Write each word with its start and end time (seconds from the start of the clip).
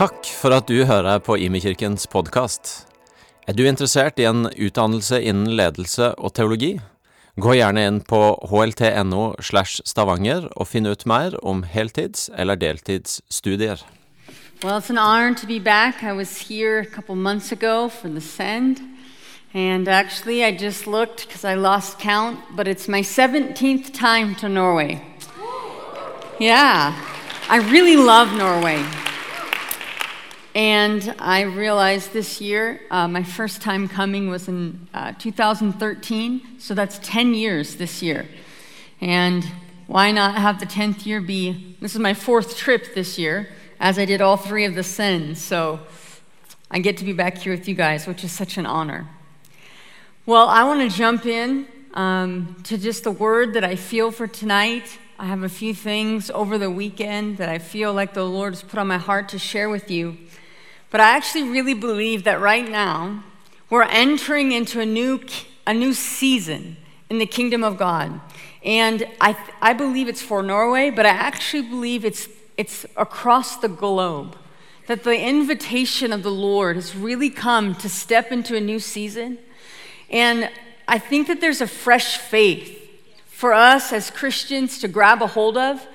Takk 0.00 0.24
for 0.32 0.54
at 0.56 0.64
du 0.64 0.86
hører 0.88 1.18
på 1.20 1.34
Imekirkens 1.36 2.06
podkast. 2.08 2.86
Er 3.44 3.52
du 3.52 3.66
interessert 3.68 4.16
i 4.16 4.24
en 4.24 4.46
utdannelse 4.48 5.18
innen 5.20 5.50
ledelse 5.58 6.14
og 6.16 6.32
teologi? 6.38 6.70
Gå 7.36 7.58
gjerne 7.58 7.82
inn 7.84 7.98
på 8.08 8.20
hlt.no 8.48 9.26
slash 9.44 9.84
stavanger 9.84 10.46
og 10.56 10.70
finn 10.70 10.88
ut 10.88 11.04
mer 11.04 11.36
om 11.44 11.60
heltids- 11.68 12.30
eller 12.32 12.56
deltidsstudier. 12.56 13.82
Well, 14.64 14.78
it's 14.78 14.88
an 14.88 14.96
honor 14.96 15.34
to 15.34 15.46
be 15.46 15.58
back. 15.60 16.02
I 16.02 16.16
was 16.16 16.48
here 16.48 16.80
a 16.80 16.86
couple 16.86 17.14
months 17.14 17.52
ago 17.52 17.90
for 17.90 18.08
the 18.08 18.22
Send. 18.22 18.80
And 19.52 19.86
actually, 19.86 20.42
I 20.42 20.56
just 20.56 20.86
looked 20.86 21.28
because 21.28 21.44
I 21.44 21.56
lost 21.56 21.98
count, 21.98 22.38
but 22.56 22.66
it's 22.66 22.88
my 22.88 23.02
17th 23.02 23.92
time 23.92 24.34
to 24.36 24.48
Norway. 24.48 25.02
Yeah, 26.38 26.96
I 27.50 27.58
really 27.70 27.96
love 27.96 28.32
Norway. 28.32 28.82
And 30.54 31.14
I 31.20 31.42
realized 31.42 32.12
this 32.12 32.40
year, 32.40 32.80
uh, 32.90 33.06
my 33.06 33.22
first 33.22 33.62
time 33.62 33.86
coming 33.86 34.28
was 34.28 34.48
in 34.48 34.88
uh, 34.92 35.12
2013, 35.16 36.58
so 36.58 36.74
that's 36.74 36.98
10 37.04 37.34
years 37.34 37.76
this 37.76 38.02
year. 38.02 38.26
And 39.00 39.44
why 39.86 40.10
not 40.10 40.34
have 40.34 40.58
the 40.58 40.66
10th 40.66 41.06
year 41.06 41.20
be? 41.20 41.76
This 41.80 41.94
is 41.94 42.00
my 42.00 42.14
fourth 42.14 42.56
trip 42.56 42.94
this 42.96 43.16
year, 43.16 43.48
as 43.78 43.96
I 43.96 44.04
did 44.04 44.20
all 44.20 44.36
three 44.36 44.64
of 44.64 44.74
the 44.74 44.82
Sends. 44.82 45.40
So 45.40 45.78
I 46.68 46.80
get 46.80 46.96
to 46.96 47.04
be 47.04 47.12
back 47.12 47.38
here 47.38 47.52
with 47.52 47.68
you 47.68 47.76
guys, 47.76 48.08
which 48.08 48.24
is 48.24 48.32
such 48.32 48.58
an 48.58 48.66
honor. 48.66 49.06
Well, 50.26 50.48
I 50.48 50.64
want 50.64 50.80
to 50.80 50.96
jump 50.96 51.26
in 51.26 51.68
um, 51.94 52.56
to 52.64 52.76
just 52.76 53.04
the 53.04 53.12
word 53.12 53.54
that 53.54 53.62
I 53.62 53.76
feel 53.76 54.10
for 54.10 54.26
tonight. 54.26 54.98
I 55.16 55.26
have 55.26 55.44
a 55.44 55.48
few 55.48 55.74
things 55.74 56.28
over 56.30 56.58
the 56.58 56.70
weekend 56.70 57.36
that 57.38 57.48
I 57.48 57.58
feel 57.58 57.92
like 57.92 58.14
the 58.14 58.24
Lord 58.24 58.54
has 58.54 58.62
put 58.62 58.78
on 58.78 58.88
my 58.88 58.98
heart 58.98 59.28
to 59.28 59.38
share 59.38 59.68
with 59.68 59.90
you. 59.90 60.16
But 60.90 61.00
I 61.00 61.16
actually 61.16 61.44
really 61.44 61.74
believe 61.74 62.24
that 62.24 62.40
right 62.40 62.68
now 62.68 63.24
we're 63.68 63.84
entering 63.84 64.52
into 64.52 64.80
a 64.80 64.86
new, 64.86 65.20
a 65.66 65.72
new 65.72 65.94
season 65.94 66.76
in 67.08 67.18
the 67.18 67.26
kingdom 67.26 67.62
of 67.62 67.76
God. 67.76 68.20
And 68.64 69.06
I, 69.20 69.36
I 69.62 69.72
believe 69.72 70.08
it's 70.08 70.22
for 70.22 70.42
Norway, 70.42 70.90
but 70.90 71.06
I 71.06 71.10
actually 71.10 71.62
believe 71.62 72.04
it's, 72.04 72.28
it's 72.56 72.84
across 72.96 73.56
the 73.56 73.68
globe. 73.68 74.36
That 74.86 75.04
the 75.04 75.18
invitation 75.18 76.12
of 76.12 76.24
the 76.24 76.32
Lord 76.32 76.74
has 76.74 76.96
really 76.96 77.30
come 77.30 77.76
to 77.76 77.88
step 77.88 78.32
into 78.32 78.56
a 78.56 78.60
new 78.60 78.80
season. 78.80 79.38
And 80.10 80.50
I 80.88 80.98
think 80.98 81.28
that 81.28 81.40
there's 81.40 81.60
a 81.60 81.66
fresh 81.68 82.16
faith 82.16 82.76
for 83.26 83.52
us 83.52 83.92
as 83.92 84.10
Christians 84.10 84.80
to 84.80 84.88
grab 84.88 85.22
a 85.22 85.28
hold 85.28 85.56
of, 85.56 85.86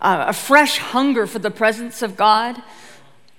uh, 0.00 0.26
a 0.28 0.32
fresh 0.34 0.76
hunger 0.76 1.26
for 1.26 1.38
the 1.38 1.50
presence 1.50 2.02
of 2.02 2.16
God. 2.16 2.62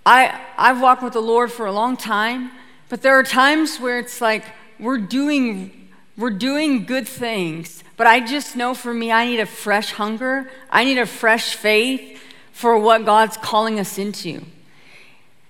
I, 0.06 0.40
I've 0.58 0.82
walked 0.82 1.02
with 1.02 1.14
the 1.14 1.22
Lord 1.22 1.52
for 1.52 1.66
a 1.66 1.72
long 1.72 1.98
time, 1.98 2.52
but 2.90 3.02
there 3.02 3.18
are 3.18 3.24
times 3.24 3.80
where 3.80 3.98
it's 3.98 4.22
like 4.22 4.44
we're 4.80 5.00
doing, 5.00 5.90
we're 6.16 6.30
doing 6.30 6.86
good 6.86 7.08
things, 7.08 7.84
but 7.98 8.08
I 8.08 8.20
just 8.20 8.56
know 8.56 8.74
for 8.74 8.94
me, 8.94 9.12
I 9.12 9.26
need 9.26 9.40
a 9.40 9.46
fresh 9.46 9.92
hunger. 9.92 10.52
I 10.70 10.84
need 10.84 10.98
a 10.98 11.06
fresh 11.06 11.56
faith 11.56 12.22
for 12.52 12.78
what 12.78 13.06
God's 13.06 13.38
calling 13.38 13.80
us 13.80 13.98
into. 13.98 14.44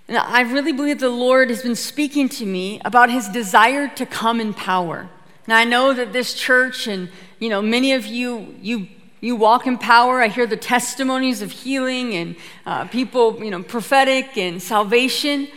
And 0.08 0.17
I 0.17 0.42
really 0.42 0.72
believe 0.72 1.00
the 1.00 1.09
Lord 1.09 1.50
has 1.50 1.64
been 1.64 1.75
speaking 1.75 2.30
to 2.30 2.45
me 2.45 2.80
about 2.86 3.09
his 3.09 3.28
desire 3.28 3.88
to 3.96 4.06
come 4.06 4.40
in 4.40 4.53
power. 4.53 5.09
Now 5.47 5.58
I 5.58 5.63
know 5.63 5.94
that 5.94 6.13
this 6.13 6.34
church 6.34 6.88
and 6.88 7.09
you 7.40 7.50
know 7.50 7.62
many 7.62 7.94
of 7.94 8.06
you 8.06 8.56
you 8.62 8.88
you 9.22 9.36
walk 9.36 9.68
in 9.68 9.78
power. 9.78 10.22
I 10.22 10.28
hear 10.28 10.46
the 10.46 10.58
testimonies 10.58 11.42
of 11.42 11.52
healing 11.52 12.14
and 12.14 12.36
uh, 12.66 12.86
people, 12.86 13.44
you 13.44 13.52
know, 13.52 13.64
prophetic 13.64 14.38
and 14.38 14.62
salvation. 14.62 15.48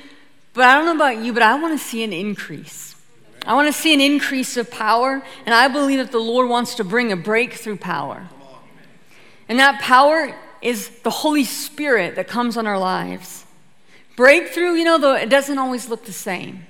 But 0.54 0.64
I 0.64 0.74
don't 0.74 0.86
know 0.86 0.94
about 0.94 1.22
you, 1.22 1.32
but 1.32 1.42
I 1.42 1.60
want 1.60 1.78
to 1.78 1.84
see 1.84 2.02
an 2.02 2.12
increase. 2.12 2.94
I 3.46 3.54
want 3.54 3.66
to 3.66 3.72
see 3.72 3.94
an 3.94 4.00
increase 4.00 4.56
of 4.56 4.70
power, 4.70 5.22
and 5.46 5.54
I 5.54 5.68
believe 5.68 5.98
that 5.98 6.12
the 6.12 6.18
Lord 6.18 6.48
wants 6.48 6.74
to 6.76 6.84
bring 6.84 7.12
a 7.12 7.16
breakthrough 7.16 7.76
power. 7.78 8.28
And 9.48 9.58
that 9.58 9.80
power 9.80 10.34
is 10.60 10.90
the 11.00 11.10
Holy 11.10 11.44
Spirit 11.44 12.16
that 12.16 12.28
comes 12.28 12.56
on 12.56 12.66
our 12.66 12.78
lives. 12.78 13.46
Breakthrough, 14.16 14.72
you 14.72 14.84
know, 14.84 14.98
though 14.98 15.14
it 15.14 15.30
doesn't 15.30 15.58
always 15.58 15.88
look 15.88 16.04
the 16.04 16.12
same. 16.12 16.66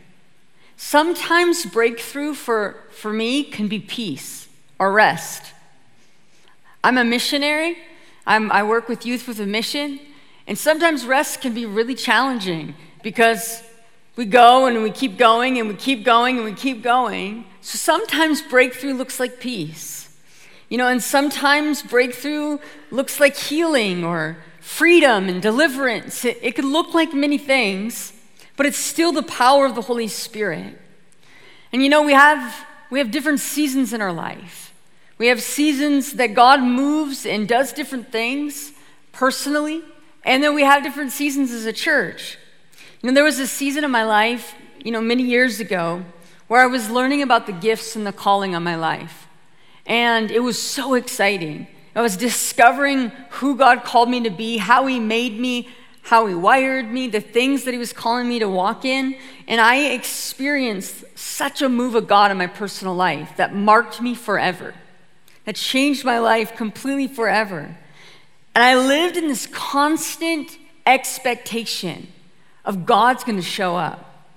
Sometimes 0.77 1.67
breakthrough 1.67 2.35
for, 2.35 2.85
for 2.91 3.13
me 3.13 3.43
can 3.43 3.67
be 3.67 3.81
peace 3.81 4.49
or 4.79 4.93
rest. 4.93 5.53
I'm 6.83 6.99
a 6.99 7.05
missionary. 7.05 7.79
I'm, 8.27 8.51
I 8.53 8.63
work 8.63 8.89
with 8.89 9.07
youth 9.07 9.27
with 9.27 9.41
a 9.41 9.47
mission. 9.47 10.01
And 10.47 10.57
sometimes 10.57 11.05
rest 11.05 11.41
can 11.41 11.55
be 11.55 11.67
really 11.67 11.95
challenging 11.95 12.75
because 13.03 13.63
we 14.17 14.25
go 14.25 14.67
and 14.67 14.83
we 14.83 14.91
keep 14.91 15.17
going 15.17 15.59
and 15.59 15.69
we 15.69 15.75
keep 15.75 16.05
going 16.05 16.37
and 16.37 16.45
we 16.45 16.53
keep 16.53 16.83
going. 16.83 17.45
So 17.61 17.79
sometimes 17.79 18.43
breakthrough 18.43 18.95
looks 18.95 19.21
like 19.21 19.41
peace. 19.41 20.17
You 20.69 20.77
know, 20.77 20.89
and 20.89 21.03
sometimes 21.03 21.83
breakthrough 21.83 22.59
looks 22.91 23.21
like 23.21 23.37
healing 23.37 24.05
or 24.05 24.39
freedom 24.61 25.29
and 25.29 25.41
deliverance. 25.41 26.25
It, 26.25 26.39
it 26.43 26.55
could 26.55 26.65
look 26.65 26.95
like 26.95 27.15
many 27.15 27.39
things, 27.39 28.13
but 28.57 28.67
it's 28.67 28.79
still 28.79 29.13
the 29.13 29.23
power 29.23 29.65
of 29.65 29.75
the 29.75 29.83
Holy 29.83 30.09
Spirit. 30.09 30.79
And 31.73 31.83
you 31.83 31.89
know, 31.89 32.03
we 32.03 32.13
have, 32.13 32.67
we 32.91 32.99
have 32.99 33.11
different 33.11 33.41
seasons 33.41 33.93
in 33.93 34.03
our 34.03 34.13
life. 34.13 34.68
We 35.19 35.27
have 35.27 35.43
seasons 35.43 36.13
that 36.13 36.35
God 36.35 36.63
moves 36.63 37.27
and 37.27 37.49
does 37.49 37.73
different 37.73 38.13
things 38.13 38.73
personally, 39.11 39.83
and 40.23 40.45
then 40.45 40.55
we 40.55 40.63
have 40.63 40.85
different 40.85 41.11
seasons 41.11 41.51
as 41.51 41.67
a 41.67 41.73
church. 41.73 42.39
You 43.03 43.09
know, 43.09 43.15
there 43.15 43.25
was 43.25 43.41
a 43.41 43.47
season 43.49 43.83
of 43.83 43.91
my 43.91 44.05
life, 44.05 44.55
you 44.85 44.93
know, 44.93 45.01
many 45.01 45.25
years 45.25 45.59
ago, 45.59 46.05
where 46.47 46.63
I 46.63 46.67
was 46.67 46.89
learning 46.89 47.23
about 47.23 47.47
the 47.47 47.53
gifts 47.53 47.97
and 47.97 48.07
the 48.07 48.13
calling 48.13 48.55
on 48.55 48.63
my 48.63 48.77
life. 48.77 49.27
And 49.87 50.31
it 50.31 50.41
was 50.41 50.61
so 50.61 50.95
exciting. 50.95 51.67
I 51.97 52.03
was 52.03 52.17
discovering 52.17 53.11
who 53.31 53.57
God 53.57 53.83
called 53.83 54.09
me 54.09 54.21
to 54.21 54.31
be, 54.31 54.59
how 54.59 54.87
He 54.87 55.01
made 55.01 55.39
me, 55.39 55.69
how 56.03 56.27
He 56.27 56.35
wired 56.35 56.89
me, 56.93 57.09
the 57.09 57.21
things 57.21 57.65
that 57.65 57.73
He 57.73 57.79
was 57.79 57.93
calling 57.93 58.29
me 58.29 58.39
to 58.39 58.49
walk 58.49 58.85
in. 58.85 59.17
And 59.49 59.61
I 59.61 59.87
experienced 59.91 61.19
such 61.19 61.61
a 61.61 61.69
move 61.69 61.97
of 61.97 62.07
God 62.07 62.31
in 62.31 62.37
my 62.37 62.47
personal 62.47 62.95
life 62.95 63.37
that 63.37 63.53
marked 63.53 64.01
me 64.01 64.15
forever 64.15 64.75
that 65.49 65.57
changed 65.57 66.05
my 66.05 66.19
life 66.19 66.57
completely 66.57 67.07
forever. 67.07 67.75
And 68.55 68.63
I 68.63 68.77
lived 68.77 69.17
in 69.17 69.29
this 69.29 69.47
constant 69.47 70.59
expectation 70.85 72.07
of 72.67 72.85
God's 72.85 73.25
going 73.25 73.39
to 73.39 73.43
show 73.43 73.75
up. 73.75 74.29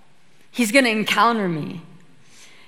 He's 0.52 0.72
going 0.72 0.86
to 0.86 0.90
encounter 0.90 1.50
me. 1.50 1.82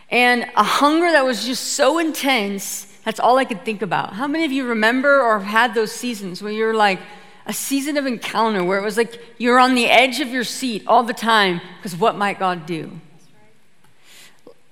And 0.09 0.43
a 0.57 0.63
hunger 0.63 1.09
that 1.09 1.23
was 1.23 1.45
just 1.45 1.75
so 1.75 1.99
intense, 1.99 2.83
that's 3.05 3.17
all 3.17 3.37
I 3.37 3.45
could 3.45 3.63
think 3.63 3.81
about. 3.81 4.11
How 4.11 4.27
many 4.27 4.43
of 4.43 4.51
you 4.51 4.67
remember 4.67 5.21
or 5.21 5.39
have 5.39 5.47
had 5.47 5.73
those 5.73 5.93
seasons 5.93 6.43
where 6.43 6.51
you're 6.51 6.75
like, 6.75 6.99
a 7.45 7.53
season 7.53 7.95
of 7.95 8.05
encounter 8.05 8.61
where 8.61 8.77
it 8.77 8.83
was 8.83 8.97
like 8.97 9.21
you're 9.37 9.59
on 9.59 9.73
the 9.73 9.85
edge 9.85 10.19
of 10.19 10.27
your 10.27 10.43
seat 10.43 10.83
all 10.85 11.03
the 11.03 11.13
time 11.13 11.61
because 11.77 11.95
what 11.95 12.17
might 12.17 12.39
God 12.39 12.65
do? 12.65 12.91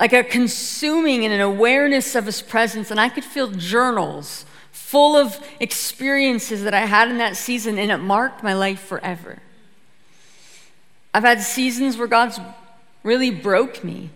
Like 0.01 0.13
a 0.13 0.23
consuming 0.23 1.25
and 1.25 1.31
an 1.31 1.41
awareness 1.41 2.15
of 2.15 2.25
his 2.25 2.41
presence. 2.41 2.89
And 2.89 2.99
I 2.99 3.07
could 3.07 3.23
feel 3.23 3.51
journals 3.51 4.47
full 4.71 5.15
of 5.15 5.39
experiences 5.59 6.63
that 6.63 6.73
I 6.73 6.87
had 6.87 7.11
in 7.11 7.19
that 7.19 7.37
season, 7.37 7.77
and 7.77 7.91
it 7.91 7.97
marked 7.97 8.41
my 8.41 8.55
life 8.55 8.79
forever. 8.79 9.37
I've 11.13 11.21
had 11.21 11.41
seasons 11.41 11.97
where 11.97 12.07
God's 12.07 12.39
really 13.03 13.29
broke 13.29 13.83
me, 13.83 14.09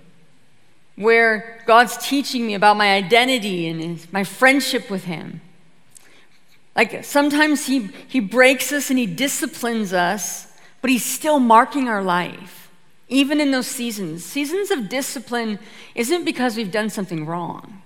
where 0.95 1.61
God's 1.67 1.95
teaching 1.97 2.47
me 2.47 2.55
about 2.55 2.77
my 2.77 2.95
identity 2.95 3.67
and 3.67 3.79
his, 3.79 4.11
my 4.11 4.23
friendship 4.23 4.89
with 4.89 5.03
Him. 5.03 5.39
Like 6.75 7.05
sometimes 7.05 7.67
he, 7.67 7.89
he 8.07 8.19
breaks 8.19 8.71
us 8.71 8.89
and 8.89 8.97
He 8.97 9.05
disciplines 9.05 9.93
us, 9.93 10.47
but 10.81 10.89
He's 10.89 11.05
still 11.05 11.39
marking 11.39 11.87
our 11.87 12.01
life 12.01 12.64
even 13.07 13.39
in 13.39 13.51
those 13.51 13.67
seasons. 13.67 14.23
Seasons 14.25 14.71
of 14.71 14.89
discipline 14.89 15.59
isn't 15.93 16.25
because 16.25 16.57
we've 16.57 16.71
done 16.71 16.89
something 16.89 17.25
wrong. 17.25 17.81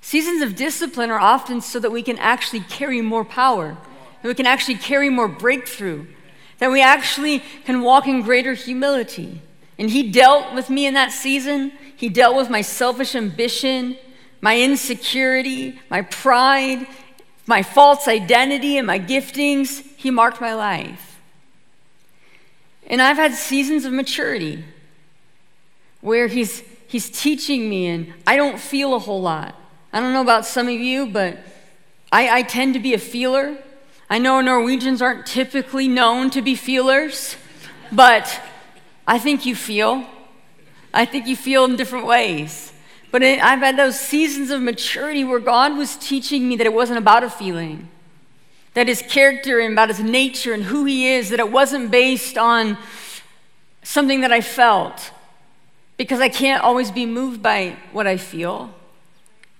Seasons 0.00 0.42
of 0.42 0.54
discipline 0.54 1.10
are 1.10 1.18
often 1.18 1.60
so 1.60 1.78
that 1.80 1.90
we 1.90 2.02
can 2.02 2.18
actually 2.18 2.60
carry 2.60 3.00
more 3.00 3.24
power, 3.24 3.76
that 4.22 4.28
we 4.28 4.34
can 4.34 4.46
actually 4.46 4.76
carry 4.76 5.08
more 5.08 5.28
breakthrough, 5.28 6.06
that 6.58 6.70
we 6.70 6.82
actually 6.82 7.42
can 7.64 7.80
walk 7.80 8.06
in 8.06 8.20
greater 8.20 8.52
humility. 8.52 9.40
And 9.78 9.90
He 9.90 10.10
dealt 10.10 10.54
with 10.54 10.68
me 10.68 10.86
in 10.86 10.94
that 10.94 11.10
season. 11.10 11.72
He 11.96 12.08
dealt 12.10 12.36
with 12.36 12.50
my 12.50 12.60
selfish 12.60 13.14
ambition, 13.14 13.96
my 14.40 14.60
insecurity, 14.60 15.80
my 15.88 16.02
pride, 16.02 16.86
my 17.46 17.62
false 17.62 18.06
identity, 18.06 18.76
and 18.76 18.86
my 18.86 18.98
giftings. 18.98 19.82
He 19.96 20.10
marked 20.10 20.40
my 20.40 20.54
life. 20.54 21.13
And 22.86 23.00
I've 23.00 23.16
had 23.16 23.34
seasons 23.34 23.84
of 23.84 23.92
maturity 23.92 24.64
where 26.00 26.26
he's, 26.26 26.62
he's 26.86 27.08
teaching 27.08 27.68
me, 27.68 27.86
and 27.86 28.12
I 28.26 28.36
don't 28.36 28.58
feel 28.58 28.94
a 28.94 28.98
whole 28.98 29.22
lot. 29.22 29.54
I 29.92 30.00
don't 30.00 30.12
know 30.12 30.20
about 30.20 30.44
some 30.44 30.66
of 30.68 30.74
you, 30.74 31.06
but 31.06 31.38
I, 32.12 32.38
I 32.38 32.42
tend 32.42 32.74
to 32.74 32.80
be 32.80 32.94
a 32.94 32.98
feeler. 32.98 33.56
I 34.10 34.18
know 34.18 34.40
Norwegians 34.40 35.00
aren't 35.00 35.24
typically 35.26 35.88
known 35.88 36.30
to 36.30 36.42
be 36.42 36.54
feelers, 36.54 37.36
But 37.90 38.40
I 39.06 39.18
think 39.18 39.46
you 39.46 39.54
feel. 39.54 40.04
I 40.92 41.04
think 41.04 41.26
you 41.26 41.36
feel 41.36 41.64
in 41.64 41.76
different 41.76 42.06
ways. 42.06 42.72
But 43.10 43.22
it, 43.22 43.42
I've 43.42 43.60
had 43.60 43.76
those 43.76 43.98
seasons 43.98 44.50
of 44.50 44.60
maturity 44.60 45.24
where 45.24 45.38
God 45.38 45.76
was 45.76 45.96
teaching 45.96 46.48
me 46.48 46.56
that 46.56 46.66
it 46.66 46.72
wasn't 46.72 46.98
about 46.98 47.22
a 47.22 47.30
feeling, 47.30 47.88
that 48.74 48.88
his 48.88 49.02
character 49.02 49.60
and 49.60 49.72
about 49.72 49.88
his 49.88 50.00
nature 50.00 50.52
and 50.52 50.64
who 50.64 50.84
he 50.84 51.08
is, 51.08 51.30
that 51.30 51.40
it 51.40 51.50
wasn't 51.50 51.90
based 51.90 52.36
on 52.36 52.76
something 53.82 54.20
that 54.22 54.32
I 54.32 54.40
felt, 54.40 55.12
because 55.96 56.20
I 56.20 56.28
can't 56.28 56.62
always 56.62 56.90
be 56.90 57.06
moved 57.06 57.42
by 57.42 57.76
what 57.92 58.06
I 58.06 58.16
feel. 58.16 58.74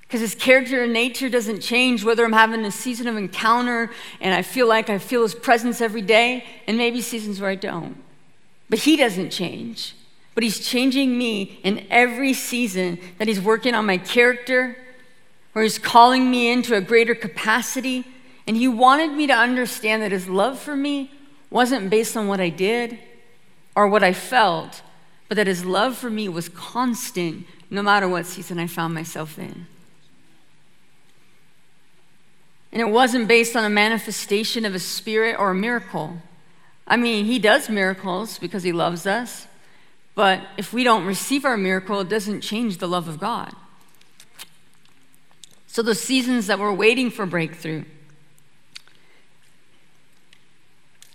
Because 0.02 0.20
his 0.20 0.34
character 0.34 0.82
and 0.82 0.92
nature 0.92 1.28
doesn't 1.28 1.60
change 1.60 2.04
whether 2.04 2.24
I'm 2.24 2.32
having 2.32 2.64
a 2.64 2.70
season 2.70 3.08
of 3.08 3.16
encounter 3.16 3.90
and 4.20 4.34
I 4.34 4.42
feel 4.42 4.68
like 4.68 4.90
I 4.90 4.98
feel 4.98 5.22
his 5.22 5.34
presence 5.34 5.80
every 5.80 6.02
day, 6.02 6.44
and 6.66 6.76
maybe 6.76 7.00
seasons 7.00 7.40
where 7.40 7.50
I 7.50 7.54
don't. 7.54 7.96
But 8.68 8.80
he 8.80 8.96
doesn't 8.96 9.30
change. 9.30 9.94
But 10.34 10.42
he's 10.42 10.66
changing 10.66 11.16
me 11.16 11.60
in 11.62 11.86
every 11.90 12.32
season 12.32 12.98
that 13.18 13.28
he's 13.28 13.40
working 13.40 13.74
on 13.74 13.86
my 13.86 13.98
character, 13.98 14.76
or 15.54 15.62
he's 15.62 15.78
calling 15.78 16.30
me 16.30 16.50
into 16.50 16.74
a 16.74 16.80
greater 16.80 17.14
capacity. 17.14 18.04
And 18.46 18.56
he 18.56 18.68
wanted 18.68 19.12
me 19.12 19.26
to 19.26 19.32
understand 19.32 20.02
that 20.02 20.12
his 20.12 20.28
love 20.28 20.58
for 20.58 20.76
me 20.76 21.10
wasn't 21.50 21.90
based 21.90 22.16
on 22.16 22.28
what 22.28 22.40
I 22.40 22.48
did 22.48 22.98
or 23.74 23.88
what 23.88 24.02
I 24.02 24.12
felt, 24.12 24.82
but 25.28 25.36
that 25.36 25.46
his 25.46 25.64
love 25.64 25.96
for 25.96 26.10
me 26.10 26.28
was 26.28 26.48
constant 26.48 27.46
no 27.70 27.82
matter 27.82 28.08
what 28.08 28.26
season 28.26 28.58
I 28.58 28.66
found 28.66 28.94
myself 28.94 29.38
in. 29.38 29.66
And 32.70 32.80
it 32.80 32.88
wasn't 32.88 33.28
based 33.28 33.54
on 33.54 33.64
a 33.64 33.70
manifestation 33.70 34.64
of 34.64 34.74
a 34.74 34.80
spirit 34.80 35.38
or 35.38 35.52
a 35.52 35.54
miracle. 35.54 36.18
I 36.86 36.96
mean, 36.96 37.24
he 37.24 37.38
does 37.38 37.68
miracles 37.68 38.38
because 38.38 38.64
he 38.64 38.72
loves 38.72 39.06
us, 39.06 39.46
but 40.14 40.40
if 40.56 40.72
we 40.72 40.84
don't 40.84 41.06
receive 41.06 41.44
our 41.44 41.56
miracle, 41.56 42.00
it 42.00 42.08
doesn't 42.08 42.40
change 42.40 42.78
the 42.78 42.88
love 42.88 43.08
of 43.08 43.18
God. 43.18 43.54
So, 45.66 45.82
the 45.82 45.94
seasons 45.94 46.46
that 46.48 46.58
we're 46.58 46.72
waiting 46.72 47.10
for 47.10 47.26
breakthrough. 47.26 47.84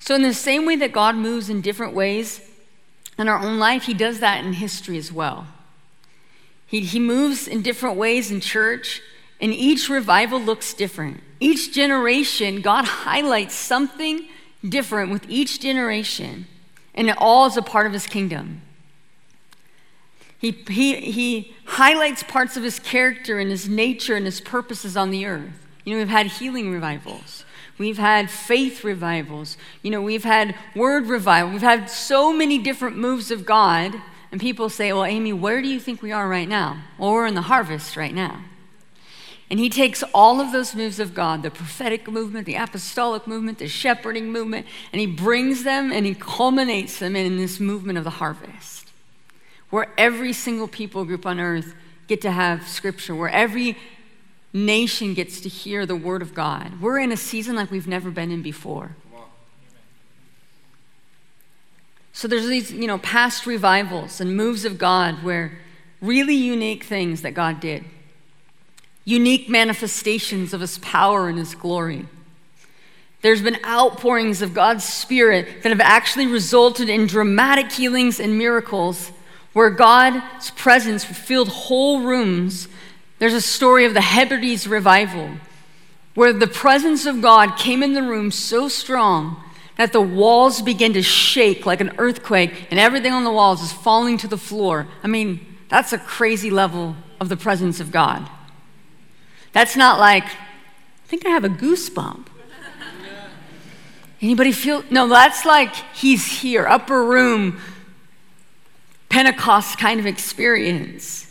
So, 0.10 0.16
in 0.16 0.24
the 0.24 0.34
same 0.34 0.66
way 0.66 0.76
that 0.78 0.92
God 0.92 1.16
moves 1.16 1.52
in 1.52 1.62
different 1.62 1.94
ways 1.94 2.42
in 3.20 3.28
our 3.28 3.38
own 3.38 3.60
life, 3.60 3.84
He 3.84 3.94
does 3.94 4.22
that 4.22 4.44
in 4.44 4.54
history 4.54 4.98
as 4.98 5.14
well. 5.14 5.46
He, 6.66 6.80
he 6.80 7.00
moves 7.00 7.48
in 7.48 7.62
different 7.62 7.96
ways 7.96 8.32
in 8.32 8.42
church, 8.42 9.04
and 9.40 9.54
each 9.54 9.88
revival 9.88 10.40
looks 10.42 10.74
different. 10.74 11.22
Each 11.40 11.72
generation, 11.72 12.62
God 12.62 12.86
highlights 12.86 13.54
something 13.54 14.26
different 14.68 15.12
with 15.12 15.30
each 15.30 15.60
generation, 15.60 16.48
and 16.96 17.08
it 17.08 17.16
all 17.20 17.46
is 17.46 17.56
a 17.56 17.62
part 17.62 17.86
of 17.86 17.94
his 17.94 18.08
kingdom. 18.08 18.64
He, 20.40 20.54
he, 20.70 20.96
he 21.12 21.56
highlights 21.66 22.24
parts 22.24 22.58
of 22.58 22.64
his 22.64 22.80
character 22.80 23.38
and 23.38 23.52
his 23.52 23.70
nature 23.70 24.16
and 24.16 24.26
his 24.26 24.42
purposes 24.42 24.98
on 24.98 25.12
the 25.12 25.28
earth. 25.28 25.68
You 25.86 25.94
know, 25.94 26.00
we've 26.00 26.10
had 26.10 26.26
healing 26.26 26.72
revivals. 26.72 27.46
We've 27.80 27.98
had 27.98 28.30
faith 28.30 28.84
revivals. 28.84 29.58
You 29.82 29.90
know, 29.90 30.02
we've 30.02 30.26
had 30.26 30.54
word 30.76 31.08
revival. 31.08 31.52
We've 31.52 31.62
had 31.62 31.90
so 31.90 32.34
many 32.34 32.60
different 32.60 32.98
moves 32.98 33.32
of 33.32 33.46
God. 33.46 33.96
And 34.32 34.40
people 34.40 34.70
say, 34.70 34.94
Well, 34.94 35.06
Amy, 35.06 35.34
where 35.34 35.62
do 35.62 35.68
you 35.68 35.80
think 35.80 36.02
we 36.02 36.12
are 36.12 36.28
right 36.28 36.48
now? 36.48 36.84
Well, 36.98 37.14
we're 37.14 37.26
in 37.26 37.36
the 37.36 37.44
harvest 37.44 37.96
right 37.96 38.14
now. 38.14 38.44
And 39.50 39.60
he 39.60 39.70
takes 39.70 40.04
all 40.14 40.40
of 40.42 40.52
those 40.52 40.76
moves 40.76 41.00
of 41.00 41.16
God, 41.16 41.42
the 41.42 41.50
prophetic 41.50 42.08
movement, 42.08 42.46
the 42.46 42.56
apostolic 42.56 43.26
movement, 43.26 43.58
the 43.58 43.68
shepherding 43.68 44.32
movement, 44.32 44.68
and 44.94 45.00
he 45.00 45.08
brings 45.08 45.64
them 45.64 45.92
and 45.92 46.06
he 46.06 46.14
culminates 46.14 47.00
them 47.00 47.16
in 47.16 47.38
this 47.38 47.60
movement 47.60 47.98
of 47.98 48.04
the 48.04 48.12
harvest, 48.12 48.92
where 49.72 49.88
every 49.98 50.34
single 50.34 50.68
people 50.68 51.04
group 51.04 51.26
on 51.26 51.40
earth 51.40 51.74
get 52.08 52.22
to 52.22 52.32
have 52.32 52.68
scripture, 52.68 53.16
where 53.16 53.30
every 53.30 53.76
nation 54.54 55.14
gets 55.14 55.42
to 55.42 55.50
hear 55.50 55.86
the 55.86 55.96
word 55.96 56.22
of 56.22 56.34
God. 56.34 56.82
We're 56.82 57.00
in 57.00 57.12
a 57.12 57.18
season 57.18 57.56
like 57.56 57.72
we've 57.72 57.88
never 57.88 58.12
been 58.12 58.32
in 58.32 58.42
before. 58.42 58.96
So 62.14 62.28
there's 62.28 62.48
these, 62.48 62.72
you 62.72 62.88
know, 62.88 62.98
past 62.98 63.46
revivals 63.46 64.20
and 64.20 64.36
moves 64.36 64.66
of 64.66 64.78
God 64.78 65.24
where 65.24 65.58
really 66.02 66.36
unique 66.36 66.84
things 66.84 67.22
that 67.22 67.34
God 67.34 67.60
did 67.60 67.86
unique 69.06 69.50
manifestations 69.50 70.54
of 70.54 70.62
his 70.62 70.78
power 70.80 71.30
and 71.30 71.40
his 71.40 71.56
glory. 71.56 72.06
There's 73.22 73.42
been 73.42 73.58
outpourings 73.66 74.42
of 74.42 74.54
God's 74.54 74.84
Spirit 74.84 75.64
that 75.64 75.70
have 75.70 75.82
actually 75.82 76.28
resulted 76.28 76.90
in 76.90 77.08
dramatic 77.08 77.72
healings 77.72 78.20
and 78.20 78.38
miracles 78.38 79.12
where 79.54 79.72
God's 79.72 80.52
presence 80.52 81.04
filled 81.04 81.50
whole 81.50 82.02
rooms. 82.04 82.68
There's 83.20 83.34
a 83.34 83.42
story 83.42 83.86
of 83.86 83.94
the 83.94 84.02
Hebrides 84.02 84.68
revival 84.68 85.30
where 86.16 86.34
the 86.34 86.48
presence 86.48 87.06
of 87.06 87.22
God 87.22 87.58
came 87.58 87.84
in 87.84 87.94
the 87.94 88.02
room 88.02 88.32
so 88.32 88.68
strong 88.68 89.44
that 89.78 89.94
the 89.94 90.02
walls 90.02 90.62
began 90.62 90.94
to 90.94 91.02
shake 91.02 91.66
like 91.66 91.80
an 91.80 91.94
earthquake 91.98 92.68
and 92.72 92.80
everything 92.80 93.14
on 93.14 93.24
the 93.24 93.32
walls 93.32 93.62
is 93.62 93.72
falling 93.72 94.18
to 94.18 94.28
the 94.28 94.38
floor. 94.38 94.88
I 95.04 95.08
mean, 95.08 95.46
that's 95.70 95.94
a 95.94 95.98
crazy 95.98 96.50
level 96.50 96.96
of 97.20 97.30
the 97.30 97.38
presence 97.38 97.80
of 97.80 97.92
God. 97.92 98.30
That's 99.54 99.76
not 99.76 100.00
like, 100.00 100.26
I 100.26 101.08
think 101.08 101.26
I 101.26 101.30
have 101.30 101.44
a 101.44 101.50
goosebump. 101.50 102.26
Anybody 104.22 104.52
feel? 104.52 104.84
No, 104.90 105.08
that's 105.08 105.46
like 105.46 105.74
he's 105.96 106.26
here, 106.26 106.68
upper 106.68 107.06
room, 107.06 107.62
Pentecost 109.08 109.78
kind 109.78 110.00
of 110.00 110.06
experience. 110.06 111.29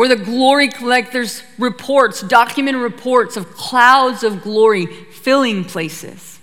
Where 0.00 0.08
the 0.08 0.16
glory, 0.16 0.68
collectors 0.68 1.42
reports, 1.58 2.22
documented 2.22 2.80
reports 2.80 3.36
of 3.36 3.52
clouds 3.52 4.24
of 4.24 4.40
glory 4.40 4.86
filling 4.86 5.62
places. 5.62 6.40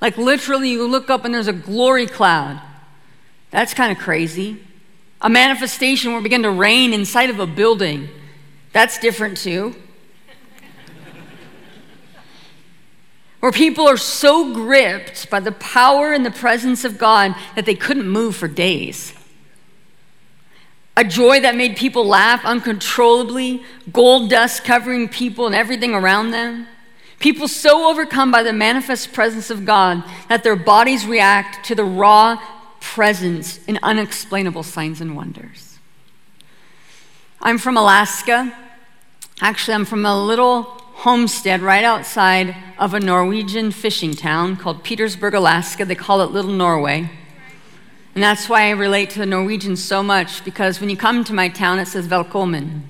Like 0.00 0.16
literally, 0.16 0.70
you 0.70 0.88
look 0.88 1.10
up 1.10 1.26
and 1.26 1.34
there's 1.34 1.46
a 1.46 1.52
glory 1.52 2.06
cloud. 2.06 2.58
That's 3.50 3.74
kind 3.74 3.92
of 3.92 4.02
crazy. 4.02 4.64
A 5.20 5.28
manifestation 5.28 6.12
where 6.12 6.20
it 6.20 6.22
began 6.22 6.42
to 6.44 6.50
rain 6.50 6.94
inside 6.94 7.28
of 7.28 7.38
a 7.38 7.46
building. 7.46 8.08
That's 8.72 8.98
different 8.98 9.36
too. 9.36 9.76
where 13.40 13.52
people 13.52 13.86
are 13.86 13.98
so 13.98 14.54
gripped 14.54 15.28
by 15.28 15.40
the 15.40 15.52
power 15.52 16.14
and 16.14 16.24
the 16.24 16.30
presence 16.30 16.82
of 16.82 16.96
God 16.96 17.34
that 17.56 17.66
they 17.66 17.74
couldn't 17.74 18.08
move 18.08 18.36
for 18.36 18.48
days. 18.48 19.12
A 20.96 21.04
joy 21.04 21.40
that 21.40 21.54
made 21.54 21.76
people 21.76 22.06
laugh 22.06 22.44
uncontrollably, 22.44 23.62
gold 23.92 24.30
dust 24.30 24.64
covering 24.64 25.08
people 25.08 25.46
and 25.46 25.54
everything 25.54 25.94
around 25.94 26.30
them. 26.30 26.66
People 27.18 27.48
so 27.48 27.90
overcome 27.90 28.30
by 28.30 28.42
the 28.42 28.52
manifest 28.52 29.12
presence 29.12 29.50
of 29.50 29.64
God 29.64 30.02
that 30.28 30.42
their 30.42 30.56
bodies 30.56 31.06
react 31.06 31.64
to 31.66 31.74
the 31.74 31.84
raw 31.84 32.40
presence 32.80 33.62
in 33.66 33.78
unexplainable 33.82 34.62
signs 34.62 35.00
and 35.00 35.16
wonders. 35.16 35.78
I'm 37.40 37.58
from 37.58 37.76
Alaska. 37.76 38.56
Actually, 39.40 39.74
I'm 39.74 39.84
from 39.84 40.06
a 40.06 40.24
little 40.24 40.62
homestead 40.62 41.60
right 41.60 41.84
outside 41.84 42.56
of 42.78 42.94
a 42.94 43.00
Norwegian 43.00 43.70
fishing 43.70 44.14
town 44.14 44.56
called 44.56 44.82
Petersburg, 44.82 45.34
Alaska. 45.34 45.84
They 45.84 45.94
call 45.94 46.22
it 46.22 46.30
Little 46.30 46.52
Norway. 46.52 47.10
And 48.16 48.22
that's 48.22 48.48
why 48.48 48.68
I 48.68 48.70
relate 48.70 49.10
to 49.10 49.18
the 49.18 49.26
Norwegians 49.26 49.84
so 49.84 50.02
much 50.02 50.42
because 50.42 50.80
when 50.80 50.88
you 50.88 50.96
come 50.96 51.22
to 51.24 51.34
my 51.34 51.50
town, 51.50 51.78
it 51.78 51.86
says 51.86 52.08
Velkommen. 52.08 52.80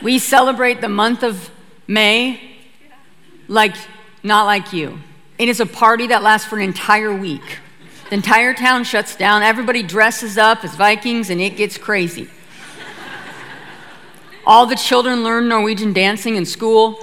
we 0.00 0.20
celebrate 0.20 0.80
the 0.80 0.88
month 0.88 1.24
of 1.24 1.50
May 1.88 2.40
like 3.48 3.74
not 4.22 4.44
like 4.44 4.72
you. 4.72 5.00
It 5.38 5.48
is 5.48 5.58
a 5.58 5.66
party 5.66 6.06
that 6.06 6.22
lasts 6.22 6.46
for 6.46 6.56
an 6.56 6.62
entire 6.62 7.12
week. 7.12 7.58
The 8.10 8.14
entire 8.14 8.54
town 8.54 8.84
shuts 8.84 9.16
down, 9.16 9.42
everybody 9.42 9.82
dresses 9.82 10.38
up 10.38 10.62
as 10.62 10.76
Vikings, 10.76 11.28
and 11.28 11.40
it 11.40 11.56
gets 11.56 11.76
crazy. 11.76 12.30
All 14.46 14.66
the 14.66 14.76
children 14.76 15.24
learn 15.24 15.48
Norwegian 15.48 15.92
dancing 15.92 16.36
in 16.36 16.46
school. 16.46 16.96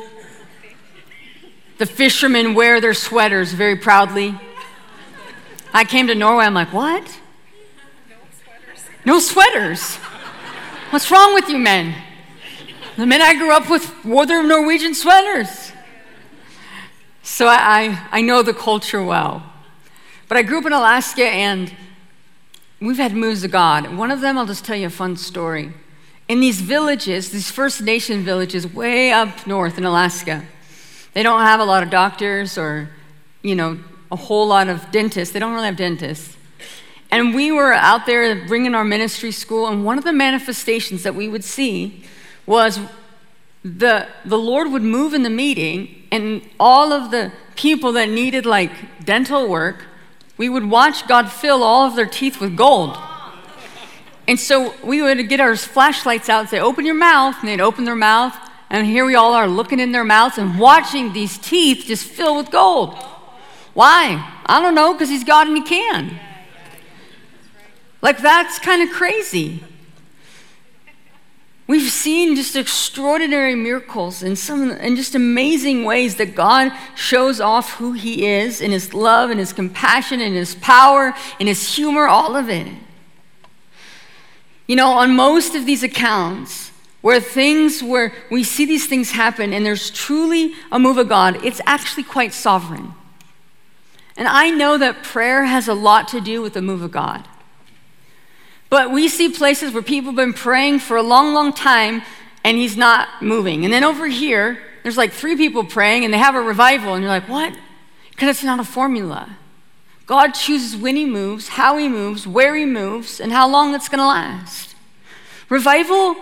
The 1.79 1.85
fishermen 1.85 2.53
wear 2.53 2.79
their 2.79 2.93
sweaters 2.93 3.51
very 3.51 3.75
proudly. 3.75 4.39
I 5.73 5.83
came 5.83 6.07
to 6.07 6.15
Norway, 6.15 6.45
I'm 6.45 6.53
like, 6.53 6.73
what? 6.73 7.03
No 8.09 8.15
sweaters. 8.31 8.83
No 9.05 9.19
sweaters. 9.19 9.95
What's 10.91 11.11
wrong 11.11 11.33
with 11.33 11.49
you 11.49 11.57
men? 11.57 11.95
The 12.97 13.05
men 13.05 13.21
I 13.21 13.35
grew 13.35 13.51
up 13.51 13.69
with 13.69 14.03
wore 14.03 14.25
their 14.25 14.43
Norwegian 14.43 14.93
sweaters. 14.93 15.71
So 17.21 17.47
I, 17.47 17.55
I, 17.57 18.07
I 18.11 18.21
know 18.21 18.41
the 18.41 18.53
culture 18.53 19.03
well. 19.03 19.43
But 20.27 20.37
I 20.37 20.41
grew 20.41 20.59
up 20.59 20.65
in 20.65 20.73
Alaska 20.73 21.23
and 21.23 21.73
we've 22.81 22.97
had 22.97 23.13
moves 23.13 23.43
of 23.43 23.51
God. 23.51 23.95
One 23.95 24.11
of 24.11 24.21
them, 24.21 24.37
I'll 24.37 24.45
just 24.45 24.65
tell 24.65 24.75
you 24.75 24.87
a 24.87 24.91
fun 24.91 25.15
story 25.17 25.73
in 26.29 26.39
these 26.39 26.61
villages, 26.61 27.31
these 27.31 27.49
First 27.49 27.81
Nation 27.81 28.23
villages 28.23 28.71
way 28.71 29.11
up 29.11 29.47
north 29.47 29.79
in 29.79 29.83
Alaska, 29.83 30.45
they 31.13 31.23
don't 31.23 31.41
have 31.41 31.59
a 31.59 31.65
lot 31.65 31.81
of 31.81 31.89
doctors 31.89 32.55
or, 32.55 32.91
you 33.41 33.55
know, 33.55 33.79
a 34.11 34.15
whole 34.15 34.47
lot 34.47 34.67
of 34.67 34.91
dentists. 34.91 35.33
They 35.33 35.39
don't 35.39 35.53
really 35.53 35.67
have 35.67 35.77
dentists. 35.77 36.35
And 37.11 37.33
we 37.33 37.51
were 37.51 37.73
out 37.73 38.05
there 38.05 38.45
bringing 38.47 38.75
our 38.75 38.83
ministry 38.83 39.31
school, 39.31 39.67
and 39.67 39.83
one 39.83 39.97
of 39.97 40.03
the 40.03 40.13
manifestations 40.13 41.03
that 41.03 41.15
we 41.15 41.27
would 41.27 41.43
see 41.43 42.03
was 42.45 42.79
the, 43.63 44.07
the 44.25 44.37
Lord 44.37 44.71
would 44.71 44.83
move 44.83 45.13
in 45.13 45.23
the 45.23 45.29
meeting, 45.29 46.03
and 46.11 46.41
all 46.59 46.93
of 46.93 47.11
the 47.11 47.31
people 47.55 47.91
that 47.93 48.09
needed 48.09 48.45
like 48.45 48.71
dental 49.03 49.49
work, 49.49 49.85
we 50.37 50.49
would 50.49 50.69
watch 50.69 51.07
God 51.07 51.31
fill 51.31 51.63
all 51.63 51.85
of 51.87 51.95
their 51.95 52.05
teeth 52.05 52.39
with 52.39 52.55
gold. 52.55 52.97
And 54.29 54.39
so 54.39 54.75
we 54.83 55.01
would 55.01 55.27
get 55.27 55.39
our 55.39 55.55
flashlights 55.55 56.29
out 56.29 56.41
and 56.41 56.49
say, 56.49 56.59
Open 56.59 56.85
your 56.85 56.93
mouth. 56.93 57.35
And 57.39 57.49
they'd 57.49 57.59
open 57.59 57.83
their 57.83 57.95
mouth. 57.95 58.37
And 58.69 58.85
here 58.85 59.03
we 59.03 59.15
all 59.15 59.33
are 59.33 59.47
looking 59.47 59.79
in 59.79 59.91
their 59.91 60.03
mouths 60.03 60.37
and 60.37 60.59
watching 60.59 61.13
these 61.13 61.39
teeth 61.39 61.85
just 61.87 62.05
fill 62.05 62.37
with 62.37 62.51
gold. 62.51 62.95
Why? 63.79 64.29
I 64.45 64.59
don't 64.61 64.75
know, 64.75 64.91
because 64.91 65.07
He's 65.07 65.23
God 65.23 65.47
and 65.47 65.55
He 65.55 65.63
can. 65.63 66.19
Like, 68.01 68.17
that's 68.17 68.59
kind 68.59 68.81
of 68.81 68.93
crazy. 68.93 69.63
We've 71.65 71.89
seen 71.89 72.35
just 72.35 72.57
extraordinary 72.57 73.55
miracles 73.55 74.21
and 74.21 74.37
some 74.37 74.71
and 74.71 74.97
just 74.97 75.15
amazing 75.15 75.85
ways 75.85 76.17
that 76.17 76.35
God 76.35 76.73
shows 76.93 77.39
off 77.39 77.75
who 77.75 77.93
He 77.93 78.27
is 78.27 78.59
in 78.59 78.71
His 78.71 78.93
love 78.93 79.29
and 79.29 79.39
His 79.39 79.53
compassion 79.53 80.19
and 80.19 80.35
His 80.35 80.55
power 80.55 81.13
and 81.39 81.47
His 81.47 81.73
humor, 81.77 82.05
all 82.05 82.35
of 82.35 82.49
it. 82.49 82.67
You 84.67 84.75
know, 84.75 84.89
on 84.89 85.15
most 85.15 85.55
of 85.55 85.65
these 85.65 85.83
accounts, 85.83 86.71
where 86.99 87.21
things 87.21 87.81
where 87.81 88.11
we 88.29 88.43
see 88.43 88.65
these 88.65 88.87
things 88.87 89.11
happen 89.11 89.53
and 89.53 89.65
there's 89.65 89.89
truly 89.89 90.51
a 90.69 90.77
move 90.77 90.97
of 90.97 91.07
God, 91.07 91.45
it's 91.45 91.61
actually 91.65 92.03
quite 92.03 92.33
sovereign. 92.33 92.93
And 94.19 94.27
I 94.27 94.51
know 94.51 94.77
that 94.77 95.01
prayer 95.01 95.45
has 95.45 95.67
a 95.69 95.73
lot 95.73 96.09
to 96.09 96.19
do 96.19 96.41
with 96.41 96.53
the 96.53 96.61
move 96.61 96.81
of 96.81 96.91
God. 96.91 97.25
But 98.69 98.91
we 98.91 99.07
see 99.07 99.29
places 99.29 99.73
where 99.73 99.81
people 99.81 100.11
have 100.11 100.17
been 100.17 100.33
praying 100.33 100.79
for 100.79 100.97
a 100.97 101.01
long, 101.01 101.33
long 101.33 101.53
time 101.53 102.03
and 102.43 102.57
he's 102.57 102.75
not 102.75 103.21
moving. 103.21 103.63
And 103.63 103.73
then 103.73 103.83
over 103.83 104.07
here, 104.07 104.59
there's 104.83 104.97
like 104.97 105.13
three 105.13 105.37
people 105.37 105.63
praying 105.63 106.03
and 106.03 106.13
they 106.13 106.17
have 106.17 106.35
a 106.35 106.41
revival, 106.41 106.93
and 106.93 107.01
you're 107.01 107.11
like, 107.11 107.29
what? 107.29 107.57
Because 108.11 108.29
it's 108.29 108.43
not 108.43 108.59
a 108.59 108.63
formula. 108.63 109.37
God 110.05 110.31
chooses 110.31 110.75
when 110.75 110.95
he 110.95 111.05
moves, 111.05 111.49
how 111.49 111.77
he 111.77 111.87
moves, 111.87 112.27
where 112.27 112.55
he 112.55 112.65
moves, 112.65 113.19
and 113.19 113.31
how 113.31 113.47
long 113.47 113.73
it's 113.73 113.87
going 113.87 113.99
to 113.99 114.05
last. 114.05 114.75
Revival 115.47 116.15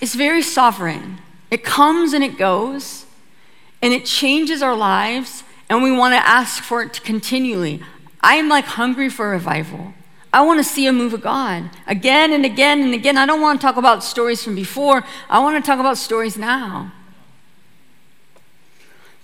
is 0.00 0.14
very 0.14 0.42
sovereign. 0.42 1.18
It 1.50 1.62
comes 1.62 2.12
and 2.12 2.24
it 2.24 2.38
goes, 2.38 3.06
and 3.82 3.92
it 3.92 4.04
changes 4.04 4.62
our 4.62 4.74
lives, 4.74 5.44
and 5.70 5.84
we 5.84 5.92
want 5.92 6.12
to 6.12 6.28
ask 6.28 6.62
for 6.62 6.82
it 6.82 7.02
continually. 7.04 7.80
I 8.20 8.34
am 8.34 8.48
like 8.48 8.64
hungry 8.64 9.08
for 9.08 9.30
revival. 9.30 9.94
I 10.32 10.42
want 10.42 10.58
to 10.58 10.64
see 10.64 10.86
a 10.86 10.92
move 10.92 11.14
of 11.14 11.22
God 11.22 11.70
again 11.86 12.32
and 12.32 12.44
again 12.44 12.82
and 12.82 12.92
again. 12.92 13.16
I 13.16 13.24
don't 13.24 13.40
want 13.40 13.60
to 13.60 13.66
talk 13.66 13.76
about 13.76 14.04
stories 14.04 14.42
from 14.44 14.56
before, 14.56 15.04
I 15.28 15.38
want 15.38 15.64
to 15.64 15.66
talk 15.66 15.78
about 15.78 15.96
stories 15.96 16.36
now. 16.36 16.92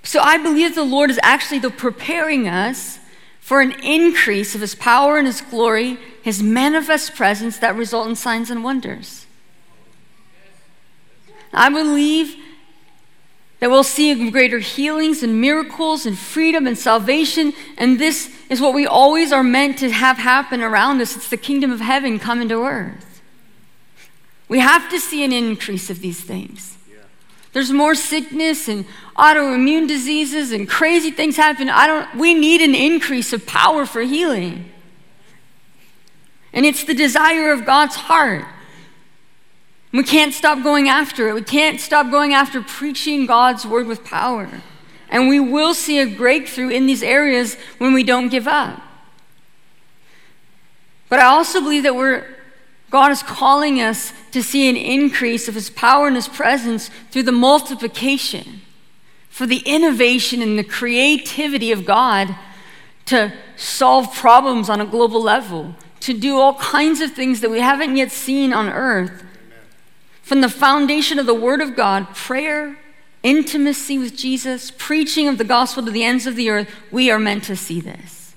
So 0.05 0.21
I 0.21 0.39
believe 0.39 0.77
the 0.77 0.85
Lord 0.85 1.11
is 1.11 1.19
actually 1.23 1.69
preparing 1.69 2.49
us 2.49 3.01
for 3.41 3.61
an 3.61 3.73
increase 3.83 4.55
of 4.55 4.61
His 4.61 4.77
power 4.77 5.19
and 5.19 5.27
His 5.27 5.41
glory, 5.41 5.99
His 6.23 6.45
manifest 6.45 7.17
presence 7.17 7.59
that 7.59 7.75
result 7.75 8.07
in 8.09 8.15
signs 8.15 8.51
and 8.51 8.63
wonders. 8.63 9.27
I 11.53 11.71
believe 11.71 12.37
that 13.61 13.71
we'll 13.71 13.85
see 13.85 14.31
greater 14.31 14.59
healings 14.59 15.23
and 15.23 15.41
miracles 15.41 16.05
and 16.05 16.19
freedom 16.19 16.67
and 16.67 16.77
salvation. 16.77 17.53
And 17.79 17.99
this 17.99 18.35
is 18.51 18.61
what 18.61 18.75
we 18.75 18.87
always 18.87 19.33
are 19.33 19.43
meant 19.43 19.79
to 19.79 19.91
have 19.91 20.19
happen 20.19 20.61
around 20.61 21.01
us. 21.01 21.17
It's 21.17 21.31
the 21.31 21.37
kingdom 21.37 21.71
of 21.71 21.81
heaven 21.81 22.19
coming 22.19 22.49
to 22.51 22.65
earth. 22.65 23.23
We 24.49 24.61
have 24.61 24.91
to 24.91 25.01
see 25.01 25.25
an 25.25 25.33
increase 25.33 25.91
of 25.91 26.01
these 26.01 26.21
things. 26.21 26.77
There's 27.53 27.73
more 27.73 27.95
sickness 27.95 28.69
and 28.69 28.85
autoimmune 29.17 29.89
diseases 29.89 30.53
and 30.53 30.69
crazy 30.69 31.11
things 31.11 31.37
happen. 31.37 31.71
I 31.71 31.87
don't, 31.87 32.15
we 32.17 32.35
need 32.35 32.61
an 32.61 32.75
increase 32.75 33.33
of 33.33 33.47
power 33.47 33.87
for 33.87 34.03
healing. 34.03 34.71
And 36.53 36.67
it's 36.67 36.85
the 36.85 36.93
desire 36.93 37.53
of 37.53 37.65
God's 37.65 37.97
heart. 37.97 38.45
We 39.93 40.03
can't 40.03 40.35
stop 40.35 40.63
going 40.63 40.89
after 40.89 41.29
it. 41.29 41.35
We 41.35 41.43
can't 41.43 41.81
stop 41.81 42.11
going 42.11 42.35
after 42.35 42.61
preaching 42.61 43.27
God's 43.27 43.65
word 43.65 43.87
with 43.87 44.05
power. 44.05 44.49
And 45.09 45.29
we 45.29 45.39
will 45.41 45.75
see 45.75 46.01
a 46.01 46.07
breakthrough 46.07 46.69
in 46.69 46.87
these 46.87 47.03
areas 47.03 47.57
when 47.79 47.95
we 47.95 48.03
don't 48.03 48.29
give 48.29 48.49
up. 48.49 48.83
But 51.09 51.21
I 51.21 51.27
also 51.27 51.61
believe 51.61 51.85
that 51.85 51.95
we're, 51.95 52.27
God 52.91 53.13
is 53.13 53.23
calling 53.23 53.81
us 53.81 54.13
to 54.33 54.43
see 54.43 54.69
an 54.69 54.77
increase 54.77 55.47
of 55.47 55.55
His 55.55 55.71
power 55.71 56.09
and 56.09 56.17
His 56.17 56.29
presence 56.29 56.91
through 57.11 57.23
the 57.23 57.33
multiplication, 57.33 58.63
for 59.29 59.47
the 59.47 59.63
innovation 59.65 60.43
and 60.43 60.59
the 60.59 60.65
creativity 60.65 61.71
of 61.71 61.87
God 61.87 62.35
to 63.07 63.33
solve 63.57 64.13
problems 64.15 64.69
on 64.69 64.81
a 64.81 64.87
global 64.87 65.23
level, 65.23 65.77
to 66.01 66.13
do 66.13 66.37
all 66.39 66.55
kinds 66.55 67.01
of 67.01 67.13
things 67.13 67.41
that 67.41 67.51
we 67.51 67.61
haven't 67.61 67.97
yet 67.97 68.11
seen 68.11 68.53
on 68.53 68.69
earth 68.69 69.23
from 70.27 70.41
the 70.41 70.49
foundation 70.49 71.21
of 71.21 71.27
the 71.27 71.33
Word 71.33 71.61
of 71.61 71.77
God, 71.77 72.13
prayer, 72.13 72.77
intimacy 73.23 73.97
with 73.97 74.17
Jesus, 74.17 74.73
preaching 74.77 75.29
of 75.29 75.39
the 75.39 75.45
gospel 75.45 75.85
to 75.85 75.91
the 75.93 76.03
ends 76.03 76.27
of 76.27 76.35
the 76.35 76.51
earth, 76.51 76.69
we 76.91 77.13
are 77.13 77.19
meant 77.21 77.45
to 77.45 77.55
see 77.55 77.81
this. 77.81 78.35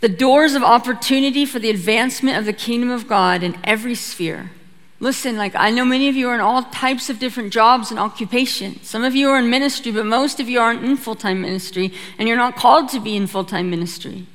The 0.00 0.08
doors 0.08 0.56
of 0.56 0.64
opportunity 0.64 1.46
for 1.46 1.60
the 1.60 1.70
advancement 1.70 2.36
of 2.36 2.44
the 2.44 2.52
kingdom 2.52 2.90
of 2.90 3.06
God 3.06 3.44
in 3.44 3.56
every 3.62 3.94
sphere. 3.94 4.50
Listen, 4.98 5.36
like 5.36 5.54
I 5.54 5.70
know 5.70 5.84
many 5.84 6.08
of 6.08 6.16
you 6.16 6.28
are 6.28 6.34
in 6.34 6.40
all 6.40 6.64
types 6.64 7.08
of 7.08 7.20
different 7.20 7.52
jobs 7.52 7.92
and 7.92 8.00
occupations. 8.00 8.88
Some 8.88 9.04
of 9.04 9.14
you 9.14 9.30
are 9.30 9.38
in 9.38 9.48
ministry, 9.48 9.92
but 9.92 10.04
most 10.04 10.40
of 10.40 10.48
you 10.48 10.58
aren't 10.58 10.84
in 10.84 10.96
full 10.96 11.14
time 11.14 11.42
ministry, 11.42 11.92
and 12.18 12.26
you're 12.26 12.36
not 12.36 12.56
called 12.56 12.88
to 12.88 12.98
be 12.98 13.14
in 13.14 13.28
full 13.28 13.44
time 13.44 13.70
ministry. 13.70 14.26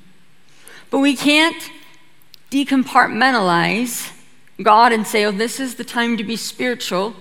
But 0.89 0.99
we 0.99 1.17
can't 1.17 1.69
decompartmentalize 2.53 4.11
God 4.61 4.91
and 4.93 5.07
say, 5.07 5.25
oh, 5.25 5.31
this 5.31 5.59
is 5.59 5.75
the 5.75 5.83
time 5.83 6.17
to 6.17 6.23
be 6.23 6.35
spiritual 6.35 7.15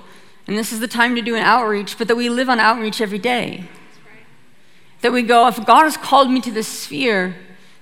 and 0.46 0.58
this 0.58 0.72
is 0.72 0.80
the 0.80 0.88
time 0.88 1.14
to 1.14 1.22
do 1.22 1.36
an 1.36 1.42
outreach, 1.42 1.96
but 1.96 2.08
that 2.08 2.16
we 2.16 2.28
live 2.28 2.48
on 2.48 2.58
outreach 2.58 3.00
every 3.00 3.18
day. 3.18 3.64
That 5.00 5.12
we 5.12 5.22
go, 5.22 5.48
if 5.48 5.64
God 5.64 5.84
has 5.84 5.96
called 5.96 6.30
me 6.30 6.40
to 6.40 6.50
this 6.50 6.68
sphere, 6.68 7.36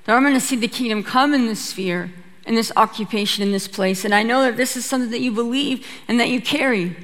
then 0.05 0.17
I'm 0.17 0.23
going 0.23 0.35
to 0.35 0.41
see 0.41 0.57
the 0.57 0.69
kingdom 0.69 1.03
come 1.03 1.35
in 1.35 1.47
this 1.47 1.65
sphere, 1.65 2.13
in 2.47 2.55
this 2.55 2.73
occupation, 2.77 3.43
in 3.43 3.53
this 3.53 3.69
place. 3.69 4.05
And 4.05 4.15
I 4.15 4.23
know 4.23 4.43
that 4.43 4.57
this 4.57 4.77
is 4.77 4.85
something 4.85 5.11
that 5.11 5.21
you 5.21 5.33
believe 5.33 5.87
and 6.07 6.21
that 6.21 6.29
you 6.29 6.41
carry. 6.41 6.97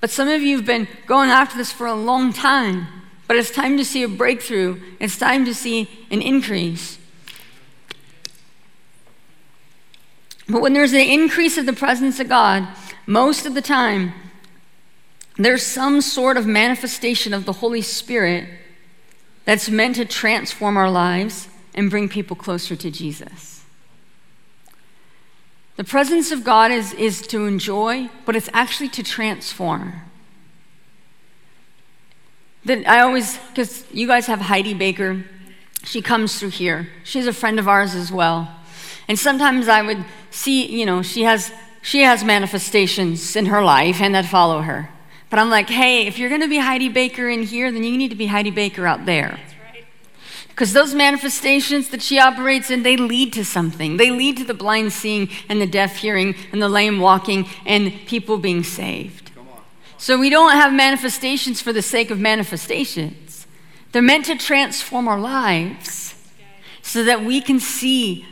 But 0.00 0.10
some 0.10 0.28
of 0.28 0.42
you 0.42 0.56
have 0.56 0.66
been 0.66 0.86
going 1.06 1.30
after 1.30 1.56
this 1.56 1.72
for 1.72 1.86
a 1.86 1.94
long 1.94 2.32
time. 2.32 2.86
But 3.26 3.36
it's 3.36 3.50
time 3.50 3.76
to 3.76 3.84
see 3.84 4.02
a 4.04 4.08
breakthrough. 4.08 4.80
It's 5.00 5.18
time 5.18 5.44
to 5.44 5.54
see 5.54 6.06
an 6.10 6.22
increase. 6.22 6.98
But 10.48 10.62
when 10.62 10.72
there's 10.72 10.92
an 10.92 11.00
increase 11.00 11.58
of 11.58 11.66
the 11.66 11.72
presence 11.72 12.20
of 12.20 12.28
God, 12.28 12.66
most 13.06 13.44
of 13.44 13.54
the 13.54 13.62
time, 13.62 14.14
there's 15.36 15.62
some 15.62 16.00
sort 16.00 16.36
of 16.36 16.46
manifestation 16.46 17.34
of 17.34 17.44
the 17.44 17.54
Holy 17.54 17.82
Spirit 17.82 18.48
that's 19.44 19.68
meant 19.68 19.96
to 19.96 20.04
transform 20.04 20.76
our 20.76 20.90
lives 20.90 21.48
and 21.74 21.90
bring 21.90 22.08
people 22.08 22.34
closer 22.34 22.74
to 22.76 22.90
Jesus. 22.90 23.64
The 25.76 25.84
presence 25.84 26.32
of 26.32 26.42
God 26.42 26.72
is, 26.72 26.92
is 26.94 27.22
to 27.28 27.46
enjoy, 27.46 28.10
but 28.26 28.34
it's 28.34 28.50
actually 28.52 28.88
to 28.90 29.02
transform. 29.02 29.94
That 32.64 32.86
I 32.88 33.00
always, 33.00 33.38
because 33.48 33.84
you 33.92 34.08
guys 34.08 34.26
have 34.26 34.40
Heidi 34.40 34.74
Baker, 34.74 35.24
she 35.84 36.02
comes 36.02 36.38
through 36.38 36.50
here. 36.50 36.88
She's 37.04 37.28
a 37.28 37.32
friend 37.32 37.60
of 37.60 37.68
ours 37.68 37.94
as 37.94 38.10
well. 38.10 38.57
And 39.08 39.18
sometimes 39.18 39.68
I 39.68 39.82
would 39.82 40.04
see, 40.30 40.66
you 40.66 40.84
know, 40.84 41.02
she 41.02 41.22
has 41.24 41.50
she 41.82 42.02
has 42.02 42.22
manifestations 42.22 43.34
in 43.34 43.46
her 43.46 43.62
life 43.62 44.00
and 44.00 44.14
that 44.14 44.26
follow 44.26 44.60
her. 44.62 44.90
But 45.30 45.38
I'm 45.38 45.50
like, 45.50 45.68
hey, 45.68 46.06
if 46.06 46.18
you're 46.18 46.28
going 46.28 46.40
to 46.40 46.48
be 46.48 46.58
Heidi 46.58 46.88
Baker 46.88 47.28
in 47.28 47.42
here, 47.42 47.70
then 47.70 47.82
you 47.82 47.96
need 47.96 48.08
to 48.08 48.16
be 48.16 48.26
Heidi 48.26 48.50
Baker 48.50 48.86
out 48.86 49.06
there. 49.06 49.38
Because 50.48 50.72
those 50.72 50.94
manifestations 50.94 51.90
that 51.90 52.02
she 52.02 52.18
operates 52.18 52.70
in, 52.70 52.82
they 52.82 52.96
lead 52.96 53.32
to 53.34 53.44
something. 53.44 53.96
They 53.96 54.10
lead 54.10 54.36
to 54.38 54.44
the 54.44 54.54
blind 54.54 54.92
seeing 54.92 55.28
and 55.48 55.60
the 55.60 55.66
deaf 55.66 55.96
hearing 55.96 56.34
and 56.50 56.60
the 56.60 56.68
lame 56.68 56.98
walking 56.98 57.46
and 57.64 57.92
people 58.06 58.38
being 58.38 58.64
saved. 58.64 59.32
Come 59.34 59.48
on. 59.48 59.60
So 59.98 60.18
we 60.18 60.30
don't 60.30 60.52
have 60.52 60.72
manifestations 60.72 61.60
for 61.60 61.72
the 61.72 61.82
sake 61.82 62.10
of 62.10 62.18
manifestations. 62.18 63.46
They're 63.92 64.02
meant 64.02 64.24
to 64.26 64.36
transform 64.36 65.06
our 65.06 65.20
lives 65.20 66.16
so 66.82 67.04
that 67.04 67.24
we 67.24 67.40
can 67.40 67.60
see 67.60 68.26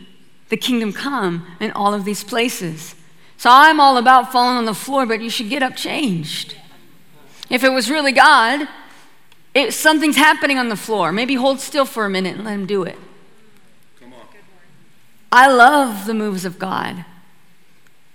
the 0.48 0.56
kingdom 0.56 0.92
come 0.92 1.46
in 1.60 1.70
all 1.72 1.94
of 1.94 2.04
these 2.04 2.22
places. 2.22 2.94
So 3.36 3.50
I'm 3.52 3.80
all 3.80 3.96
about 3.96 4.32
falling 4.32 4.56
on 4.56 4.64
the 4.64 4.74
floor, 4.74 5.06
but 5.06 5.20
you 5.20 5.30
should 5.30 5.48
get 5.48 5.62
up 5.62 5.76
changed. 5.76 6.56
If 7.50 7.62
it 7.64 7.70
was 7.70 7.90
really 7.90 8.12
God, 8.12 8.68
it, 9.54 9.72
something's 9.72 10.16
happening 10.16 10.58
on 10.58 10.68
the 10.68 10.76
floor. 10.76 11.12
Maybe 11.12 11.34
hold 11.34 11.60
still 11.60 11.84
for 11.84 12.04
a 12.04 12.10
minute 12.10 12.36
and 12.36 12.44
let 12.44 12.54
him 12.54 12.66
do 12.66 12.82
it. 12.82 12.98
Come 14.00 14.12
on. 14.12 14.20
I 15.32 15.50
love 15.50 16.06
the 16.06 16.14
moves 16.14 16.44
of 16.44 16.58
God. 16.58 17.04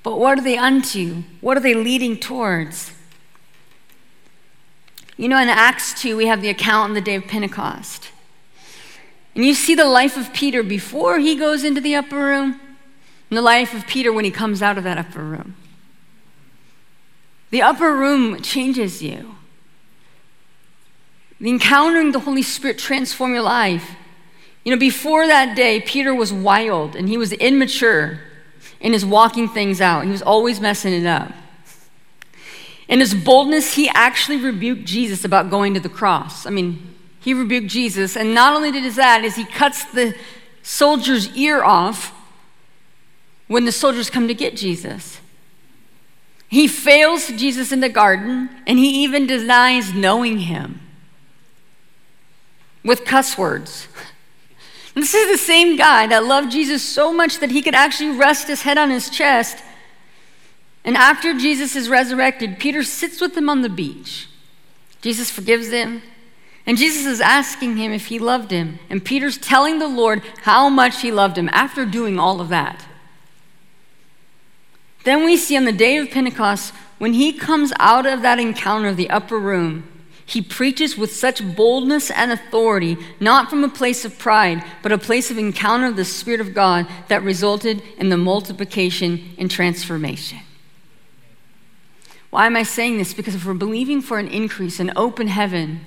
But 0.03 0.19
what 0.19 0.39
are 0.39 0.41
they 0.41 0.57
unto? 0.57 1.23
What 1.41 1.57
are 1.57 1.61
they 1.61 1.73
leading 1.73 2.17
towards? 2.17 2.91
You 5.17 5.27
know, 5.27 5.39
in 5.39 5.49
Acts 5.49 5.99
2, 6.01 6.17
we 6.17 6.25
have 6.25 6.41
the 6.41 6.49
account 6.49 6.89
on 6.89 6.93
the 6.95 7.01
day 7.01 7.15
of 7.15 7.25
Pentecost. 7.25 8.09
And 9.35 9.45
you 9.45 9.53
see 9.53 9.75
the 9.75 9.85
life 9.85 10.17
of 10.17 10.33
Peter 10.33 10.63
before 10.63 11.19
he 11.19 11.35
goes 11.35 11.63
into 11.63 11.81
the 11.81 11.95
upper 11.95 12.17
room, 12.17 12.59
and 13.29 13.37
the 13.37 13.41
life 13.41 13.73
of 13.73 13.87
Peter 13.87 14.11
when 14.11 14.25
he 14.25 14.31
comes 14.31 14.61
out 14.61 14.77
of 14.77 14.83
that 14.83 14.97
upper 14.97 15.23
room. 15.23 15.55
The 17.49 17.61
upper 17.61 17.95
room 17.95 18.41
changes 18.41 19.01
you. 19.01 19.35
The 21.39 21.49
encountering 21.49 22.11
the 22.11 22.19
Holy 22.19 22.41
Spirit 22.41 22.77
transform 22.77 23.33
your 23.33 23.41
life. 23.41 23.95
You 24.63 24.71
know, 24.71 24.79
before 24.79 25.27
that 25.27 25.55
day, 25.55 25.81
Peter 25.81 26.13
was 26.13 26.31
wild 26.31 26.95
and 26.95 27.09
he 27.09 27.17
was 27.17 27.31
immature 27.33 28.19
in 28.79 28.93
his 28.93 29.05
walking 29.05 29.47
things 29.47 29.81
out. 29.81 30.03
He 30.05 30.11
was 30.11 30.21
always 30.21 30.59
messing 30.59 30.93
it 30.93 31.05
up. 31.05 31.31
In 32.87 32.99
his 32.99 33.13
boldness, 33.13 33.75
he 33.75 33.89
actually 33.89 34.37
rebuked 34.37 34.85
Jesus 34.85 35.23
about 35.23 35.49
going 35.49 35.73
to 35.73 35.79
the 35.79 35.89
cross. 35.89 36.45
I 36.45 36.49
mean, 36.49 36.90
he 37.21 37.33
rebuked 37.33 37.67
Jesus, 37.67 38.17
and 38.17 38.33
not 38.33 38.55
only 38.55 38.71
did 38.71 38.83
he 38.83 38.89
that, 38.89 39.23
is 39.23 39.35
he 39.35 39.45
cuts 39.45 39.85
the 39.85 40.15
soldier's 40.63 41.35
ear 41.35 41.63
off 41.63 42.13
when 43.47 43.65
the 43.65 43.71
soldiers 43.71 44.09
come 44.09 44.27
to 44.27 44.33
get 44.33 44.55
Jesus. 44.55 45.21
He 46.47 46.67
fails 46.67 47.27
Jesus 47.27 47.71
in 47.71 47.79
the 47.79 47.89
garden, 47.89 48.49
and 48.65 48.79
he 48.79 49.03
even 49.03 49.27
denies 49.27 49.93
knowing 49.93 50.39
him 50.39 50.81
with 52.83 53.05
cuss 53.05 53.37
words. 53.37 53.87
This 54.93 55.13
is 55.13 55.31
the 55.31 55.37
same 55.37 55.77
guy 55.77 56.05
that 56.07 56.25
loved 56.25 56.51
Jesus 56.51 56.83
so 56.83 57.13
much 57.13 57.39
that 57.39 57.49
he 57.49 57.61
could 57.61 57.73
actually 57.73 58.09
rest 58.09 58.49
his 58.49 58.63
head 58.63 58.77
on 58.77 58.89
his 58.89 59.09
chest. 59.09 59.63
And 60.83 60.97
after 60.97 61.33
Jesus 61.33 61.77
is 61.77 61.87
resurrected, 61.87 62.59
Peter 62.59 62.83
sits 62.83 63.21
with 63.21 63.37
him 63.37 63.49
on 63.49 63.61
the 63.61 63.69
beach. 63.69 64.27
Jesus 65.01 65.31
forgives 65.31 65.69
him. 65.69 66.01
And 66.65 66.77
Jesus 66.77 67.05
is 67.05 67.21
asking 67.21 67.77
him 67.77 67.91
if 67.91 68.07
he 68.07 68.19
loved 68.19 68.51
him. 68.51 68.79
And 68.89 69.03
Peter's 69.03 69.37
telling 69.37 69.79
the 69.79 69.87
Lord 69.87 70.21
how 70.43 70.69
much 70.69 71.01
he 71.01 71.11
loved 71.11 71.37
him 71.37 71.49
after 71.51 71.85
doing 71.85 72.19
all 72.19 72.39
of 72.39 72.49
that. 72.49 72.85
Then 75.03 75.25
we 75.25 75.37
see 75.37 75.57
on 75.57 75.65
the 75.65 75.71
day 75.71 75.97
of 75.97 76.11
Pentecost, 76.11 76.73
when 76.99 77.13
he 77.13 77.33
comes 77.33 77.73
out 77.79 78.05
of 78.05 78.21
that 78.21 78.39
encounter 78.39 78.89
of 78.89 78.97
the 78.97 79.09
upper 79.09 79.39
room, 79.39 79.87
he 80.23 80.41
preaches 80.41 80.95
with 80.95 81.11
such 81.11 81.55
boldness 81.55 82.11
and 82.11 82.31
authority, 82.31 82.95
not 83.19 83.49
from 83.49 83.63
a 83.63 83.69
place 83.69 84.05
of 84.05 84.19
pride, 84.19 84.63
but 84.81 84.91
a 84.91 84.97
place 84.97 85.31
of 85.31 85.37
encounter 85.37 85.87
of 85.87 85.95
the 85.95 86.05
Spirit 86.05 86.39
of 86.39 86.53
God 86.53 86.87
that 87.07 87.23
resulted 87.23 87.81
in 87.97 88.09
the 88.09 88.17
multiplication 88.17 89.33
and 89.37 89.49
transformation. 89.49 90.39
Why 92.29 92.45
am 92.45 92.55
I 92.55 92.63
saying 92.63 92.97
this? 92.97 93.13
Because 93.13 93.35
if 93.35 93.45
we're 93.45 93.55
believing 93.55 94.01
for 94.01 94.19
an 94.19 94.29
increase, 94.29 94.79
an 94.79 94.93
open 94.95 95.27
heaven, 95.27 95.81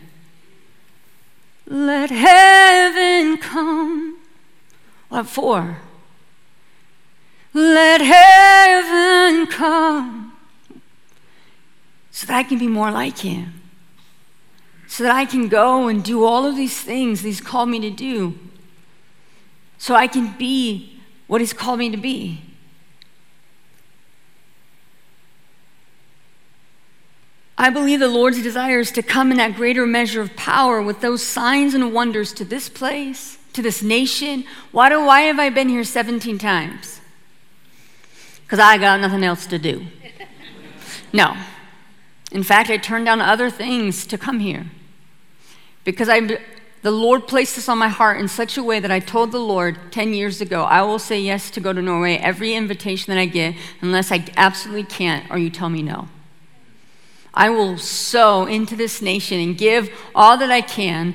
let 1.66 2.10
heaven 2.10 3.38
come. 3.38 4.18
What 5.08 5.26
for? 5.26 5.78
Let 7.52 8.00
heaven 8.00 9.46
come 9.46 10.32
so 12.10 12.26
that 12.26 12.36
I 12.36 12.42
can 12.42 12.58
be 12.58 12.66
more 12.66 12.90
like 12.90 13.18
Him 13.18 13.60
so 14.94 15.02
that 15.02 15.12
I 15.12 15.24
can 15.24 15.48
go 15.48 15.88
and 15.88 16.04
do 16.04 16.24
all 16.24 16.46
of 16.46 16.54
these 16.54 16.80
things 16.80 17.22
He's 17.22 17.40
called 17.40 17.68
me 17.68 17.80
to 17.80 17.90
do, 17.90 18.38
so 19.76 19.96
I 19.96 20.06
can 20.06 20.36
be 20.38 21.00
what 21.26 21.40
He's 21.40 21.52
called 21.52 21.80
me 21.80 21.90
to 21.90 21.96
be. 21.96 22.43
I 27.56 27.70
believe 27.70 28.00
the 28.00 28.08
Lord's 28.08 28.42
desire 28.42 28.80
is 28.80 28.90
to 28.92 29.02
come 29.02 29.30
in 29.30 29.36
that 29.36 29.54
greater 29.54 29.86
measure 29.86 30.20
of 30.20 30.34
power 30.34 30.82
with 30.82 31.00
those 31.00 31.22
signs 31.22 31.74
and 31.74 31.92
wonders 31.92 32.32
to 32.34 32.44
this 32.44 32.68
place, 32.68 33.38
to 33.52 33.62
this 33.62 33.82
nation. 33.82 34.44
Why, 34.72 34.88
do, 34.88 35.04
why 35.04 35.22
have 35.22 35.38
I 35.38 35.50
been 35.50 35.68
here 35.68 35.84
17 35.84 36.38
times? 36.38 37.00
Because 38.44 38.58
I 38.58 38.76
got 38.76 39.00
nothing 39.00 39.22
else 39.22 39.46
to 39.46 39.58
do. 39.58 39.86
No. 41.12 41.36
In 42.32 42.42
fact, 42.42 42.70
I 42.70 42.76
turned 42.76 43.06
down 43.06 43.20
other 43.20 43.48
things 43.50 44.04
to 44.06 44.18
come 44.18 44.40
here 44.40 44.66
because 45.84 46.08
I, 46.08 46.20
the 46.82 46.90
Lord 46.90 47.28
placed 47.28 47.54
this 47.54 47.68
on 47.68 47.78
my 47.78 47.88
heart 47.88 48.18
in 48.18 48.26
such 48.26 48.58
a 48.58 48.62
way 48.64 48.80
that 48.80 48.90
I 48.90 48.98
told 48.98 49.30
the 49.30 49.38
Lord 49.38 49.78
10 49.92 50.12
years 50.12 50.40
ago, 50.40 50.64
I 50.64 50.82
will 50.82 50.98
say 50.98 51.20
yes 51.20 51.50
to 51.52 51.60
go 51.60 51.72
to 51.72 51.80
Norway 51.80 52.16
every 52.16 52.54
invitation 52.54 53.14
that 53.14 53.20
I 53.20 53.26
get 53.26 53.54
unless 53.80 54.10
I 54.10 54.24
absolutely 54.36 54.82
can't 54.82 55.30
or 55.30 55.38
you 55.38 55.50
tell 55.50 55.70
me 55.70 55.82
no. 55.82 56.08
I 57.34 57.50
will 57.50 57.76
sow 57.76 58.46
into 58.46 58.76
this 58.76 59.02
nation 59.02 59.40
and 59.40 59.58
give 59.58 59.90
all 60.14 60.38
that 60.38 60.50
I 60.50 60.60
can 60.60 61.14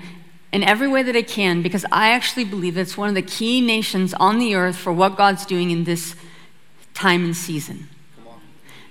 in 0.52 0.64
every 0.64 0.88
way 0.88 1.02
that 1.04 1.16
I 1.16 1.22
can 1.22 1.62
because 1.62 1.86
I 1.92 2.12
actually 2.12 2.46
believe 2.46 2.78
it's 2.78 2.98
one 2.98 3.10
of 3.10 3.16
the 3.16 3.22
key 3.22 3.62
nations 3.62 4.14
on 4.16 4.38
the 4.38 4.56
earth 4.56 4.76
for 4.76 4.92
what 4.94 5.16
God's 5.16 5.46
doing 5.46 5.72
in 5.72 5.86
this 5.86 6.16
time 6.94 7.24
and 7.24 7.36
season. 7.36 7.88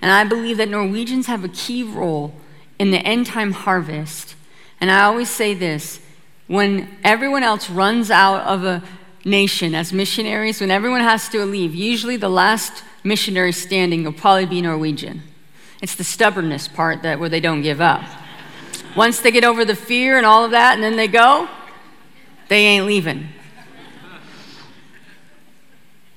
And 0.01 0.11
I 0.11 0.25
believe 0.25 0.57
that 0.57 0.69
Norwegians 0.69 1.27
have 1.27 1.45
a 1.45 1.49
key 1.49 1.83
role 1.83 2.35
in 2.79 2.91
the 2.91 2.99
end 2.99 3.27
time 3.27 3.53
harvest 3.53 4.35
and 4.81 4.91
I 4.91 5.05
always 5.05 5.31
say 5.31 5.55
this 5.55 6.01
when 6.47 6.97
everyone 7.05 7.43
else 7.43 7.69
runs 7.69 8.11
out 8.11 8.43
of 8.43 8.65
a 8.65 8.83
nation 9.25 9.75
as 9.75 9.93
missionaries, 9.93 10.61
when 10.61 10.71
everyone 10.71 11.01
has 11.01 11.29
to 11.31 11.45
leave, 11.45 11.75
usually 11.75 12.17
the 12.17 12.29
last 12.29 12.83
missionary 13.05 13.53
standing 13.53 14.05
will 14.05 14.13
probably 14.13 14.47
be 14.47 14.63
Norwegian. 14.63 15.23
It's 15.81 15.95
the 15.95 16.05
stubbornness 16.05 16.69
part 16.69 17.03
that 17.03 17.21
where 17.21 17.29
they 17.29 17.41
don't 17.41 17.63
give 17.63 17.81
up. 17.81 18.03
Once 18.97 19.21
they 19.21 19.31
get 19.31 19.45
over 19.45 19.65
the 19.65 19.77
fear 19.77 20.17
and 20.17 20.27
all 20.27 20.45
of 20.45 20.51
that, 20.51 20.75
and 20.75 20.83
then 20.83 20.97
they 20.97 21.09
go, 21.09 21.49
they 22.49 22.65
ain't 22.65 22.87
leaving. 22.87 23.29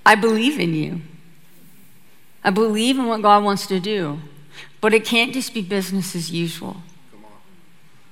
I 0.06 0.16
believe 0.16 0.60
in 0.60 0.74
you. 0.74 1.02
I 2.44 2.50
believe 2.50 2.98
in 2.98 3.06
what 3.06 3.22
God 3.22 3.44
wants 3.44 3.68
to 3.68 3.80
do. 3.80 4.20
But 4.80 4.96
it 4.96 5.06
can't 5.06 5.32
just 5.32 5.54
be 5.54 5.62
business 5.62 6.16
as 6.16 6.32
usual. 6.32 6.78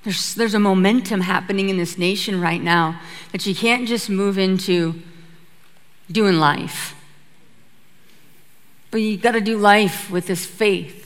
There's, 0.04 0.34
there's 0.34 0.54
a 0.54 0.60
momentum 0.60 1.22
happening 1.22 1.68
in 1.68 1.76
this 1.76 1.98
nation 1.98 2.40
right 2.40 2.62
now 2.62 3.00
that 3.32 3.44
you 3.44 3.54
can't 3.54 3.88
just 3.88 4.08
move 4.08 4.38
into 4.38 5.02
doing 6.10 6.36
life. 6.36 6.94
But 8.90 9.02
you 9.02 9.16
got 9.16 9.32
to 9.32 9.40
do 9.40 9.58
life 9.58 10.10
with 10.10 10.26
this 10.26 10.46
faith 10.46 10.99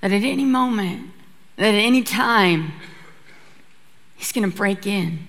that 0.00 0.12
at 0.12 0.22
any 0.22 0.44
moment, 0.44 1.10
that 1.56 1.74
at 1.74 1.80
any 1.80 2.02
time, 2.02 2.72
He's 4.16 4.32
going 4.32 4.50
to 4.50 4.56
break 4.56 4.86
in. 4.86 5.26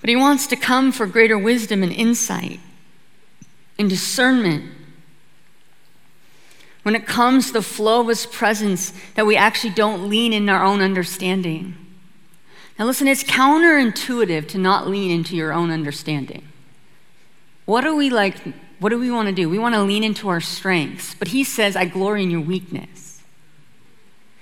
But 0.00 0.10
He 0.10 0.16
wants 0.16 0.46
to 0.48 0.56
come 0.56 0.92
for 0.92 1.06
greater 1.06 1.38
wisdom 1.38 1.82
and 1.82 1.92
insight 1.92 2.60
and 3.78 3.88
discernment 3.88 4.72
when 6.82 6.94
it 6.94 7.04
comes 7.04 7.48
to 7.48 7.54
the 7.54 7.62
flow 7.62 8.02
of 8.02 8.08
His 8.08 8.26
presence, 8.26 8.92
that 9.16 9.26
we 9.26 9.36
actually 9.36 9.74
don't 9.74 10.08
lean 10.08 10.32
in 10.32 10.48
our 10.48 10.64
own 10.64 10.80
understanding. 10.80 11.74
Now, 12.78 12.84
listen, 12.84 13.08
it's 13.08 13.24
counterintuitive 13.24 14.46
to 14.48 14.58
not 14.58 14.86
lean 14.86 15.10
into 15.10 15.34
your 15.34 15.52
own 15.52 15.72
understanding. 15.72 16.46
What 17.64 17.84
are 17.84 17.94
we 17.94 18.08
like? 18.08 18.36
What 18.78 18.90
do 18.90 18.98
we 18.98 19.10
want 19.10 19.28
to 19.28 19.34
do? 19.34 19.48
We 19.48 19.58
want 19.58 19.74
to 19.74 19.82
lean 19.82 20.04
into 20.04 20.28
our 20.28 20.40
strengths. 20.40 21.14
But 21.14 21.28
He 21.28 21.44
says, 21.44 21.76
I 21.76 21.86
glory 21.86 22.22
in 22.22 22.30
your 22.30 22.40
weakness. 22.40 23.22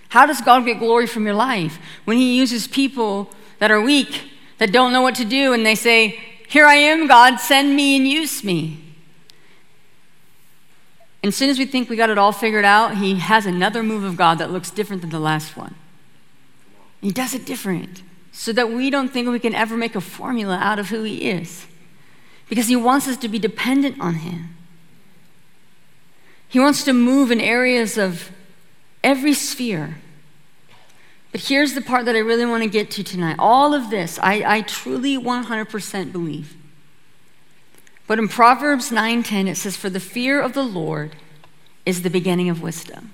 How 0.08 0.26
does 0.26 0.40
God 0.40 0.64
get 0.64 0.78
glory 0.78 1.06
from 1.06 1.24
your 1.24 1.34
life? 1.34 1.78
When 2.04 2.16
He 2.16 2.36
uses 2.36 2.66
people 2.66 3.30
that 3.58 3.70
are 3.70 3.80
weak, 3.80 4.30
that 4.58 4.72
don't 4.72 4.92
know 4.92 5.02
what 5.02 5.14
to 5.16 5.24
do, 5.24 5.52
and 5.52 5.64
they 5.64 5.74
say, 5.74 6.20
Here 6.48 6.66
I 6.66 6.76
am, 6.76 7.06
God, 7.06 7.36
send 7.36 7.74
me 7.74 7.96
and 7.96 8.06
use 8.06 8.44
me. 8.44 8.84
And 11.22 11.28
as 11.28 11.36
soon 11.36 11.48
as 11.48 11.58
we 11.58 11.64
think 11.64 11.88
we 11.88 11.96
got 11.96 12.10
it 12.10 12.18
all 12.18 12.32
figured 12.32 12.66
out, 12.66 12.98
he 12.98 13.14
has 13.14 13.46
another 13.46 13.82
move 13.82 14.04
of 14.04 14.14
God 14.14 14.36
that 14.38 14.50
looks 14.50 14.70
different 14.70 15.00
than 15.00 15.10
the 15.10 15.18
last 15.18 15.56
one. 15.56 15.74
He 17.00 17.10
does 17.10 17.34
it 17.34 17.46
different 17.46 18.02
so 18.30 18.52
that 18.52 18.70
we 18.70 18.90
don't 18.90 19.10
think 19.10 19.28
we 19.28 19.38
can 19.38 19.54
ever 19.54 19.76
make 19.76 19.94
a 19.94 20.02
formula 20.02 20.58
out 20.60 20.78
of 20.78 20.90
who 20.90 21.02
he 21.02 21.30
is. 21.30 21.66
Because 22.48 22.68
he 22.68 22.76
wants 22.76 23.08
us 23.08 23.16
to 23.18 23.28
be 23.28 23.38
dependent 23.38 24.00
on 24.00 24.14
him. 24.16 24.56
He 26.48 26.60
wants 26.60 26.84
to 26.84 26.92
move 26.92 27.30
in 27.30 27.40
areas 27.40 27.98
of 27.98 28.30
every 29.02 29.34
sphere. 29.34 29.96
But 31.32 31.42
here's 31.42 31.74
the 31.74 31.80
part 31.80 32.04
that 32.04 32.14
I 32.14 32.20
really 32.20 32.46
want 32.46 32.62
to 32.62 32.68
get 32.68 32.92
to 32.92 33.02
tonight. 33.02 33.36
All 33.40 33.74
of 33.74 33.90
this, 33.90 34.20
I, 34.22 34.44
I 34.46 34.60
truly 34.62 35.18
100% 35.18 36.12
believe. 36.12 36.56
But 38.06 38.18
in 38.18 38.28
Proverbs 38.28 38.90
9:10 38.90 39.48
it 39.48 39.56
says 39.56 39.76
for 39.76 39.90
the 39.90 40.00
fear 40.00 40.40
of 40.40 40.52
the 40.52 40.62
Lord 40.62 41.16
is 41.86 42.02
the 42.02 42.10
beginning 42.10 42.48
of 42.48 42.62
wisdom, 42.62 43.12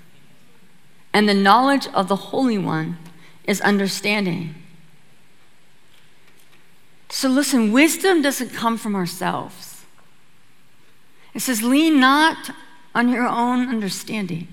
and 1.13 1.27
the 1.27 1.33
knowledge 1.33 1.87
of 1.93 2.07
the 2.07 2.15
Holy 2.15 2.57
One 2.57 2.97
is 3.45 3.61
understanding. 3.61 4.55
So 7.13 7.27
listen, 7.27 7.71
wisdom 7.71 8.21
doesn't 8.21 8.49
come 8.49 8.77
from 8.77 8.95
ourselves. 8.95 9.83
It 11.33 11.41
says, 11.41 11.61
lean 11.61 11.99
not 11.99 12.55
on 12.95 13.09
your 13.09 13.27
own 13.27 13.67
understanding. 13.67 14.47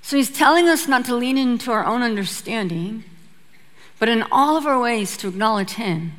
So 0.00 0.16
he's 0.16 0.30
telling 0.30 0.68
us 0.68 0.86
not 0.86 1.04
to 1.06 1.14
lean 1.14 1.36
into 1.36 1.70
our 1.72 1.84
own 1.84 2.02
understanding, 2.02 3.04
but 3.98 4.08
in 4.08 4.24
all 4.30 4.56
of 4.56 4.66
our 4.66 4.80
ways 4.80 5.16
to 5.18 5.28
acknowledge 5.28 5.72
him. 5.72 6.12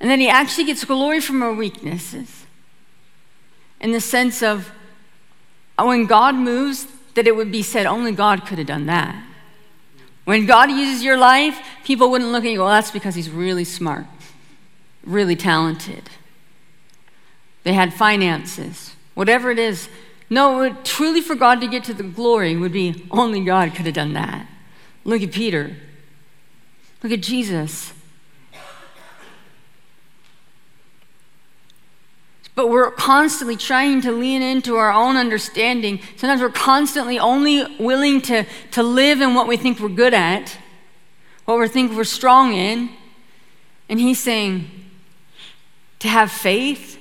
And 0.00 0.10
then 0.10 0.20
he 0.20 0.28
actually 0.28 0.64
gets 0.64 0.84
glory 0.84 1.20
from 1.20 1.42
our 1.42 1.52
weaknesses 1.52 2.46
in 3.80 3.92
the 3.92 4.00
sense 4.00 4.42
of 4.42 4.70
when 5.78 6.06
God 6.06 6.36
moves, 6.36 6.86
that 7.14 7.26
it 7.26 7.34
would 7.34 7.50
be 7.50 7.62
said, 7.62 7.86
only 7.86 8.12
God 8.12 8.46
could 8.46 8.58
have 8.58 8.66
done 8.68 8.86
that. 8.86 9.20
When 10.24 10.46
God 10.46 10.70
uses 10.70 11.02
your 11.02 11.16
life, 11.16 11.58
people 11.84 12.10
wouldn't 12.10 12.30
look 12.30 12.44
at 12.44 12.50
you, 12.50 12.60
well, 12.60 12.68
that's 12.68 12.90
because 12.90 13.14
he's 13.14 13.30
really 13.30 13.64
smart, 13.64 14.06
really 15.04 15.34
talented. 15.36 16.10
They 17.64 17.72
had 17.72 17.92
finances, 17.92 18.94
whatever 19.14 19.50
it 19.50 19.58
is. 19.58 19.88
No, 20.30 20.74
truly 20.84 21.20
for 21.20 21.34
God 21.34 21.60
to 21.60 21.66
get 21.66 21.84
to 21.84 21.94
the 21.94 22.02
glory 22.02 22.56
would 22.56 22.72
be 22.72 23.06
only 23.10 23.44
God 23.44 23.74
could 23.74 23.86
have 23.86 23.94
done 23.94 24.12
that. 24.14 24.46
Look 25.04 25.22
at 25.22 25.32
Peter. 25.32 25.76
Look 27.02 27.12
at 27.12 27.20
Jesus. 27.20 27.92
But 32.54 32.68
we're 32.68 32.90
constantly 32.90 33.56
trying 33.56 34.02
to 34.02 34.12
lean 34.12 34.42
into 34.42 34.76
our 34.76 34.92
own 34.92 35.16
understanding. 35.16 36.00
Sometimes 36.16 36.42
we're 36.42 36.50
constantly 36.50 37.18
only 37.18 37.64
willing 37.78 38.20
to, 38.22 38.44
to 38.72 38.82
live 38.82 39.20
in 39.20 39.34
what 39.34 39.48
we 39.48 39.56
think 39.56 39.80
we're 39.80 39.88
good 39.88 40.12
at, 40.12 40.58
what 41.46 41.58
we 41.58 41.68
think 41.68 41.92
we're 41.92 42.04
strong 42.04 42.52
in. 42.52 42.90
And 43.88 43.98
he's 43.98 44.20
saying 44.20 44.70
to 46.00 46.08
have 46.08 46.30
faith, 46.30 46.98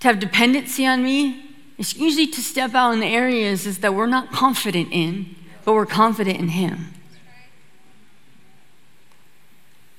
to 0.00 0.08
have 0.08 0.18
dependency 0.18 0.84
on 0.86 1.04
me, 1.04 1.46
is 1.78 1.96
usually 1.96 2.26
to 2.26 2.40
step 2.40 2.74
out 2.74 2.92
in 2.92 3.00
the 3.00 3.06
areas 3.06 3.66
is 3.66 3.78
that 3.78 3.94
we're 3.94 4.06
not 4.06 4.32
confident 4.32 4.88
in, 4.90 5.36
but 5.64 5.74
we're 5.74 5.86
confident 5.86 6.38
in 6.38 6.48
him. 6.48 6.92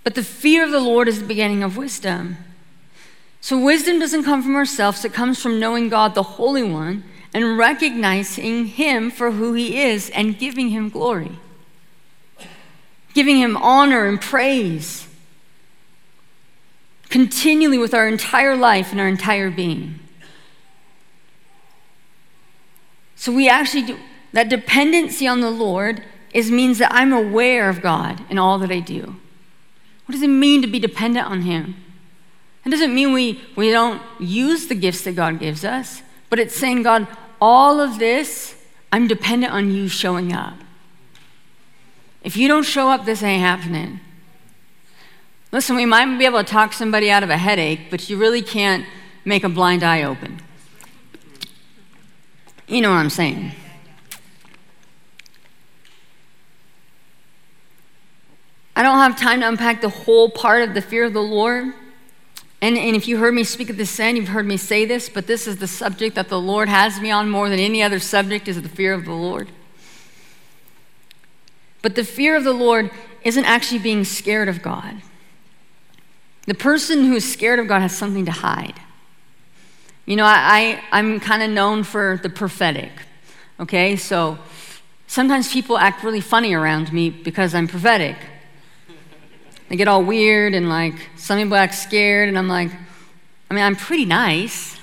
But 0.04 0.16
the 0.16 0.24
fear 0.24 0.64
of 0.64 0.72
the 0.72 0.80
Lord 0.80 1.08
is 1.08 1.20
the 1.20 1.28
beginning 1.28 1.64
of 1.64 1.78
wisdom. 1.78 2.38
So, 3.40 3.58
wisdom 3.58 4.00
doesn't 4.00 4.24
come 4.24 4.42
from 4.42 4.56
ourselves, 4.56 5.06
it 5.06 5.14
comes 5.14 5.42
from 5.42 5.60
knowing 5.60 5.90
God, 5.90 6.16
the 6.16 6.24
Holy 6.24 6.64
One, 6.64 7.04
and 7.34 7.58
recognizing 7.58 8.66
Him 8.66 9.12
for 9.12 9.32
who 9.32 9.54
He 9.54 9.82
is 9.82 10.10
and 10.10 10.38
giving 10.38 10.70
Him 10.70 10.90
glory, 10.90 11.38
giving 13.14 13.38
Him 13.38 13.56
honor 13.58 14.06
and 14.06 14.20
praise 14.20 15.08
continually 17.10 17.78
with 17.78 17.94
our 17.94 18.08
entire 18.08 18.56
life 18.56 18.92
and 18.92 19.00
our 19.00 19.08
entire 19.08 19.50
being. 19.50 20.00
So, 23.16 23.32
we 23.32 23.48
actually 23.50 23.84
do 23.84 24.00
that 24.34 24.50
dependency 24.50 25.28
on 25.28 25.42
the 25.42 25.50
Lord 25.50 26.04
is 26.34 26.52
means 26.52 26.78
that 26.78 26.94
I'm 26.94 27.14
aware 27.14 27.70
of 27.70 27.82
God 27.82 28.22
in 28.30 28.38
all 28.38 28.60
that 28.60 28.72
I 28.72 28.80
do. 28.80 29.16
What 30.06 30.14
does 30.14 30.22
it 30.22 30.28
mean 30.28 30.62
to 30.62 30.68
be 30.68 30.80
dependent 30.80 31.26
on 31.26 31.42
Him? 31.42 31.76
It 32.68 32.72
doesn't 32.72 32.94
mean 32.94 33.14
we, 33.14 33.40
we 33.56 33.72
don't 33.72 34.02
use 34.20 34.68
the 34.68 34.76
gifts 34.76 35.04
that 35.04 35.14
God 35.14 35.40
gives 35.40 35.64
us, 35.64 36.02
but 36.30 36.38
it's 36.38 36.54
saying, 36.54 36.84
God, 36.84 37.08
all 37.40 37.80
of 37.80 37.98
this, 37.98 38.62
I'm 38.92 39.08
dependent 39.08 39.54
on 39.54 39.72
you 39.72 39.88
showing 39.88 40.34
up. 40.34 40.56
If 42.26 42.36
you 42.36 42.50
don't 42.50 42.66
show 42.66 42.90
up, 42.90 43.06
this 43.06 43.24
ain't 43.24 43.42
happening. 43.42 44.02
Listen, 45.54 45.78
we 45.78 45.86
might 45.86 46.18
be 46.18 46.26
able 46.26 46.44
to 46.44 46.44
talk 46.44 46.74
somebody 46.74 47.10
out 47.10 47.24
of 47.24 47.30
a 47.30 47.38
headache, 47.38 47.90
but 47.90 48.10
you 48.10 48.18
really 48.18 48.42
can't 48.42 48.86
make 49.24 49.46
a 49.46 49.50
blind 49.50 49.82
eye 49.82 50.04
open. 50.04 50.42
You 52.68 52.82
know 52.82 52.90
what 52.90 52.98
I'm 52.98 53.10
saying? 53.10 53.54
I 58.76 58.84
don't 58.84 58.98
have 58.98 59.18
time 59.18 59.40
to 59.40 59.48
unpack 59.48 59.80
the 59.80 59.88
whole 59.88 60.30
part 60.30 60.68
of 60.68 60.74
the 60.74 60.82
fear 60.82 61.06
of 61.06 61.14
the 61.14 61.22
Lord. 61.24 61.74
And, 62.62 62.78
and 62.78 62.96
if 62.96 63.08
you 63.08 63.18
heard 63.18 63.34
me 63.34 63.44
speak 63.44 63.70
of 63.70 63.78
this 63.78 63.92
sin, 63.92 64.16
you've 64.16 64.30
heard 64.30 64.48
me 64.48 64.58
say 64.58 64.84
this, 64.86 65.10
but 65.10 65.28
this 65.28 65.46
is 65.46 65.58
the 65.58 65.68
subject 65.68 66.16
that 66.16 66.30
the 66.30 66.40
Lord 66.40 66.70
has 66.70 67.00
me 67.00 67.12
on 67.12 67.30
more 67.30 67.50
than 67.50 67.60
any 67.60 67.84
other 67.84 68.00
subject 68.00 68.48
is 68.48 68.62
the 68.62 68.70
fear 68.70 68.94
of 68.94 69.06
the 69.06 69.14
Lord. 69.14 69.50
But 71.84 71.96
the 71.96 72.04
fear 72.04 72.36
of 72.36 72.44
the 72.44 72.54
Lord 72.54 72.90
isn't 73.24 73.46
actually 73.46 73.80
being 73.80 74.04
scared 74.04 74.50
of 74.50 74.64
God. 74.64 75.02
The 76.48 76.56
person 76.56 77.06
who 77.06 77.14
is 77.14 77.32
scared 77.32 77.60
of 77.60 77.68
God 77.68 77.82
has 77.82 77.96
something 77.96 78.26
to 78.26 78.32
hide. 78.32 78.80
You 80.06 80.16
know, 80.16 80.26
I, 80.26 80.82
I, 80.92 81.00
I'm 81.00 81.20
kind 81.20 81.44
of 81.44 81.50
known 81.52 81.84
for 81.84 82.20
the 82.24 82.30
prophetic, 82.30 82.92
okay? 83.60 83.98
So 83.98 84.40
sometimes 85.06 85.52
people 85.52 85.78
act 85.78 86.04
really 86.04 86.22
funny 86.22 86.54
around 86.54 86.92
me 86.92 87.10
because 87.10 87.54
I'm 87.54 87.68
prophetic. 87.68 88.16
They 89.70 89.76
get 89.76 89.88
all 89.88 90.04
weird 90.04 90.54
and 90.54 90.70
like 90.70 90.94
some 91.18 91.38
people 91.38 91.58
act 91.58 91.76
scared, 91.76 92.30
and 92.30 92.38
I'm 92.38 92.48
like, 92.48 92.72
I 93.50 93.54
mean, 93.54 93.64
I'm 93.64 93.76
pretty 93.76 94.06
nice. 94.06 94.78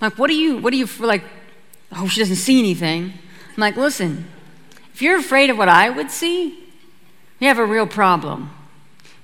I'm 0.00 0.10
like, 0.10 0.18
what 0.18 0.28
do 0.28 0.34
you, 0.34 0.58
what 0.58 0.70
do 0.70 0.76
you, 0.76 0.86
like, 1.00 1.24
oh, 1.92 2.06
she 2.06 2.20
doesn't 2.20 2.36
see 2.36 2.58
anything. 2.58 3.12
I'm 3.48 3.60
like, 3.60 3.76
listen, 3.76 4.26
if 4.94 5.02
you're 5.02 5.18
afraid 5.18 5.50
of 5.50 5.58
what 5.58 5.68
I 5.68 5.90
would 5.90 6.10
see, 6.10 6.64
you 7.40 7.48
have 7.48 7.58
a 7.58 7.64
real 7.64 7.86
problem 7.86 8.50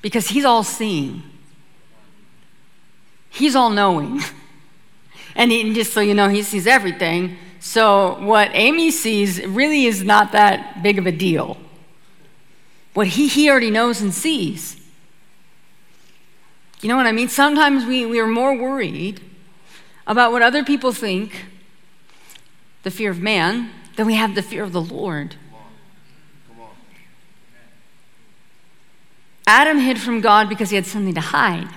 because 0.03 0.29
he's 0.29 0.45
all 0.45 0.65
seeing, 0.65 1.23
he's 3.31 3.55
all 3.55 3.71
knowing. 3.71 4.21
and 5.35 5.51
he, 5.51 5.73
just 5.75 5.93
so 5.93 6.01
you 6.01 6.15
know, 6.15 6.29
he 6.29 6.43
sees 6.43 6.67
everything. 6.67 7.37
So 7.61 8.19
what 8.21 8.51
Amy 8.53 8.91
sees 8.91 9.45
really 9.45 9.87
is 9.87 10.03
not 10.03 10.33
that 10.33 10.83
big 10.83 10.99
of 10.99 11.07
a 11.07 11.13
deal 11.13 11.57
what 12.95 13.09
he, 13.09 13.27
he 13.27 13.51
already 13.51 13.71
knows 13.71 14.01
and 14.01 14.15
sees. 14.15 14.81
You 16.81 16.89
know 16.89 16.97
what 16.97 17.07
I 17.07 17.13
mean? 17.13 17.29
Sometimes 17.29 17.85
we, 17.85 18.07
we 18.07 18.21
are 18.21 18.27
more 18.27 18.57
worried 18.57 19.21
about 20.07 20.33
what 20.33 20.43
other 20.43 20.63
people 20.65 20.93
think, 20.93 21.47
the 22.83 22.91
fear 22.91 23.11
of 23.11 23.21
man, 23.21 23.71
than 23.97 24.07
we 24.07 24.15
have 24.15 24.35
the 24.35 24.43
fear 24.43 24.63
of 24.63 24.73
the 24.73 24.81
Lord. 24.81 25.37
Adam 29.47 29.79
hid 29.79 30.01
from 30.01 30.21
God 30.21 30.49
because 30.49 30.71
he 30.71 30.77
had 30.77 30.87
something 30.87 31.15
to 31.15 31.21
hide. 31.21 31.69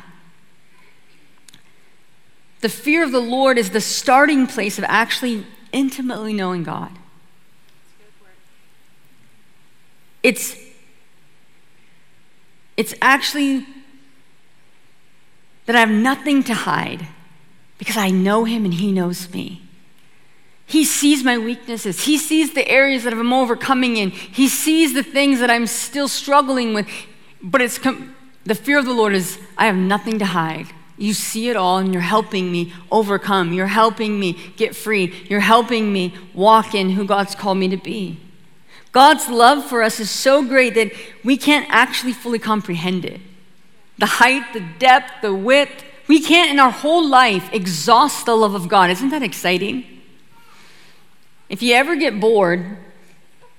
The 2.62 2.70
fear 2.70 3.04
of 3.04 3.12
the 3.12 3.20
Lord 3.20 3.58
is 3.58 3.72
the 3.72 3.82
starting 3.82 4.48
place 4.48 4.78
of 4.78 4.84
actually 4.88 5.46
intimately 5.72 6.34
knowing 6.34 6.64
God. 6.64 6.92
It's 10.24 10.67
it's 12.78 12.94
actually 13.02 13.66
that 15.66 15.76
I 15.76 15.80
have 15.80 15.90
nothing 15.90 16.44
to 16.44 16.54
hide 16.54 17.08
because 17.78 17.98
I 17.98 18.10
know 18.10 18.46
him 18.46 18.63
and 18.66 18.74
he 18.74 18.92
knows 18.92 19.32
me. 19.34 19.62
He 20.66 20.84
sees 20.84 21.24
my 21.24 21.38
weaknesses. 21.38 22.06
He 22.06 22.18
sees 22.18 22.54
the 22.54 22.68
areas 22.68 23.04
that 23.04 23.13
I'm 23.13 23.34
overcoming 23.34 23.98
in. 23.98 24.12
He 24.12 24.48
sees 24.48 24.94
the 24.94 25.04
things 25.04 25.40
that 25.40 25.50
I'm 25.50 25.66
still 25.66 26.08
struggling 26.08 26.74
with. 26.74 26.88
But 27.42 27.62
it's 27.62 27.78
com- 27.78 28.16
the 28.46 28.56
fear 28.56 28.78
of 28.78 28.86
the 28.86 28.94
Lord 28.94 29.13
is 29.13 29.40
I 29.58 29.66
have 29.66 29.76
nothing 29.76 30.20
to 30.20 30.26
hide. 30.26 30.68
You 30.98 31.13
see 31.13 31.50
it 31.50 31.56
all 31.56 31.78
and 31.78 31.94
you're 31.94 32.02
helping 32.02 32.52
me 32.52 32.74
overcome. 32.92 33.54
You're 33.54 33.68
helping 33.68 34.20
me 34.20 34.34
get 34.58 34.76
free. 34.76 35.13
You're 35.30 35.40
helping 35.40 35.94
me 35.94 36.13
walk 36.34 36.76
in 36.76 36.90
who 36.92 37.06
God's 37.06 37.36
called 37.36 37.58
me 37.58 37.70
to 37.70 37.78
be. 37.78 38.20
God's 38.98 39.30
love 39.30 39.64
for 39.64 39.84
us 39.84 40.00
is 40.00 40.10
so 40.10 40.44
great 40.44 40.74
that 40.74 40.92
we 41.24 41.38
can't 41.38 41.68
actually 41.70 42.14
fully 42.14 42.40
comprehend 42.40 43.06
it. 43.06 43.22
The 44.00 44.08
height, 44.08 44.54
the 44.54 44.68
depth, 44.80 45.22
the 45.22 45.36
width, 45.36 45.84
we 46.08 46.20
can't 46.20 46.50
in 46.50 46.60
our 46.60 46.72
whole 46.72 47.08
life 47.08 47.48
exhaust 47.54 48.26
the 48.26 48.36
love 48.36 48.56
of 48.56 48.68
God. 48.68 48.90
Isn't 48.90 49.10
that 49.10 49.22
exciting? 49.22 49.86
If 51.48 51.62
you 51.62 51.76
ever 51.76 51.96
get 51.96 52.20
bored 52.20 52.80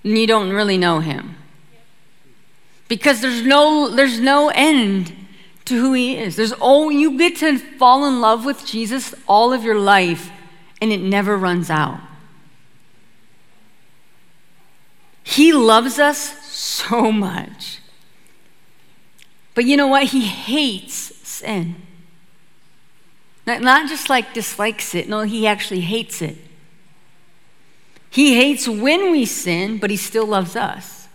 you 0.03 0.27
don't 0.27 0.51
really 0.51 0.77
know 0.77 0.99
Him, 0.99 1.37
because 2.89 3.21
there's 3.21 3.47
no, 3.47 3.89
there's 3.95 4.19
no 4.19 4.49
end 4.49 5.15
to 5.67 5.81
who 5.81 5.93
He 5.93 6.17
is. 6.17 6.35
There's 6.35 6.55
oh, 6.61 6.91
you 6.91 7.17
get 7.17 7.37
to 7.37 7.59
fall 7.59 8.09
in 8.09 8.21
love 8.21 8.45
with 8.45 8.67
Jesus 8.67 9.15
all 9.29 9.53
of 9.53 9.63
your 9.63 9.79
life, 9.79 10.33
and 10.83 10.91
it 10.91 11.01
never 11.01 11.37
runs 11.37 11.71
out. 11.71 12.01
He 15.29 15.53
loves 15.53 15.99
us 15.99 16.19
so 16.49 17.13
much. 17.13 17.81
But 19.55 19.67
you 19.67 19.77
know 19.77 19.87
what? 19.87 20.05
He 20.05 20.23
hates 20.23 21.15
sin. 21.29 21.77
Not, 23.47 23.61
not 23.61 23.91
just 23.91 24.09
like 24.09 24.33
dislikes 24.33 24.95
it, 24.95 25.07
no, 25.07 25.21
he 25.21 25.47
actually 25.47 25.83
hates 25.83 26.23
it. 26.23 26.39
He 28.09 28.37
hates 28.37 28.67
when 28.67 29.11
we 29.13 29.27
sin, 29.27 29.77
but 29.77 29.91
he 29.91 29.99
still 29.99 30.25
loves 30.25 30.57
us. 30.57 31.09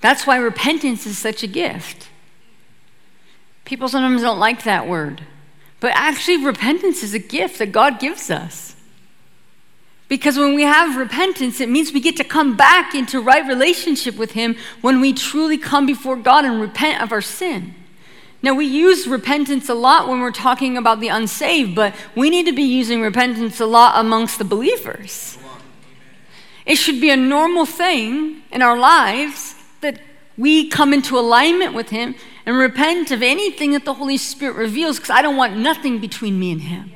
That's 0.00 0.26
why 0.26 0.38
repentance 0.38 1.04
is 1.04 1.18
such 1.18 1.42
a 1.42 1.46
gift. 1.46 2.08
People 3.66 3.90
sometimes 3.90 4.22
don't 4.22 4.38
like 4.38 4.64
that 4.64 4.88
word, 4.88 5.20
but 5.78 5.92
actually, 5.94 6.42
repentance 6.42 7.02
is 7.02 7.12
a 7.12 7.18
gift 7.18 7.58
that 7.58 7.70
God 7.70 8.00
gives 8.00 8.30
us. 8.30 8.71
Because 10.12 10.38
when 10.38 10.54
we 10.54 10.64
have 10.64 10.98
repentance, 10.98 11.58
it 11.58 11.70
means 11.70 11.90
we 11.90 11.98
get 11.98 12.18
to 12.18 12.24
come 12.24 12.54
back 12.54 12.94
into 12.94 13.18
right 13.18 13.48
relationship 13.48 14.14
with 14.18 14.32
Him 14.32 14.56
when 14.82 15.00
we 15.00 15.14
truly 15.14 15.56
come 15.56 15.86
before 15.86 16.16
God 16.16 16.44
and 16.44 16.60
repent 16.60 17.00
of 17.00 17.12
our 17.12 17.22
sin. 17.22 17.74
Now, 18.42 18.52
we 18.52 18.66
use 18.66 19.06
repentance 19.06 19.70
a 19.70 19.74
lot 19.74 20.08
when 20.08 20.20
we're 20.20 20.30
talking 20.30 20.76
about 20.76 21.00
the 21.00 21.08
unsaved, 21.08 21.74
but 21.74 21.94
we 22.14 22.28
need 22.28 22.44
to 22.44 22.52
be 22.52 22.62
using 22.62 23.00
repentance 23.00 23.58
a 23.58 23.64
lot 23.64 23.98
amongst 23.98 24.36
the 24.36 24.44
believers. 24.44 25.38
It 26.66 26.74
should 26.74 27.00
be 27.00 27.08
a 27.08 27.16
normal 27.16 27.64
thing 27.64 28.42
in 28.50 28.60
our 28.60 28.78
lives 28.78 29.54
that 29.80 29.98
we 30.36 30.68
come 30.68 30.92
into 30.92 31.18
alignment 31.18 31.72
with 31.72 31.88
Him 31.88 32.16
and 32.44 32.58
repent 32.58 33.12
of 33.12 33.22
anything 33.22 33.70
that 33.70 33.86
the 33.86 33.94
Holy 33.94 34.18
Spirit 34.18 34.56
reveals 34.56 34.98
because 34.98 35.08
I 35.08 35.22
don't 35.22 35.38
want 35.38 35.56
nothing 35.56 36.00
between 36.00 36.38
me 36.38 36.52
and 36.52 36.60
Him. 36.60 36.92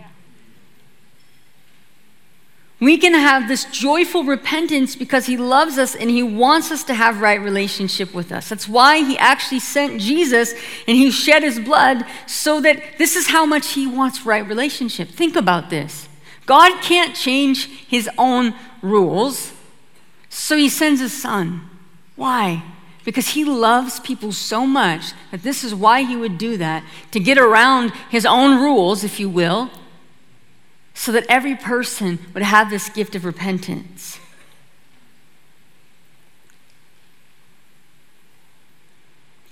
We 2.78 2.98
can 2.98 3.14
have 3.14 3.48
this 3.48 3.64
joyful 3.64 4.24
repentance 4.24 4.96
because 4.96 5.24
he 5.24 5.38
loves 5.38 5.78
us 5.78 5.94
and 5.94 6.10
he 6.10 6.22
wants 6.22 6.70
us 6.70 6.84
to 6.84 6.94
have 6.94 7.22
right 7.22 7.40
relationship 7.40 8.12
with 8.12 8.30
us. 8.30 8.50
That's 8.50 8.68
why 8.68 8.98
he 8.98 9.16
actually 9.16 9.60
sent 9.60 10.00
Jesus 10.00 10.52
and 10.86 10.96
he 10.96 11.10
shed 11.10 11.42
his 11.42 11.58
blood 11.58 12.04
so 12.26 12.60
that 12.60 12.98
this 12.98 13.16
is 13.16 13.28
how 13.28 13.46
much 13.46 13.72
he 13.72 13.86
wants 13.86 14.26
right 14.26 14.46
relationship. 14.46 15.08
Think 15.08 15.36
about 15.36 15.70
this. 15.70 16.06
God 16.44 16.82
can't 16.82 17.16
change 17.16 17.66
his 17.86 18.10
own 18.18 18.54
rules, 18.82 19.52
so 20.28 20.54
he 20.56 20.68
sends 20.68 21.00
his 21.00 21.14
son. 21.14 21.62
Why? 22.14 22.62
Because 23.04 23.30
he 23.30 23.44
loves 23.44 24.00
people 24.00 24.32
so 24.32 24.66
much 24.66 25.12
that 25.30 25.42
this 25.42 25.64
is 25.64 25.74
why 25.74 26.02
he 26.02 26.14
would 26.14 26.36
do 26.36 26.58
that 26.58 26.84
to 27.12 27.20
get 27.20 27.38
around 27.38 27.90
his 28.10 28.26
own 28.26 28.60
rules, 28.62 29.02
if 29.02 29.18
you 29.18 29.30
will 29.30 29.70
so 30.96 31.12
that 31.12 31.26
every 31.28 31.54
person 31.54 32.18
would 32.32 32.42
have 32.42 32.70
this 32.70 32.88
gift 32.88 33.14
of 33.14 33.26
repentance. 33.26 34.18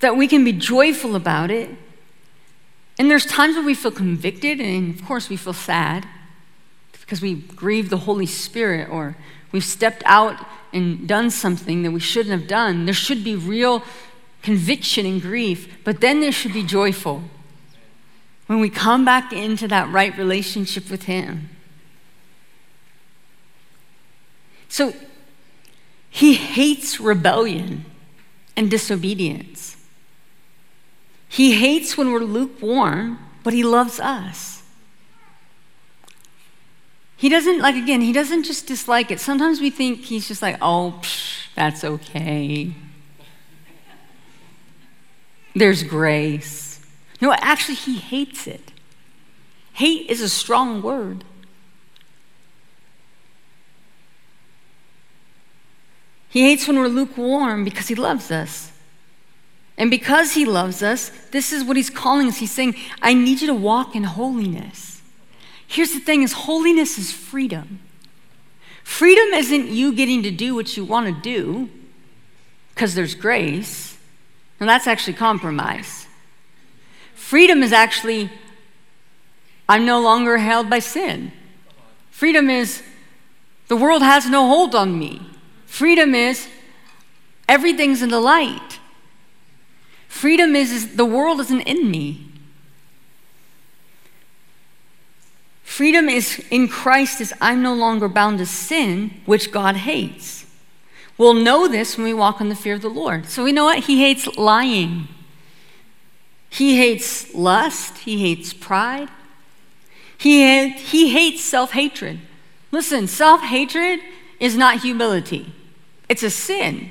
That 0.01 0.17
we 0.17 0.27
can 0.27 0.43
be 0.43 0.53
joyful 0.53 1.15
about 1.15 1.51
it. 1.51 1.69
And 2.99 3.11
there's 3.11 3.27
times 3.27 3.57
when 3.57 3.67
we 3.67 3.75
feel 3.75 3.91
convicted, 3.91 4.59
and 4.59 4.99
of 4.99 5.05
course 5.05 5.29
we 5.29 5.37
feel 5.37 5.53
sad 5.53 6.09
because 6.93 7.21
we 7.21 7.35
grieve 7.35 7.91
the 7.91 7.99
Holy 7.99 8.27
Spirit 8.27 8.89
or 8.89 9.15
we've 9.53 9.65
stepped 9.65 10.03
out 10.07 10.47
and 10.73 11.07
done 11.07 11.31
something 11.31 11.83
that 11.83 11.91
we 11.91 12.01
shouldn't 12.01 12.41
have 12.41 12.49
done. 12.49 12.87
There 12.87 12.95
should 12.95 13.23
be 13.23 13.37
real 13.37 13.85
conviction 14.43 15.05
and 15.05 15.21
grief, 15.21 15.85
but 15.85 16.01
then 16.01 16.21
there 16.21 16.33
should 16.33 16.55
be 16.55 16.63
joyful 16.63 17.23
when 18.47 18.61
we 18.61 18.69
come 18.69 19.05
back 19.05 19.33
into 19.33 19.67
that 19.69 19.91
right 19.91 20.17
relationship 20.17 20.91
with 20.91 21.05
Him. 21.05 21.49
So, 24.69 24.93
He 26.11 26.35
hates 26.35 27.01
rebellion 27.01 27.85
and 28.57 28.71
disobedience. 28.71 29.77
He 31.29 31.53
hates 31.53 31.97
when 31.97 32.13
we're 32.13 32.21
lukewarm, 32.21 33.19
but 33.43 33.53
He 33.53 33.65
loves 33.65 33.99
us. 33.99 34.63
He 37.17 37.29
doesn't, 37.29 37.61
like, 37.61 37.77
again, 37.77 38.01
He 38.01 38.13
doesn't 38.13 38.45
just 38.45 38.67
dislike 38.67 39.11
it. 39.11 39.21
Sometimes 39.21 39.61
we 39.61 39.71
think 39.71 40.01
He's 40.01 40.29
just 40.29 40.43
like, 40.43 40.59
oh, 40.61 40.99
psh, 41.01 41.47
that's 41.55 41.85
okay. 41.85 42.75
There's 45.55 45.83
grace. 45.83 46.64
No, 47.25 47.33
actually, 47.33 47.77
he 47.77 47.97
hates 47.97 48.47
it. 48.47 48.71
Hate 49.73 50.11
is 50.11 50.21
a 50.21 50.29
strong 50.29 50.83
word. 50.83 51.25
He 56.29 56.43
hates 56.43 56.69
when 56.69 56.79
we're 56.79 56.89
lukewarm 56.89 57.65
because 57.65 57.89
he 57.89 57.95
loves 57.95 58.31
us. 58.31 58.73
And 59.79 59.91
because 59.91 60.35
he 60.35 60.45
loves 60.45 60.83
us, 60.83 61.09
this 61.31 61.51
is 61.51 61.65
what 61.65 61.79
he's 61.79 61.89
calling 61.89 62.29
us. 62.29 62.37
He's 62.37 62.53
saying, 62.53 62.75
I 63.01 63.15
need 63.15 63.41
you 63.41 63.47
to 63.47 63.55
walk 63.55 63.97
in 63.97 64.05
holiness. 64.05 65.01
Here's 65.67 65.95
the 65.95 66.01
thing 66.01 66.25
is 66.25 66.35
holiness 66.35 66.99
is 66.99 67.11
freedom. 67.11 67.81
Freedom 68.83 69.33
isn't 69.33 69.69
you 69.69 69.95
getting 69.95 70.23
to 70.25 70.31
do 70.31 70.55
what 70.55 70.77
you 70.77 70.85
want 70.85 71.07
to 71.07 71.23
do 71.23 71.71
because 72.75 72.95
there's 72.95 73.15
grace. 73.15 73.97
And 74.61 74.69
that's 74.69 74.87
actually 74.87 75.15
compromise. 75.15 76.07
Freedom 77.15 77.63
is 77.63 77.73
actually, 77.73 78.31
I'm 79.69 79.87
no 79.87 80.01
longer 80.01 80.39
held 80.39 80.69
by 80.69 80.79
sin. 80.79 81.33
Freedom 82.11 82.51
is, 82.51 82.83
the 83.69 83.77
world 83.77 84.03
has 84.03 84.29
no 84.29 84.47
hold 84.47 84.75
on 84.75 84.99
me. 84.99 85.27
Freedom 85.67 86.15
is, 86.15 86.49
everything's 87.49 88.03
in 88.03 88.11
the 88.11 88.21
light. 88.21 88.79
Freedom 90.09 90.55
is, 90.55 90.71
is 90.71 90.97
the 90.97 91.05
world 91.05 91.41
isn't 91.41 91.63
in 91.63 91.91
me. 91.91 92.27
Freedom 95.75 96.09
is 96.09 96.41
in 96.53 96.69
Christ 96.69 97.21
is 97.21 97.35
I'm 97.41 97.61
no 97.61 97.75
longer 97.75 98.09
bound 98.09 98.39
to 98.39 98.47
sin, 98.47 99.21
which 99.27 99.51
God 99.51 99.75
hates. 99.75 100.47
We'll 101.19 101.35
know 101.35 101.67
this 101.67 101.97
when 101.97 102.05
we 102.05 102.15
walk 102.15 102.41
in 102.41 102.49
the 102.49 102.55
fear 102.55 102.75
of 102.75 102.83
the 102.83 102.89
Lord. 102.89 103.27
So 103.27 103.43
we 103.43 103.51
know 103.51 103.65
what? 103.65 103.85
He 103.85 104.01
hates 104.01 104.29
lying. 104.37 105.09
He 106.55 106.77
hates 106.77 107.35
lust, 107.35 107.99
he 107.99 108.21
hates 108.21 108.53
pride, 108.53 109.09
he, 110.17 110.69
he 110.69 111.09
hates 111.09 111.43
self 111.43 111.73
hatred. 111.73 112.21
Listen, 112.71 113.09
self 113.09 113.41
hatred 113.41 113.99
is 114.39 114.57
not 114.57 114.83
humility, 114.83 115.53
it's 116.09 116.23
a 116.23 116.31
sin. 116.31 116.91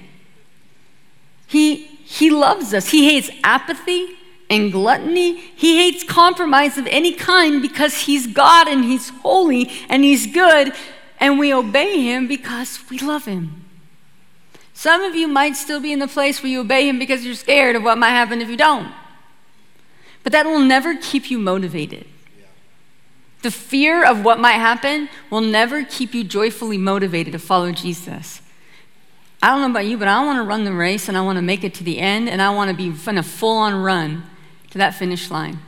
He, 1.47 1.75
he 1.75 2.29
loves 2.29 2.73
us, 2.73 2.89
he 2.89 3.05
hates 3.05 3.29
apathy 3.41 4.17
and 4.49 4.69
gluttony. 4.69 5.37
He 5.37 5.77
hates 5.77 6.03
compromise 6.03 6.77
of 6.77 6.85
any 6.87 7.13
kind 7.13 7.61
because 7.61 7.99
he's 7.99 8.27
God 8.27 8.67
and 8.67 8.83
he's 8.83 9.11
holy 9.21 9.71
and 9.87 10.03
he's 10.03 10.27
good, 10.27 10.73
and 11.21 11.39
we 11.39 11.53
obey 11.53 12.01
him 12.01 12.27
because 12.27 12.81
we 12.89 12.99
love 12.99 13.23
him. 13.23 13.63
Some 14.73 15.03
of 15.03 15.15
you 15.15 15.29
might 15.29 15.55
still 15.55 15.79
be 15.79 15.93
in 15.93 15.99
the 15.99 16.07
place 16.09 16.43
where 16.43 16.51
you 16.51 16.59
obey 16.59 16.89
him 16.89 16.99
because 16.99 17.25
you're 17.25 17.33
scared 17.33 17.77
of 17.77 17.83
what 17.83 17.97
might 17.97 18.09
happen 18.09 18.41
if 18.41 18.49
you 18.49 18.57
don't. 18.57 18.91
But 20.23 20.31
that 20.31 20.45
will 20.45 20.59
never 20.59 20.95
keep 20.95 21.29
you 21.29 21.37
motivated. 21.37 22.07
The 23.41 23.51
fear 23.51 24.05
of 24.05 24.23
what 24.23 24.39
might 24.39 24.53
happen 24.53 25.09
will 25.29 25.41
never 25.41 25.83
keep 25.83 26.13
you 26.13 26.23
joyfully 26.23 26.77
motivated 26.77 27.33
to 27.33 27.39
follow 27.39 27.73
Jesus. 27.73 28.41
I 29.41 29.47
don't 29.47 29.59
know 29.59 29.71
about 29.71 29.85
you, 29.85 29.97
but 29.97 30.07
I 30.07 30.23
want 30.23 30.37
to 30.37 30.43
run 30.43 30.63
the 30.63 30.71
race 30.71 31.09
and 31.09 31.17
I 31.17 31.21
want 31.21 31.35
to 31.35 31.41
make 31.41 31.65
it 31.65 31.73
to 31.75 31.83
the 31.83 31.99
end 31.99 32.29
and 32.29 32.41
I 32.41 32.51
want 32.51 32.71
to 32.71 32.75
be 32.75 32.97
in 33.09 33.17
a 33.17 33.23
full 33.23 33.57
on 33.57 33.75
run 33.75 34.23
to 34.71 34.77
that 34.77 34.95
finish 34.95 35.29
line. 35.29 35.59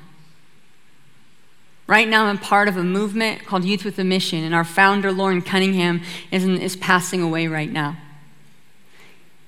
Right 1.87 2.07
now, 2.07 2.25
I'm 2.25 2.37
part 2.37 2.67
of 2.69 2.77
a 2.77 2.83
movement 2.83 3.45
called 3.45 3.63
Youth 3.63 3.85
with 3.85 3.99
a 3.99 4.03
Mission, 4.03 4.43
and 4.43 4.55
our 4.55 4.63
founder, 4.63 5.11
Loren 5.11 5.43
Cunningham, 5.43 6.01
is, 6.31 6.43
is 6.43 6.75
passing 6.75 7.21
away 7.21 7.45
right 7.45 7.71
now. 7.71 7.95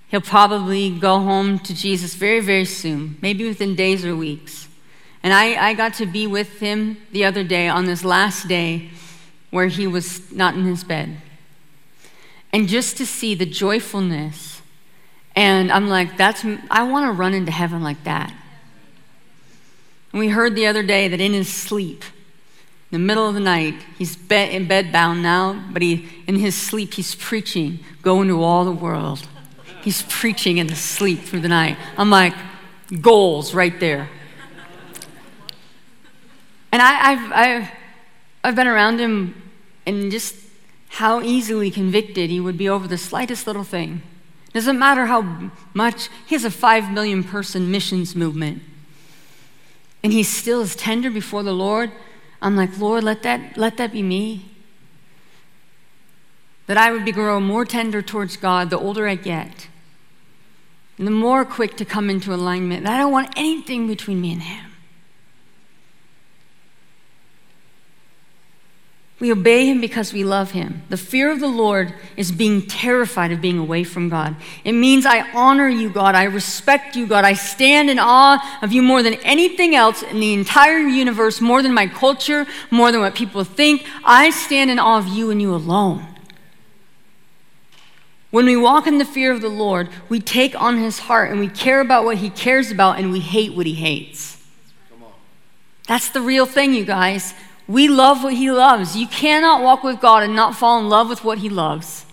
He'll 0.10 0.22
probably 0.22 0.92
go 0.92 1.20
home 1.20 1.58
to 1.60 1.74
Jesus 1.74 2.14
very, 2.14 2.40
very 2.40 2.66
soon, 2.66 3.18
maybe 3.24 3.48
within 3.48 3.74
days 3.74 4.06
or 4.06 4.16
weeks. 4.16 4.67
And 5.28 5.34
I, 5.34 5.72
I 5.72 5.74
got 5.74 5.96
to 5.96 6.06
be 6.06 6.26
with 6.26 6.62
him 6.62 6.96
the 7.12 7.26
other 7.26 7.44
day 7.44 7.68
on 7.68 7.84
this 7.84 8.06
last 8.06 8.48
day 8.48 8.92
where 9.50 9.68
he 9.68 9.86
was 9.86 10.32
not 10.32 10.54
in 10.54 10.64
his 10.64 10.86
bed. 10.86 11.18
And 12.54 12.70
just 12.70 12.96
to 12.96 13.06
see 13.06 13.36
the 13.36 13.46
joyfulness, 13.46 14.62
and 15.36 15.70
I'm 15.70 15.90
like, 15.90 16.16
that's, 16.16 16.46
I 16.72 16.84
want 16.84 17.08
to 17.08 17.12
run 17.12 17.34
into 17.34 17.52
heaven 17.52 17.84
like 17.84 18.02
that. 18.06 18.34
And 20.14 20.20
we 20.22 20.30
heard 20.30 20.56
the 20.56 20.66
other 20.66 20.82
day 20.82 21.10
that 21.10 21.20
in 21.20 21.34
his 21.34 21.52
sleep, 21.52 22.06
in 22.90 23.02
the 23.02 23.06
middle 23.06 23.28
of 23.28 23.34
the 23.34 23.42
night, 23.42 23.76
he's 23.98 24.16
bed, 24.16 24.54
in 24.54 24.66
bed 24.66 24.94
bound 24.94 25.22
now, 25.22 25.62
but 25.74 25.82
he, 25.82 26.08
in 26.26 26.36
his 26.36 26.56
sleep, 26.56 26.94
he's 26.94 27.16
preaching, 27.16 27.80
go 28.02 28.22
into 28.22 28.42
all 28.42 28.64
the 28.64 28.72
world. 28.72 29.28
He's 29.82 30.04
preaching 30.04 30.56
in 30.58 30.70
his 30.70 30.80
sleep 30.80 31.20
through 31.20 31.42
the 31.42 31.50
night. 31.50 31.76
I'm 31.98 32.10
like, 32.10 32.34
goals 33.02 33.54
right 33.54 33.78
there. 33.78 34.08
And 36.72 36.82
I, 36.82 37.14
have 37.14 37.32
I've, 37.32 37.72
I've 38.44 38.56
been 38.56 38.68
around 38.68 39.00
him 39.00 39.42
and 39.86 40.12
just 40.12 40.36
how 40.90 41.22
easily 41.22 41.72
convicted 41.72 42.30
he 42.30 42.40
would 42.40 42.58
be 42.58 42.70
over 42.70 42.88
the 42.88 42.98
slightest 42.98 43.48
little 43.48 43.64
thing. 43.64 44.02
Doesn't 44.54 44.80
matter 44.80 45.06
how 45.06 45.52
much, 45.74 46.10
he 46.26 46.36
has 46.36 46.44
a 46.46 46.52
five 46.52 46.92
million 46.92 47.24
person 47.24 47.70
missions 47.70 48.16
movement. 48.16 48.62
and 50.04 50.14
he 50.14 50.24
still 50.24 50.62
is 50.62 50.76
tender 50.76 51.10
before 51.10 51.44
the 51.44 51.54
Lord, 51.54 51.92
I'm 52.42 52.56
like, 52.56 52.78
Lord, 52.78 53.04
let 53.04 53.24
that, 53.24 53.58
let 53.58 53.78
that 53.78 53.92
be 53.92 54.02
me. 54.02 54.46
That 56.68 56.78
I 56.78 56.92
would 56.92 57.04
be 57.04 57.12
grow 57.12 57.40
more 57.40 57.66
tender 57.66 58.02
towards 58.02 58.38
God 58.38 58.70
the 58.70 58.78
older 58.78 59.08
I 59.08 59.16
get. 59.16 59.68
And 60.98 61.08
the 61.08 61.12
more 61.12 61.46
quick 61.46 61.78
to 61.78 61.86
come 61.86 62.10
into 62.10 62.34
alignment. 62.34 62.84
That 62.84 62.96
I 62.96 62.98
don't 63.00 63.12
want 63.12 63.34
anything 63.36 63.88
between 63.88 64.22
me 64.22 64.34
and 64.34 64.44
him. 64.44 64.67
We 69.20 69.32
obey 69.32 69.66
him 69.66 69.82
because 69.82 70.14
we 70.14 70.24
love 70.24 70.52
him. 70.52 70.84
The 70.90 70.98
fear 70.98 71.32
of 71.32 71.40
the 71.40 71.48
Lord 71.48 71.92
is 72.16 72.32
being 72.32 72.68
terrified 72.68 73.32
of 73.32 73.42
being 73.42 73.58
away 73.58 73.84
from 73.84 74.10
God. 74.10 74.36
It 74.64 74.74
means 74.74 75.08
I 75.08 75.32
honor 75.32 75.68
you, 75.68 75.90
God. 75.90 76.14
I 76.14 76.26
respect 76.26 76.96
you, 76.96 77.08
God. 77.08 77.26
I 77.26 77.34
stand 77.34 77.90
in 77.90 77.98
awe 77.98 78.60
of 78.62 78.72
you 78.72 78.84
more 78.84 79.02
than 79.02 79.16
anything 79.16 79.74
else 79.74 80.04
in 80.04 80.20
the 80.20 80.34
entire 80.34 80.78
universe, 80.78 81.42
more 81.42 81.64
than 81.64 81.74
my 81.74 81.88
culture, 81.88 82.46
more 82.70 82.92
than 82.92 83.02
what 83.02 83.16
people 83.16 83.44
think. 83.44 83.88
I 84.04 84.30
stand 84.30 84.70
in 84.70 84.78
awe 84.78 85.00
of 85.00 85.08
you 85.08 85.32
and 85.32 85.42
you 85.42 85.56
alone. 85.56 86.06
When 88.30 88.46
we 88.46 88.56
walk 88.56 88.86
in 88.86 89.00
the 89.00 89.06
fear 89.06 89.32
of 89.32 89.42
the 89.42 89.50
Lord, 89.50 89.90
we 90.10 90.20
take 90.20 90.60
on 90.62 90.78
his 90.78 91.00
heart 91.00 91.32
and 91.32 91.40
we 91.40 91.48
care 91.48 91.80
about 91.80 92.06
what 92.06 92.18
he 92.18 92.30
cares 92.30 92.70
about 92.70 93.00
and 93.00 93.12
we 93.12 93.20
hate 93.20 93.56
what 93.56 93.66
he 93.66 93.74
hates. 93.74 94.46
That's 95.88 96.10
the 96.10 96.22
real 96.22 96.46
thing, 96.46 96.74
you 96.74 96.86
guys. 96.86 97.34
We 97.68 97.88
love 97.88 98.24
what 98.24 98.34
he 98.34 98.50
loves. 98.50 98.96
You 98.96 99.08
cannot 99.08 99.62
walk 99.62 99.84
with 99.84 100.00
God 100.00 100.24
and 100.24 100.36
not 100.36 100.56
fall 100.56 100.80
in 100.80 100.88
love 100.88 101.10
with 101.10 101.24
what 101.24 101.40
he 101.40 101.50
loves 101.50 102.06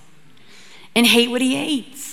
and 0.95 1.07
hate 1.07 1.31
what 1.31 1.41
he 1.41 1.55
hates. 1.57 2.05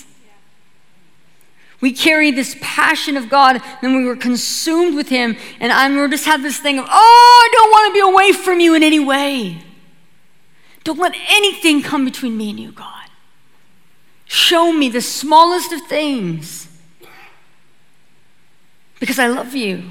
We 1.80 1.92
carry 1.92 2.30
this 2.30 2.56
passion 2.60 3.16
of 3.16 3.28
God, 3.28 3.60
and 3.82 3.96
we 3.96 4.04
were 4.04 4.14
consumed 4.14 4.94
with 4.94 5.08
Him, 5.08 5.36
and 5.58 5.72
I 5.72 5.88
we 5.88 6.08
just 6.08 6.26
have 6.26 6.40
this 6.40 6.56
thing 6.58 6.78
of, 6.78 6.86
oh, 6.88 6.88
I 6.88 7.48
don't 7.52 7.70
want 7.72 7.88
to 7.88 7.92
be 7.92 8.08
away 8.08 8.32
from 8.32 8.60
you 8.60 8.74
in 8.74 8.84
any 8.84 9.00
way. 9.00 9.64
Don't 10.84 11.00
let 11.00 11.12
anything 11.28 11.82
come 11.82 12.04
between 12.04 12.36
me 12.36 12.50
and 12.50 12.60
you, 12.60 12.70
God. 12.70 13.08
Show 14.26 14.72
me 14.72 14.90
the 14.90 15.00
smallest 15.00 15.72
of 15.72 15.82
things 15.82 16.68
because 19.00 19.18
I 19.18 19.26
love 19.26 19.54
you 19.54 19.90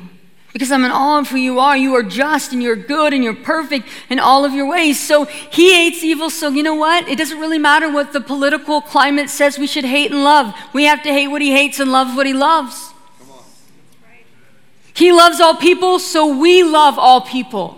because 0.53 0.71
I'm 0.71 0.83
in 0.83 0.91
awe 0.91 1.19
of 1.19 1.29
who 1.29 1.37
you 1.37 1.59
are. 1.59 1.77
You 1.77 1.95
are 1.95 2.03
just 2.03 2.51
and 2.51 2.61
you're 2.61 2.75
good 2.75 3.13
and 3.13 3.23
you're 3.23 3.33
perfect 3.33 3.87
in 4.09 4.19
all 4.19 4.43
of 4.43 4.53
your 4.53 4.67
ways. 4.67 4.99
So 4.99 5.25
he 5.25 5.73
hates 5.73 6.03
evil. 6.03 6.29
So 6.29 6.49
you 6.49 6.63
know 6.63 6.75
what? 6.75 7.07
It 7.07 7.17
doesn't 7.17 7.39
really 7.39 7.57
matter 7.57 7.91
what 7.91 8.13
the 8.13 8.21
political 8.21 8.81
climate 8.81 9.29
says 9.29 9.57
we 9.57 9.67
should 9.67 9.85
hate 9.85 10.11
and 10.11 10.23
love. 10.23 10.53
We 10.73 10.83
have 10.85 11.03
to 11.03 11.09
hate 11.09 11.27
what 11.27 11.41
he 11.41 11.51
hates 11.51 11.79
and 11.79 11.91
love 11.91 12.15
what 12.15 12.25
he 12.25 12.33
loves. 12.33 12.93
He 14.93 15.13
loves 15.13 15.39
all 15.39 15.55
people, 15.55 15.99
so 15.99 16.37
we 16.37 16.63
love 16.63 16.99
all 16.99 17.21
people. 17.21 17.77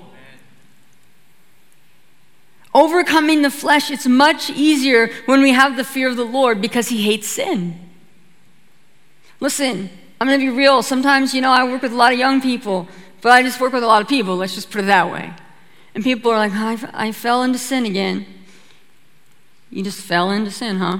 Overcoming 2.73 3.43
the 3.43 3.51
flesh, 3.51 3.91
it's 3.91 4.07
much 4.07 4.49
easier 4.49 5.11
when 5.25 5.43
we 5.43 5.51
have 5.51 5.77
the 5.77 5.83
fear 5.83 6.09
of 6.09 6.17
the 6.17 6.25
Lord 6.25 6.59
because 6.59 6.87
he 6.87 7.03
hates 7.03 7.27
sin. 7.27 7.79
Listen, 9.39 9.91
I'm 10.23 10.29
going 10.29 10.39
to 10.39 10.45
be 10.45 10.57
real. 10.57 10.81
Sometimes, 10.81 11.33
you 11.33 11.41
know, 11.41 11.51
I 11.51 11.65
work 11.65 11.81
with 11.81 11.91
a 11.91 11.97
lot 11.97 12.13
of 12.13 12.17
young 12.17 12.39
people, 12.39 12.87
but 13.19 13.33
I 13.33 13.43
just 13.43 13.59
work 13.59 13.73
with 13.73 13.83
a 13.83 13.87
lot 13.87 14.01
of 14.01 14.07
people. 14.07 14.37
Let's 14.37 14.55
just 14.55 14.71
put 14.71 14.79
it 14.79 14.87
that 14.87 15.11
way. 15.11 15.33
And 15.93 16.01
people 16.01 16.31
are 16.31 16.37
like, 16.37 16.53
I, 16.53 16.77
I 16.93 17.11
fell 17.11 17.43
into 17.43 17.59
sin 17.59 17.85
again. 17.85 18.25
You 19.69 19.83
just 19.83 19.99
fell 19.99 20.31
into 20.31 20.49
sin, 20.49 20.77
huh? 20.77 20.99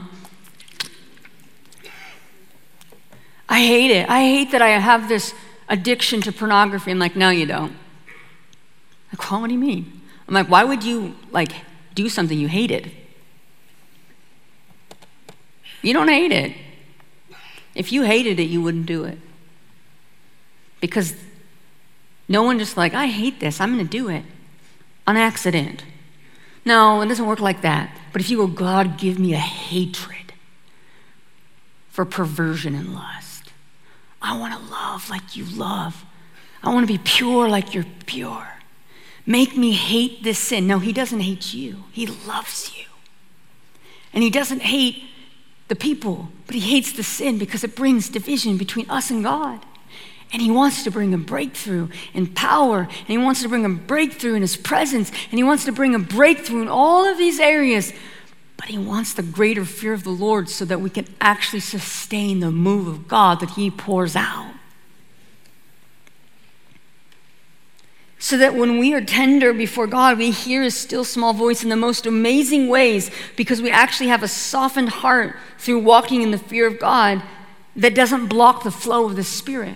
I 3.48 3.62
hate 3.62 3.92
it. 3.92 4.10
I 4.10 4.24
hate 4.24 4.52
that 4.52 4.62
I 4.62 4.72
have 4.72 5.08
this 5.08 5.34
addiction 5.70 6.20
to 6.24 6.34
pornography. 6.34 6.92
I'm 6.92 7.00
like, 7.00 7.16
no, 7.16 7.30
you 7.30 7.46
don't. 7.46 7.78
Like, 9.14 9.32
well, 9.32 9.40
what 9.40 9.48
do 9.48 9.54
you 9.54 9.60
mean? 9.62 10.02
I'm 10.28 10.34
like, 10.34 10.50
why 10.50 10.66
would 10.66 10.84
you 10.84 11.16
like 11.32 11.54
do 11.96 12.10
something 12.10 12.38
you 12.38 12.50
hated? 12.50 12.92
You 15.82 15.94
don't 15.94 16.10
hate 16.10 16.34
it. 16.34 16.58
If 17.76 17.92
you 17.92 18.04
hated 18.04 18.40
it, 18.40 18.44
you 18.44 18.62
wouldn't 18.62 18.86
do 18.86 19.04
it. 19.04 19.18
Because 20.80 21.16
no 22.28 22.44
one 22.44 22.60
just 22.60 22.78
like, 22.78 22.94
I 22.94 23.08
hate 23.08 23.40
this, 23.40 23.60
I'm 23.60 23.74
going 23.74 23.86
to 23.86 23.90
do 23.90 24.10
it 24.10 24.24
on 25.08 25.18
accident. 25.18 25.84
No, 26.66 27.02
it 27.02 27.08
doesn't 27.08 27.26
work 27.26 27.40
like 27.40 27.62
that. 27.62 27.96
But 28.12 28.22
if 28.22 28.30
you 28.30 28.38
go, 28.38 28.48
God, 28.48 28.98
give 28.98 29.20
me 29.20 29.34
a 29.34 29.38
hatred 29.40 30.34
for 31.90 32.06
perversion 32.06 32.76
and 32.76 32.94
lust. 32.94 33.52
I 34.22 34.38
want 34.40 34.54
to 34.54 34.72
love 34.72 35.10
like 35.10 35.36
you 35.36 35.46
love. 35.46 36.06
I 36.64 36.74
want 36.74 36.88
to 36.88 36.94
be 36.94 37.00
pure 37.04 37.50
like 37.50 37.74
you're 37.74 37.86
pure. 38.06 38.48
Make 39.26 39.58
me 39.58 39.72
hate 39.72 40.24
this 40.24 40.40
sin. 40.40 40.68
No, 40.68 40.80
he 40.80 40.94
doesn't 40.94 41.20
hate 41.20 41.54
you, 41.54 41.84
he 41.92 42.08
loves 42.08 42.72
you. 42.78 42.86
And 44.14 44.24
he 44.24 44.30
doesn't 44.30 44.62
hate 44.62 45.04
the 45.74 45.80
people, 45.80 46.30
but 46.46 46.54
he 46.54 46.62
hates 46.62 46.92
the 46.92 47.02
sin 47.02 47.40
because 47.40 47.64
it 47.64 47.76
brings 47.76 48.08
division 48.08 48.58
between 48.58 48.88
us 48.92 49.10
and 49.10 49.24
God. 49.24 49.60
And 50.32 50.40
he 50.40 50.52
wants 50.52 50.84
to 50.84 50.92
bring 50.92 51.16
a 51.16 51.18
breakthrough 51.18 51.90
in 52.14 52.28
power, 52.28 52.82
and 52.82 53.08
he 53.08 53.18
wants 53.18 53.42
to 53.42 53.50
bring 53.50 53.66
a 53.66 53.70
breakthrough 53.70 54.36
in 54.36 54.44
his 54.44 54.56
presence, 54.56 55.10
and 55.32 55.40
he 55.40 55.44
wants 55.44 55.66
to 55.66 55.72
bring 55.72 55.96
a 55.96 56.00
breakthrough 56.00 56.62
in 56.62 56.68
all 56.68 57.06
of 57.06 57.18
these 57.18 57.40
areas. 57.40 57.92
But 58.56 58.68
he 58.68 58.78
wants 58.78 59.16
the 59.16 59.24
greater 59.24 59.66
fear 59.66 59.94
of 59.94 60.04
the 60.04 60.12
Lord 60.12 60.48
so 60.48 60.64
that 60.66 60.80
we 60.80 60.92
can 60.92 61.08
actually 61.20 61.62
sustain 61.62 62.40
the 62.40 62.52
move 62.52 62.88
of 62.88 63.08
God 63.08 63.40
that 63.40 63.52
he 63.52 63.72
pours 63.72 64.16
out. 64.16 64.54
So 68.24 68.38
that 68.38 68.56
when 68.56 68.80
we 68.80 68.94
are 68.94 69.02
tender 69.02 69.52
before 69.52 69.86
God, 69.86 70.18
we 70.18 70.32
hear 70.32 70.64
His 70.64 70.78
still 70.78 71.04
small 71.04 71.34
voice 71.34 71.62
in 71.62 71.68
the 71.68 71.76
most 71.76 72.06
amazing 72.06 72.70
ways 72.70 73.12
because 73.36 73.62
we 73.62 73.70
actually 73.70 74.08
have 74.08 74.24
a 74.24 74.30
softened 74.30 74.88
heart 74.88 75.36
through 75.58 75.80
walking 75.80 76.22
in 76.22 76.32
the 76.32 76.38
fear 76.38 76.66
of 76.66 76.80
God 76.80 77.22
that 77.76 77.94
doesn't 77.94 78.28
block 78.28 78.64
the 78.64 78.72
flow 78.72 79.06
of 79.08 79.18
the 79.18 79.26
Spirit. 79.26 79.76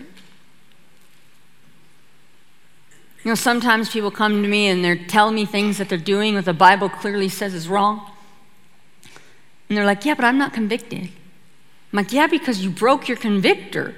You 3.26 3.32
know, 3.32 3.36
sometimes 3.36 3.90
people 3.90 4.12
come 4.12 4.42
to 4.42 4.48
me 4.48 4.68
and 4.68 4.82
they're 4.82 4.96
telling 4.96 5.36
me 5.36 5.46
things 5.46 5.78
that 5.80 5.90
they're 5.90 5.98
doing 5.98 6.36
that 6.36 6.46
the 6.46 6.54
Bible 6.54 6.88
clearly 6.88 7.28
says 7.28 7.54
is 7.54 7.68
wrong. 7.68 8.10
And 9.68 9.78
they're 9.78 9.84
like, 9.84 10.06
Yeah, 10.06 10.14
but 10.14 10.24
I'm 10.24 10.38
not 10.38 10.54
convicted. 10.54 11.02
I'm 11.02 11.10
like, 11.92 12.14
Yeah, 12.14 12.28
because 12.28 12.64
you 12.64 12.70
broke 12.70 13.10
your 13.10 13.18
convictor. 13.18 13.94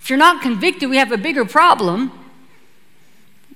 If 0.00 0.10
you're 0.10 0.16
not 0.16 0.42
convicted, 0.42 0.88
we 0.88 0.96
have 0.98 1.10
a 1.10 1.18
bigger 1.18 1.44
problem. 1.44 2.12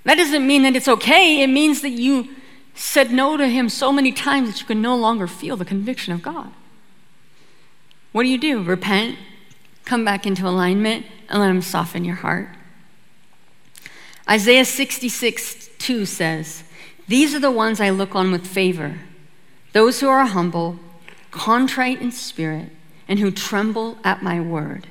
That 0.05 0.17
doesn't 0.17 0.47
mean 0.47 0.63
that 0.63 0.77
it's 0.77 0.89
okay. 0.89 1.43
It 1.43 1.49
means 1.49 1.81
that 1.83 1.91
you 1.91 2.29
said 2.75 3.11
no 3.11 3.37
to 3.37 3.49
him 3.49 3.69
so 3.69 3.93
many 3.93 4.13
times 4.13 4.51
that 4.51 4.61
you 4.61 4.67
can 4.67 4.83
no 4.83 4.97
longer 4.97 5.27
feel 5.27 5.57
the 5.57 5.65
conviction 5.65 6.13
of 6.13 6.23
God. 6.23 6.53
What 8.13 8.23
do 8.23 8.29
you 8.29 8.39
do? 8.39 8.63
Repent, 8.63 9.19
come 9.85 10.05
back 10.05 10.27
into 10.27 10.47
alignment, 10.47 11.07
and 11.29 11.41
let 11.41 11.51
him 11.51 11.63
soften 11.63 12.05
your 12.05 12.17
heart. 12.17 12.49
Isaiah 14.29 14.65
66 14.65 15.71
2 15.79 16.07
says, 16.07 16.65
These 17.09 17.35
are 17.35 17.41
the 17.41 17.51
ones 17.51 17.81
I 17.81 17.91
look 17.91 18.15
on 18.15 18.31
with 18.31 18.47
favor, 18.47 19.01
those 19.73 20.01
who 20.01 20.09
are 20.09 20.25
humble, 20.25 20.79
contrite 21.31 22.01
in 22.01 22.13
spirit, 22.13 22.71
and 23.09 23.19
who 23.19 23.31
tremble 23.31 23.99
at 24.05 24.23
my 24.23 24.41
word. 24.41 24.87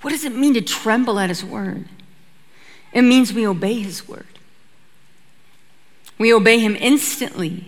What 0.00 0.10
does 0.10 0.24
it 0.24 0.34
mean 0.34 0.54
to 0.54 0.60
tremble 0.60 1.18
at 1.18 1.28
his 1.28 1.44
word? 1.44 1.88
It 2.92 3.02
means 3.02 3.32
we 3.32 3.46
obey 3.46 3.80
his 3.80 4.08
word. 4.08 4.31
We 6.22 6.32
obey 6.32 6.60
him 6.60 6.76
instantly. 6.78 7.64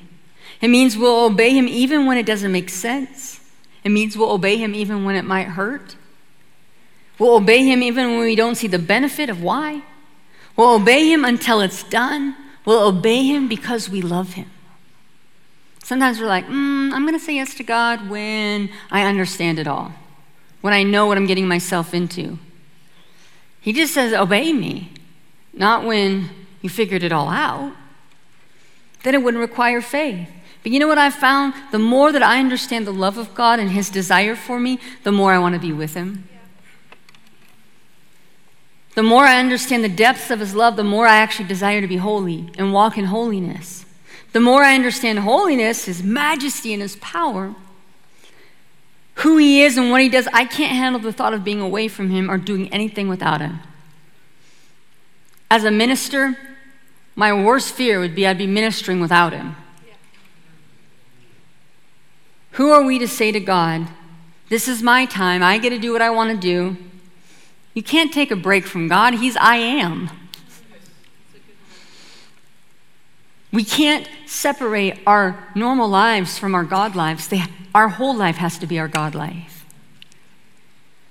It 0.61 0.69
means 0.69 0.97
we'll 0.97 1.25
obey 1.25 1.51
him 1.51 1.67
even 1.67 2.07
when 2.07 2.19
it 2.19 2.25
doesn't 2.25 2.53
make 2.53 2.71
sense. 2.71 3.41
It 3.83 3.89
means 3.89 4.17
we'll 4.17 4.31
obey 4.31 4.59
him 4.59 4.77
even 4.77 5.05
when 5.05 5.17
it 5.17 5.25
might 5.25 5.49
hurt. 5.49 5.97
We'll 7.19 7.35
obey 7.35 7.65
him 7.65 7.83
even 7.83 8.11
when 8.11 8.21
we 8.21 8.37
don't 8.37 8.55
see 8.55 8.69
the 8.69 8.79
benefit 8.79 9.29
of 9.29 9.43
why. 9.43 9.83
We'll 10.55 10.77
obey 10.77 11.13
him 11.13 11.25
until 11.25 11.61
it's 11.63 11.83
done. 11.83 12.37
We'll 12.65 12.87
obey 12.87 13.25
him 13.25 13.49
because 13.49 13.91
we 13.91 14.01
love 14.01 14.35
him. 14.35 14.49
Sometimes 15.83 16.21
we're 16.21 16.27
like, 16.27 16.47
mm, 16.47 16.93
I'm 16.93 17.05
going 17.05 17.19
to 17.19 17.25
say 17.25 17.35
yes 17.35 17.57
to 17.57 17.65
God 17.65 18.09
when 18.09 18.71
I 18.89 19.03
understand 19.03 19.59
it 19.59 19.67
all, 19.67 19.93
when 20.61 20.73
I 20.73 20.85
know 20.85 21.07
what 21.07 21.17
I'm 21.17 21.27
getting 21.27 21.49
myself 21.49 21.93
into. 21.93 22.39
He 23.61 23.73
just 23.73 23.93
says, 23.93 24.13
obey 24.13 24.53
me, 24.53 24.93
not 25.53 25.85
when 25.85 26.31
you 26.63 26.71
figured 26.71 27.03
it 27.03 27.11
all 27.11 27.31
out 27.31 27.73
then 29.05 29.15
it 29.15 29.23
wouldn't 29.23 29.41
require 29.41 29.81
faith. 29.81 30.29
But 30.63 30.73
you 30.73 30.81
know 30.81 30.89
what 30.89 30.99
I've 30.99 31.15
found? 31.15 31.55
The 31.71 31.79
more 31.79 32.11
that 32.11 32.23
I 32.23 32.41
understand 32.41 32.87
the 32.87 32.93
love 32.93 33.19
of 33.19 33.35
God 33.35 33.61
and 33.61 33.71
His 33.71 33.91
desire 33.91 34.35
for 34.35 34.59
me, 34.59 34.81
the 35.05 35.13
more 35.13 35.33
I 35.33 35.39
want 35.39 35.55
to 35.55 35.61
be 35.61 35.73
with 35.73 35.95
Him. 35.95 36.27
The 38.95 39.03
more 39.03 39.25
I 39.25 39.39
understand 39.39 39.85
the 39.85 39.89
depths 39.91 40.31
of 40.31 40.41
His 40.41 40.55
love, 40.55 40.77
the 40.77 40.85
more 40.85 41.07
I 41.07 41.17
actually 41.17 41.49
desire 41.49 41.83
to 41.83 41.87
be 41.87 41.99
holy 41.99 42.51
and 42.57 42.73
walk 42.73 42.97
in 42.97 43.05
holiness. 43.07 43.85
The 44.33 44.41
more 44.41 44.63
I 44.65 44.75
understand 44.75 45.19
holiness, 45.21 45.85
His 45.85 46.03
majesty, 46.03 46.73
and 46.73 46.81
His 46.81 46.97
power, 46.97 47.55
who 49.17 49.37
He 49.37 49.63
is 49.63 49.77
and 49.77 49.91
what 49.91 50.01
He 50.01 50.09
does, 50.09 50.29
I 50.33 50.47
can't 50.47 50.73
handle 50.73 51.01
the 51.01 51.13
thought 51.13 51.35
of 51.35 51.45
being 51.45 51.61
away 51.61 51.89
from 51.89 52.09
Him 52.09 52.31
or 52.31 52.39
doing 52.39 52.73
anything 52.73 53.09
without 53.09 53.43
Him. 53.43 53.61
As 55.51 55.65
a 55.65 55.71
minister, 55.71 56.39
my 57.17 57.33
worst 57.33 57.75
fear 57.75 58.01
would 58.01 58.15
be 58.15 58.27
I'd 58.27 58.39
be 58.39 58.47
ministering 58.47 59.01
without 59.01 59.33
him. 59.33 59.57
Who 62.53 62.71
are 62.71 62.83
we 62.83 62.99
to 62.99 63.09
say 63.09 63.33
to 63.33 63.41
God, 63.41 63.89
This 64.49 64.69
is 64.69 64.83
my 64.83 65.07
time, 65.07 65.43
I 65.43 65.59
get 65.59 65.71
to 65.71 65.79
do 65.79 65.93
what 65.93 66.03
I 66.03 66.11
want 66.11 66.31
to 66.31 66.37
do? 66.37 66.77
You 67.75 67.83
can't 67.83 68.13
take 68.13 68.31
a 68.31 68.37
break 68.37 68.65
from 68.65 68.89
God, 68.89 69.15
He's 69.15 69.37
I 69.37 69.57
am. 69.57 70.11
We 73.53 73.63
can't 73.63 74.09
separate 74.27 74.99
our 75.07 75.49
normal 75.55 75.89
lives 75.89 76.39
from 76.39 76.57
our 76.57 76.65
God 76.65 76.97
lives. 76.97 77.29
They, 77.29 77.45
our 77.73 77.89
whole 77.89 78.17
life 78.17 78.37
has 78.37 78.59
to 78.59 78.67
be 78.67 78.81
our 78.81 78.89
God 78.89 79.15
life. 79.15 79.65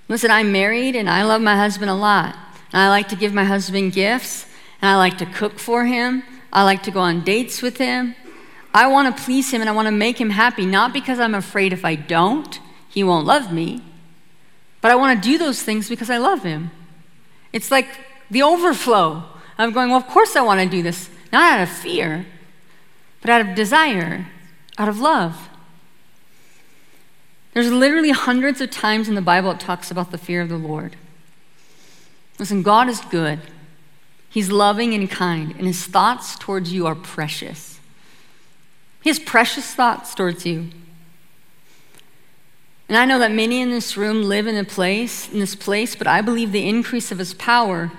Listen, 0.08 0.30
I'm 0.30 0.52
married 0.52 0.94
and 0.94 1.08
I 1.08 1.22
love 1.22 1.40
my 1.40 1.56
husband 1.56 1.90
a 1.90 1.94
lot. 1.94 2.36
And 2.72 2.82
I 2.82 2.90
like 2.90 3.08
to 3.08 3.16
give 3.16 3.32
my 3.32 3.44
husband 3.44 3.92
gifts, 3.92 4.46
and 4.84 4.90
I 4.90 4.96
like 4.96 5.16
to 5.16 5.24
cook 5.24 5.58
for 5.58 5.86
him. 5.86 6.22
I 6.52 6.62
like 6.62 6.82
to 6.82 6.90
go 6.90 7.00
on 7.00 7.24
dates 7.24 7.62
with 7.62 7.78
him. 7.78 8.14
I 8.74 8.86
want 8.86 9.16
to 9.16 9.22
please 9.24 9.50
him 9.50 9.62
and 9.62 9.70
I 9.70 9.72
want 9.72 9.86
to 9.86 9.92
make 9.92 10.20
him 10.20 10.28
happy, 10.28 10.66
not 10.66 10.92
because 10.92 11.18
I'm 11.18 11.34
afraid 11.34 11.72
if 11.72 11.86
I 11.86 11.94
don't, 11.94 12.60
he 12.90 13.02
won't 13.02 13.24
love 13.24 13.50
me, 13.50 13.82
but 14.82 14.90
I 14.90 14.96
want 14.96 15.22
to 15.22 15.26
do 15.26 15.38
those 15.38 15.62
things 15.62 15.88
because 15.88 16.10
I 16.10 16.18
love 16.18 16.42
him. 16.42 16.70
It's 17.50 17.70
like 17.70 17.88
the 18.30 18.42
overflow. 18.42 19.22
I'm 19.56 19.72
going, 19.72 19.88
well, 19.88 19.96
of 19.96 20.06
course 20.06 20.36
I 20.36 20.42
want 20.42 20.60
to 20.60 20.68
do 20.68 20.82
this, 20.82 21.08
not 21.32 21.50
out 21.50 21.62
of 21.62 21.70
fear, 21.70 22.26
but 23.22 23.30
out 23.30 23.40
of 23.40 23.54
desire, 23.54 24.26
out 24.76 24.90
of 24.90 25.00
love. 25.00 25.48
There's 27.54 27.72
literally 27.72 28.10
hundreds 28.10 28.60
of 28.60 28.70
times 28.70 29.08
in 29.08 29.14
the 29.14 29.22
Bible 29.22 29.50
it 29.52 29.60
talks 29.60 29.90
about 29.90 30.10
the 30.10 30.18
fear 30.18 30.42
of 30.42 30.50
the 30.50 30.58
Lord. 30.58 30.96
Listen, 32.38 32.62
God 32.62 32.90
is 32.90 33.00
good. 33.00 33.40
He's 34.34 34.50
loving 34.50 34.94
and 34.94 35.08
kind, 35.08 35.52
and 35.52 35.64
his 35.64 35.86
thoughts 35.86 36.36
towards 36.36 36.72
you 36.72 36.88
are 36.88 36.96
precious. 36.96 37.78
He 39.00 39.08
has 39.08 39.20
precious 39.20 39.72
thoughts 39.72 40.12
towards 40.12 40.44
you. 40.44 40.70
And 42.88 42.98
I 42.98 43.04
know 43.04 43.20
that 43.20 43.30
many 43.30 43.60
in 43.60 43.70
this 43.70 43.96
room 43.96 44.24
live 44.24 44.48
in 44.48 44.56
a 44.56 44.64
place, 44.64 45.32
in 45.32 45.38
this 45.38 45.54
place, 45.54 45.94
but 45.94 46.08
I 46.08 46.20
believe 46.20 46.50
the 46.50 46.68
increase 46.68 47.12
of 47.12 47.18
his 47.18 47.32
power 47.34 47.92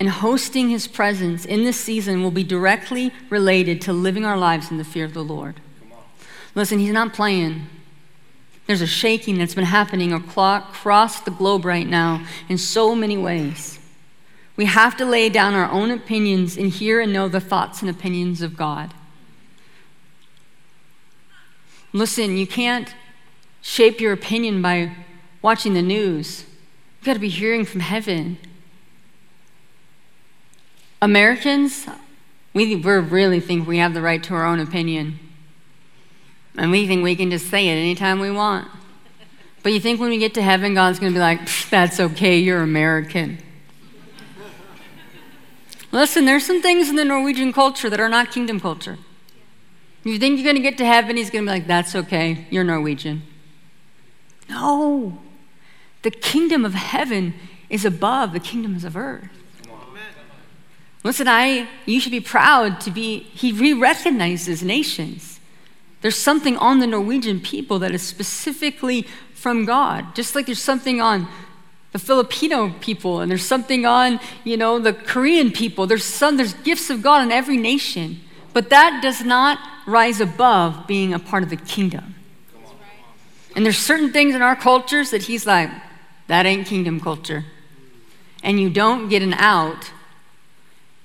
and 0.00 0.08
hosting 0.08 0.70
his 0.70 0.88
presence 0.88 1.44
in 1.44 1.62
this 1.62 1.78
season 1.78 2.20
will 2.20 2.32
be 2.32 2.42
directly 2.42 3.12
related 3.30 3.80
to 3.82 3.92
living 3.92 4.24
our 4.24 4.36
lives 4.36 4.72
in 4.72 4.78
the 4.78 4.84
fear 4.84 5.04
of 5.04 5.14
the 5.14 5.22
Lord. 5.22 5.60
Listen, 6.56 6.80
he's 6.80 6.92
not 6.92 7.14
playing. 7.14 7.68
There's 8.66 8.82
a 8.82 8.88
shaking 8.88 9.38
that's 9.38 9.54
been 9.54 9.62
happening 9.62 10.12
across 10.12 11.20
the 11.20 11.30
globe 11.30 11.64
right 11.64 11.86
now 11.86 12.26
in 12.48 12.58
so 12.58 12.96
many 12.96 13.16
ways. 13.16 13.78
We 14.56 14.64
have 14.64 14.96
to 14.96 15.04
lay 15.04 15.28
down 15.28 15.54
our 15.54 15.70
own 15.70 15.90
opinions 15.90 16.56
and 16.56 16.70
hear 16.70 17.00
and 17.00 17.12
know 17.12 17.28
the 17.28 17.40
thoughts 17.40 17.82
and 17.82 17.90
opinions 17.90 18.40
of 18.40 18.56
God. 18.56 18.94
Listen, 21.92 22.36
you 22.36 22.46
can't 22.46 22.94
shape 23.60 24.00
your 24.00 24.12
opinion 24.12 24.62
by 24.62 24.92
watching 25.42 25.74
the 25.74 25.82
news. 25.82 26.44
You've 26.98 27.06
got 27.06 27.14
to 27.14 27.18
be 27.18 27.28
hearing 27.28 27.64
from 27.64 27.80
heaven. 27.80 28.38
Americans, 31.02 31.86
we 32.54 32.74
really 32.74 33.40
think 33.40 33.68
we 33.68 33.78
have 33.78 33.92
the 33.92 34.00
right 34.00 34.22
to 34.22 34.34
our 34.34 34.46
own 34.46 34.60
opinion. 34.60 35.18
And 36.56 36.70
we 36.70 36.86
think 36.86 37.04
we 37.04 37.14
can 37.14 37.30
just 37.30 37.50
say 37.50 37.68
it 37.68 37.72
anytime 37.72 38.18
we 38.18 38.30
want. 38.30 38.68
But 39.62 39.72
you 39.72 39.80
think 39.80 40.00
when 40.00 40.10
we 40.10 40.18
get 40.18 40.32
to 40.34 40.42
heaven, 40.42 40.74
God's 40.74 40.98
going 40.98 41.12
to 41.12 41.16
be 41.16 41.20
like, 41.20 41.40
that's 41.70 42.00
okay, 42.00 42.38
you're 42.38 42.62
American. 42.62 43.38
Listen, 45.92 46.24
there's 46.24 46.44
some 46.44 46.60
things 46.60 46.88
in 46.88 46.96
the 46.96 47.04
Norwegian 47.04 47.52
culture 47.52 47.88
that 47.88 48.00
are 48.00 48.08
not 48.08 48.30
kingdom 48.30 48.60
culture. 48.60 48.98
You 50.04 50.18
think 50.18 50.38
you're 50.38 50.44
going 50.44 50.56
to 50.56 50.62
get 50.62 50.78
to 50.78 50.84
heaven, 50.84 51.16
he's 51.16 51.30
going 51.30 51.44
to 51.44 51.50
be 51.50 51.58
like, 51.58 51.66
that's 51.66 51.94
okay, 51.94 52.46
you're 52.50 52.64
Norwegian. 52.64 53.22
No. 54.48 55.18
The 56.02 56.10
kingdom 56.10 56.64
of 56.64 56.74
heaven 56.74 57.34
is 57.68 57.84
above 57.84 58.32
the 58.32 58.40
kingdoms 58.40 58.84
of 58.84 58.96
earth. 58.96 59.28
Listen, 61.02 61.28
I, 61.28 61.68
you 61.84 62.00
should 62.00 62.12
be 62.12 62.20
proud 62.20 62.80
to 62.80 62.90
be, 62.90 63.20
he 63.20 63.52
re 63.52 63.72
recognizes 63.72 64.62
nations. 64.62 65.38
There's 66.00 66.16
something 66.16 66.56
on 66.58 66.80
the 66.80 66.86
Norwegian 66.86 67.40
people 67.40 67.78
that 67.80 67.92
is 67.92 68.02
specifically 68.02 69.06
from 69.34 69.64
God, 69.64 70.14
just 70.14 70.34
like 70.34 70.46
there's 70.46 70.62
something 70.62 71.00
on 71.00 71.28
the 71.96 72.04
Filipino 72.04 72.74
people 72.80 73.20
and 73.20 73.30
there's 73.30 73.46
something 73.46 73.86
on, 73.86 74.20
you 74.44 74.58
know, 74.58 74.78
the 74.78 74.92
Korean 74.92 75.50
people. 75.50 75.86
There's 75.86 76.04
some, 76.04 76.36
there's 76.36 76.52
gifts 76.52 76.90
of 76.90 77.00
God 77.00 77.22
in 77.22 77.32
every 77.32 77.56
nation, 77.56 78.20
but 78.52 78.68
that 78.68 79.00
does 79.02 79.24
not 79.24 79.58
rise 79.86 80.20
above 80.20 80.86
being 80.86 81.14
a 81.14 81.18
part 81.18 81.42
of 81.42 81.48
the 81.48 81.56
kingdom. 81.56 82.14
And 83.54 83.64
there's 83.64 83.78
certain 83.78 84.12
things 84.12 84.34
in 84.34 84.42
our 84.42 84.54
cultures 84.54 85.10
that 85.10 85.22
he's 85.22 85.46
like, 85.46 85.70
that 86.26 86.44
ain't 86.44 86.66
kingdom 86.66 87.00
culture. 87.00 87.46
And 88.42 88.60
you 88.60 88.68
don't 88.68 89.08
get 89.08 89.22
an 89.22 89.32
out 89.32 89.90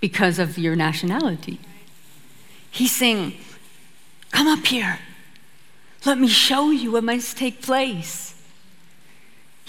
because 0.02 0.40
of 0.40 0.58
your 0.58 0.76
nationality. 0.76 1.60
He's 2.70 2.94
saying, 2.94 3.38
Come 4.32 4.48
up 4.48 4.66
here. 4.66 5.00
Let 6.06 6.18
me 6.18 6.28
show 6.28 6.72
you 6.72 6.94
what 6.94 7.04
must 7.04 7.38
take 7.38 7.62
place. 7.62 8.31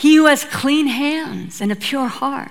He 0.02 0.16
who 0.16 0.26
has 0.26 0.42
clean 0.42 0.88
hands 0.88 1.60
and 1.60 1.70
a 1.70 1.76
pure 1.76 2.08
heart. 2.08 2.50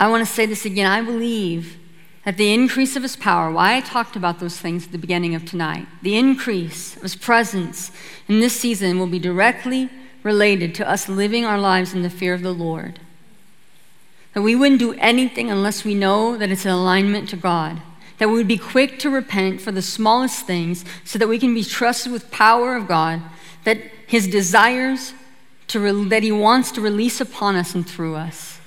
I 0.00 0.08
want 0.08 0.26
to 0.26 0.32
say 0.32 0.46
this 0.46 0.64
again. 0.64 0.90
I 0.90 1.02
believe 1.02 1.76
that 2.24 2.38
the 2.38 2.54
increase 2.54 2.96
of 2.96 3.02
his 3.02 3.16
power, 3.16 3.52
why 3.52 3.76
I 3.76 3.82
talked 3.82 4.16
about 4.16 4.40
those 4.40 4.58
things 4.58 4.86
at 4.86 4.92
the 4.92 4.98
beginning 4.98 5.34
of 5.34 5.44
tonight, 5.44 5.86
the 6.00 6.16
increase 6.16 6.96
of 6.96 7.02
his 7.02 7.14
presence 7.14 7.92
in 8.28 8.40
this 8.40 8.58
season 8.58 8.98
will 8.98 9.06
be 9.06 9.18
directly 9.18 9.90
related 10.22 10.74
to 10.76 10.88
us 10.88 11.06
living 11.06 11.44
our 11.44 11.58
lives 11.58 11.92
in 11.92 12.00
the 12.00 12.08
fear 12.08 12.32
of 12.32 12.40
the 12.40 12.54
Lord. 12.54 12.98
That 14.32 14.40
we 14.40 14.56
wouldn't 14.56 14.80
do 14.80 14.94
anything 14.94 15.50
unless 15.50 15.84
we 15.84 15.94
know 15.94 16.38
that 16.38 16.50
it's 16.50 16.64
in 16.64 16.72
alignment 16.72 17.28
to 17.28 17.36
God. 17.36 17.82
That 18.18 18.28
we 18.28 18.34
would 18.34 18.48
be 18.48 18.58
quick 18.58 18.98
to 19.00 19.10
repent 19.10 19.60
for 19.60 19.72
the 19.72 19.82
smallest 19.82 20.46
things 20.46 20.84
so 21.04 21.18
that 21.18 21.28
we 21.28 21.38
can 21.38 21.54
be 21.54 21.62
trusted 21.62 22.12
with 22.12 22.30
power 22.30 22.74
of 22.76 22.88
God, 22.88 23.20
that 23.64 23.78
his 24.06 24.26
desires 24.26 25.12
to 25.68 25.80
re- 25.80 26.08
that 26.08 26.22
he 26.22 26.32
wants 26.32 26.70
to 26.72 26.80
release 26.80 27.20
upon 27.20 27.56
us 27.56 27.74
and 27.74 27.86
through 27.86 28.14
us. 28.14 28.60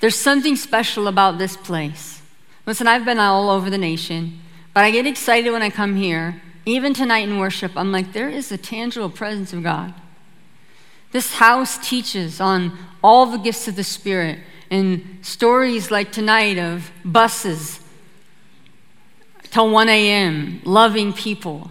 There's 0.00 0.16
something 0.16 0.56
special 0.56 1.08
about 1.08 1.38
this 1.38 1.56
place. 1.56 2.20
Listen, 2.66 2.86
I've 2.86 3.04
been 3.04 3.18
all 3.18 3.48
over 3.48 3.70
the 3.70 3.78
nation, 3.78 4.40
but 4.74 4.84
I 4.84 4.90
get 4.90 5.06
excited 5.06 5.50
when 5.50 5.62
I 5.62 5.70
come 5.70 5.96
here. 5.96 6.42
Even 6.66 6.92
tonight 6.92 7.28
in 7.28 7.38
worship, 7.38 7.72
I'm 7.76 7.92
like, 7.92 8.12
there 8.12 8.28
is 8.28 8.52
a 8.52 8.58
tangible 8.58 9.08
presence 9.08 9.52
of 9.52 9.62
God. 9.62 9.94
This 11.12 11.34
house 11.34 11.78
teaches 11.88 12.40
on 12.40 12.76
all 13.02 13.26
the 13.26 13.38
gifts 13.38 13.68
of 13.68 13.76
the 13.76 13.84
Spirit 13.84 14.40
and 14.70 15.18
stories 15.22 15.90
like 15.90 16.12
tonight 16.12 16.58
of 16.58 16.90
buses 17.04 17.80
till 19.56 19.70
1 19.70 19.88
a.m., 19.88 20.60
loving 20.66 21.14
people, 21.14 21.70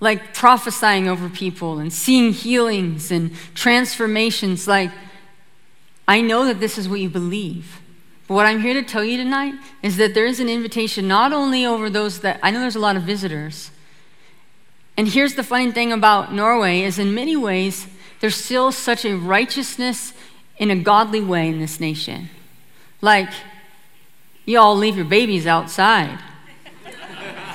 like 0.00 0.32
prophesying 0.32 1.06
over 1.06 1.28
people 1.28 1.78
and 1.78 1.92
seeing 1.92 2.32
healings 2.32 3.10
and 3.10 3.36
transformations 3.52 4.66
like 4.66 4.90
I 6.08 6.22
know 6.22 6.46
that 6.46 6.60
this 6.60 6.78
is 6.78 6.88
what 6.88 6.98
you 6.98 7.10
believe. 7.10 7.82
But 8.26 8.36
what 8.36 8.46
I'm 8.46 8.62
here 8.62 8.72
to 8.72 8.82
tell 8.82 9.04
you 9.04 9.18
tonight 9.18 9.52
is 9.82 9.98
that 9.98 10.14
there 10.14 10.24
is 10.24 10.40
an 10.40 10.48
invitation 10.48 11.08
not 11.08 11.30
only 11.34 11.66
over 11.66 11.90
those 11.90 12.20
that 12.20 12.40
I 12.42 12.50
know 12.50 12.60
there's 12.60 12.74
a 12.74 12.80
lot 12.80 12.96
of 12.96 13.02
visitors. 13.02 13.70
And 14.96 15.06
here's 15.06 15.34
the 15.34 15.44
funny 15.44 15.70
thing 15.72 15.92
about 15.92 16.32
Norway 16.32 16.80
is 16.80 16.98
in 16.98 17.14
many 17.14 17.36
ways 17.36 17.86
there's 18.20 18.34
still 18.34 18.72
such 18.72 19.04
a 19.04 19.14
righteousness 19.14 20.14
in 20.56 20.70
a 20.70 20.76
godly 20.76 21.20
way 21.20 21.50
in 21.50 21.60
this 21.60 21.80
nation. 21.80 22.30
Like 23.02 23.28
you 24.46 24.58
all 24.58 24.74
leave 24.74 24.96
your 24.96 25.04
babies 25.04 25.46
outside. 25.46 26.18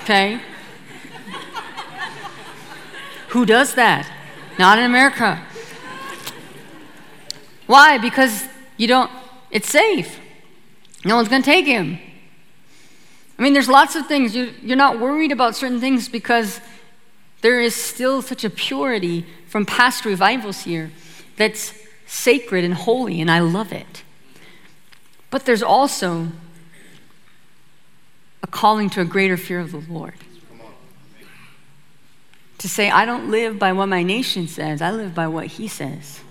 Okay? 0.06 0.40
Who 3.30 3.44
does 3.44 3.74
that? 3.74 4.08
Not 4.60 4.78
in 4.78 4.86
America. 4.86 5.44
Why? 7.66 7.98
Because 7.98 8.48
you 8.78 8.86
don't, 8.86 9.10
it's 9.50 9.68
safe. 9.68 10.20
No 11.04 11.16
one's 11.16 11.28
going 11.28 11.42
to 11.42 11.46
take 11.46 11.66
him. 11.66 11.98
I 13.40 13.42
mean, 13.42 13.54
there's 13.54 13.68
lots 13.68 13.96
of 13.96 14.06
things. 14.06 14.36
You, 14.36 14.54
you're 14.62 14.78
not 14.78 15.00
worried 15.00 15.32
about 15.32 15.56
certain 15.56 15.80
things 15.80 16.08
because 16.08 16.62
there 17.42 17.60
is 17.60 17.74
still 17.74 18.22
such 18.22 18.44
a 18.44 18.50
purity 18.52 19.26
from 19.48 19.66
past 19.66 20.06
revivals 20.06 20.62
here 20.62 20.92
that's 21.36 21.74
sacred 22.06 22.64
and 22.64 22.76
holy, 22.76 23.22
and 23.22 23.32
I 23.32 23.40
love 23.40 23.74
it. 23.74 24.04
But 25.32 25.46
there's 25.46 25.64
also 25.64 26.28
a 28.46 28.48
calling 28.48 28.92
to 28.92 29.02
a 29.02 29.06
greater 29.06 29.38
fear 29.38 29.60
of 29.60 29.72
the 29.72 29.84
Lord. 29.92 30.14
to 32.60 32.70
say, 32.70 32.92
I 32.92 33.04
don't 33.04 33.32
live 33.32 33.58
by 33.58 33.74
what 33.74 33.88
my 33.88 34.04
nation 34.04 34.48
says, 34.48 34.84
I 34.84 34.92
live 34.92 35.16
by 35.16 35.28
what 35.28 35.48
he 35.48 35.68
says. 35.68 36.22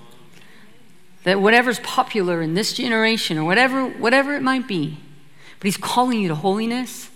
That 1.24 1.40
whatever's 1.40 1.80
popular 1.80 2.40
in 2.40 2.54
this 2.54 2.72
generation 2.72 3.36
or 3.36 3.44
whatever, 3.44 3.88
whatever 3.88 4.36
it 4.36 4.42
might 4.42 4.68
be, 4.68 4.98
but 5.58 5.64
he's 5.64 5.76
calling 5.76 6.20
you 6.20 6.28
to 6.28 6.36
holiness. 6.36 7.10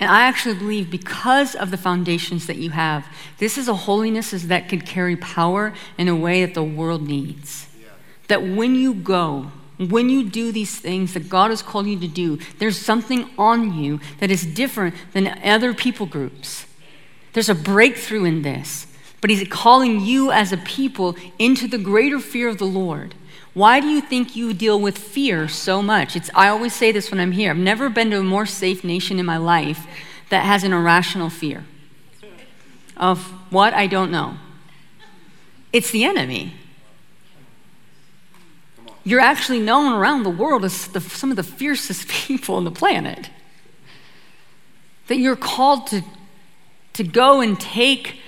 And 0.00 0.10
I 0.10 0.22
actually 0.22 0.56
believe 0.56 0.90
because 0.90 1.54
of 1.54 1.70
the 1.70 1.76
foundations 1.76 2.48
that 2.48 2.56
you 2.56 2.70
have, 2.70 3.06
this 3.38 3.56
is 3.56 3.68
a 3.68 3.74
holiness 3.74 4.32
that 4.32 4.68
could 4.68 4.84
carry 4.84 5.14
power 5.14 5.72
in 5.96 6.08
a 6.08 6.16
way 6.16 6.44
that 6.44 6.54
the 6.54 6.64
world 6.64 7.06
needs. 7.06 7.68
Yeah. 7.80 7.88
That 8.26 8.42
when 8.42 8.74
you 8.74 8.92
go, 8.92 9.52
when 9.78 10.08
you 10.08 10.24
do 10.24 10.52
these 10.52 10.78
things 10.78 11.14
that 11.14 11.28
God 11.28 11.50
has 11.50 11.62
called 11.62 11.86
you 11.86 11.98
to 11.98 12.08
do, 12.08 12.38
there's 12.58 12.78
something 12.78 13.28
on 13.36 13.74
you 13.74 14.00
that 14.20 14.30
is 14.30 14.46
different 14.46 14.94
than 15.12 15.38
other 15.44 15.74
people 15.74 16.06
groups. 16.06 16.66
There's 17.34 17.50
a 17.50 17.54
breakthrough 17.54 18.24
in 18.24 18.42
this, 18.42 18.86
but 19.20 19.28
He's 19.28 19.46
calling 19.48 20.00
you 20.00 20.30
as 20.30 20.52
a 20.52 20.56
people 20.56 21.16
into 21.38 21.68
the 21.68 21.78
greater 21.78 22.18
fear 22.18 22.48
of 22.48 22.58
the 22.58 22.64
Lord. 22.64 23.14
Why 23.52 23.80
do 23.80 23.88
you 23.88 24.00
think 24.00 24.36
you 24.36 24.52
deal 24.54 24.80
with 24.80 24.98
fear 24.98 25.48
so 25.48 25.82
much? 25.82 26.16
It's, 26.16 26.30
I 26.34 26.48
always 26.48 26.74
say 26.74 26.92
this 26.92 27.10
when 27.10 27.20
I'm 27.20 27.32
here. 27.32 27.50
I've 27.50 27.56
never 27.56 27.88
been 27.88 28.10
to 28.10 28.18
a 28.18 28.22
more 28.22 28.46
safe 28.46 28.84
nation 28.84 29.18
in 29.18 29.26
my 29.26 29.38
life 29.38 29.86
that 30.30 30.44
has 30.44 30.64
an 30.64 30.72
irrational 30.72 31.30
fear 31.30 31.64
of 32.96 33.20
what 33.50 33.74
I 33.74 33.86
don't 33.86 34.10
know. 34.10 34.36
It's 35.72 35.90
the 35.90 36.04
enemy 36.04 36.54
you're 39.06 39.20
actually 39.20 39.60
known 39.60 39.92
around 39.92 40.24
the 40.24 40.30
world 40.30 40.64
as 40.64 40.88
the, 40.88 41.00
some 41.00 41.30
of 41.30 41.36
the 41.36 41.44
fiercest 41.44 42.08
people 42.08 42.56
on 42.56 42.64
the 42.64 42.72
planet. 42.72 43.30
That 45.06 45.18
you're 45.18 45.36
called 45.36 45.86
to, 45.88 46.02
to 46.94 47.04
go 47.04 47.40
and 47.40 47.58
take 47.58 48.18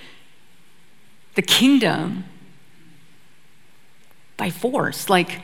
the 1.35 1.41
kingdom 1.41 2.23
by 4.37 4.49
force. 4.49 5.09
Like, 5.09 5.41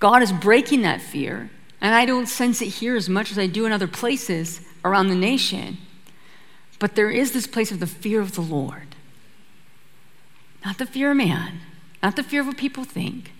God 0.00 0.20
is 0.20 0.32
breaking 0.32 0.82
that 0.82 1.00
fear. 1.00 1.48
And 1.80 1.94
I 1.94 2.04
don't 2.06 2.26
sense 2.26 2.60
it 2.60 2.66
here 2.66 2.96
as 2.96 3.08
much 3.08 3.30
as 3.30 3.38
I 3.38 3.46
do 3.46 3.66
in 3.66 3.72
other 3.72 3.86
places 3.86 4.62
around 4.84 5.08
the 5.08 5.14
nation. 5.14 5.78
But 6.80 6.96
there 6.96 7.10
is 7.10 7.30
this 7.30 7.46
place 7.46 7.70
of 7.70 7.78
the 7.78 7.86
fear 7.86 8.20
of 8.20 8.34
the 8.34 8.40
Lord. 8.40 8.96
Not 10.64 10.78
the 10.78 10.86
fear 10.86 11.12
of 11.12 11.16
man, 11.16 11.60
not 12.02 12.16
the 12.16 12.24
fear 12.24 12.40
of 12.40 12.48
what 12.48 12.56
people 12.56 12.82
think, 12.82 13.30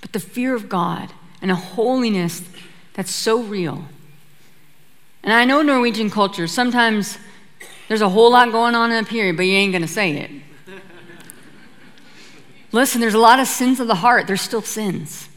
but 0.00 0.12
the 0.12 0.20
fear 0.20 0.54
of 0.54 0.68
God 0.68 1.12
and 1.42 1.50
a 1.50 1.54
holiness 1.54 2.42
that's 2.94 3.10
so 3.10 3.42
real. 3.42 3.84
And 5.22 5.32
I 5.32 5.44
know 5.44 5.62
Norwegian 5.62 6.10
culture, 6.10 6.46
sometimes 6.46 7.18
there's 7.88 8.00
a 8.00 8.08
whole 8.08 8.32
lot 8.32 8.50
going 8.52 8.74
on 8.74 8.90
up 8.90 9.08
here, 9.08 9.32
but 9.32 9.42
you 9.42 9.54
ain't 9.54 9.72
going 9.72 9.82
to 9.82 9.88
say 9.88 10.12
it. 10.12 10.30
Listen, 12.72 13.00
there's 13.00 13.14
a 13.14 13.18
lot 13.18 13.40
of 13.40 13.48
sins 13.48 13.80
of 13.80 13.88
the 13.88 13.96
heart, 13.96 14.26
there's 14.26 14.40
still 14.40 14.62
sins. 14.62 15.28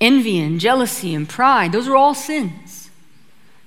Envy 0.00 0.40
and 0.40 0.58
jealousy 0.58 1.14
and 1.14 1.28
pride, 1.28 1.72
those 1.72 1.86
are 1.86 1.96
all 1.96 2.14
sins. 2.14 2.90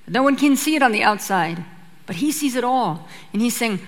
No 0.07 0.24
one 0.24 0.36
can 0.36 0.55
see 0.55 0.76
it 0.76 0.82
on 0.82 0.91
the 0.91 1.03
outside, 1.03 1.63
but 2.05 2.18
He 2.18 2.32
sees 2.32 2.55
it 2.55 2.63
all. 2.63 3.07
And 3.34 3.41
He's 3.41 3.55
saying, 3.55 3.80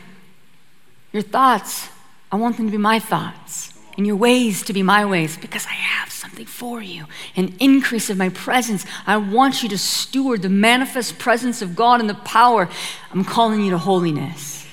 Your 1.12 1.22
thoughts, 1.22 1.90
I 2.32 2.38
want 2.38 2.58
them 2.58 2.68
to 2.68 2.72
be 2.72 2.78
my 2.78 3.00
thoughts 3.00 3.74
and 3.98 4.08
your 4.08 4.16
ways 4.16 4.64
to 4.64 4.74
be 4.74 4.84
my 4.84 5.06
ways 5.06 5.38
because 5.38 5.66
I 5.66 5.74
have 5.74 6.12
something 6.12 6.46
for 6.46 6.82
you 6.82 7.06
an 7.36 7.56
increase 7.60 8.10
of 8.10 8.18
my 8.18 8.30
presence. 8.30 8.86
I 9.06 9.18
want 9.18 9.64
you 9.64 9.70
to 9.70 9.78
steward 9.78 10.42
the 10.42 10.50
manifest 10.50 11.20
presence 11.20 11.62
of 11.62 11.76
God 11.76 12.00
and 12.00 12.10
the 12.10 12.16
power. 12.16 12.70
I'm 13.12 13.24
calling 13.24 13.64
you 13.64 13.72
to 13.72 13.78
holiness, 13.78 14.66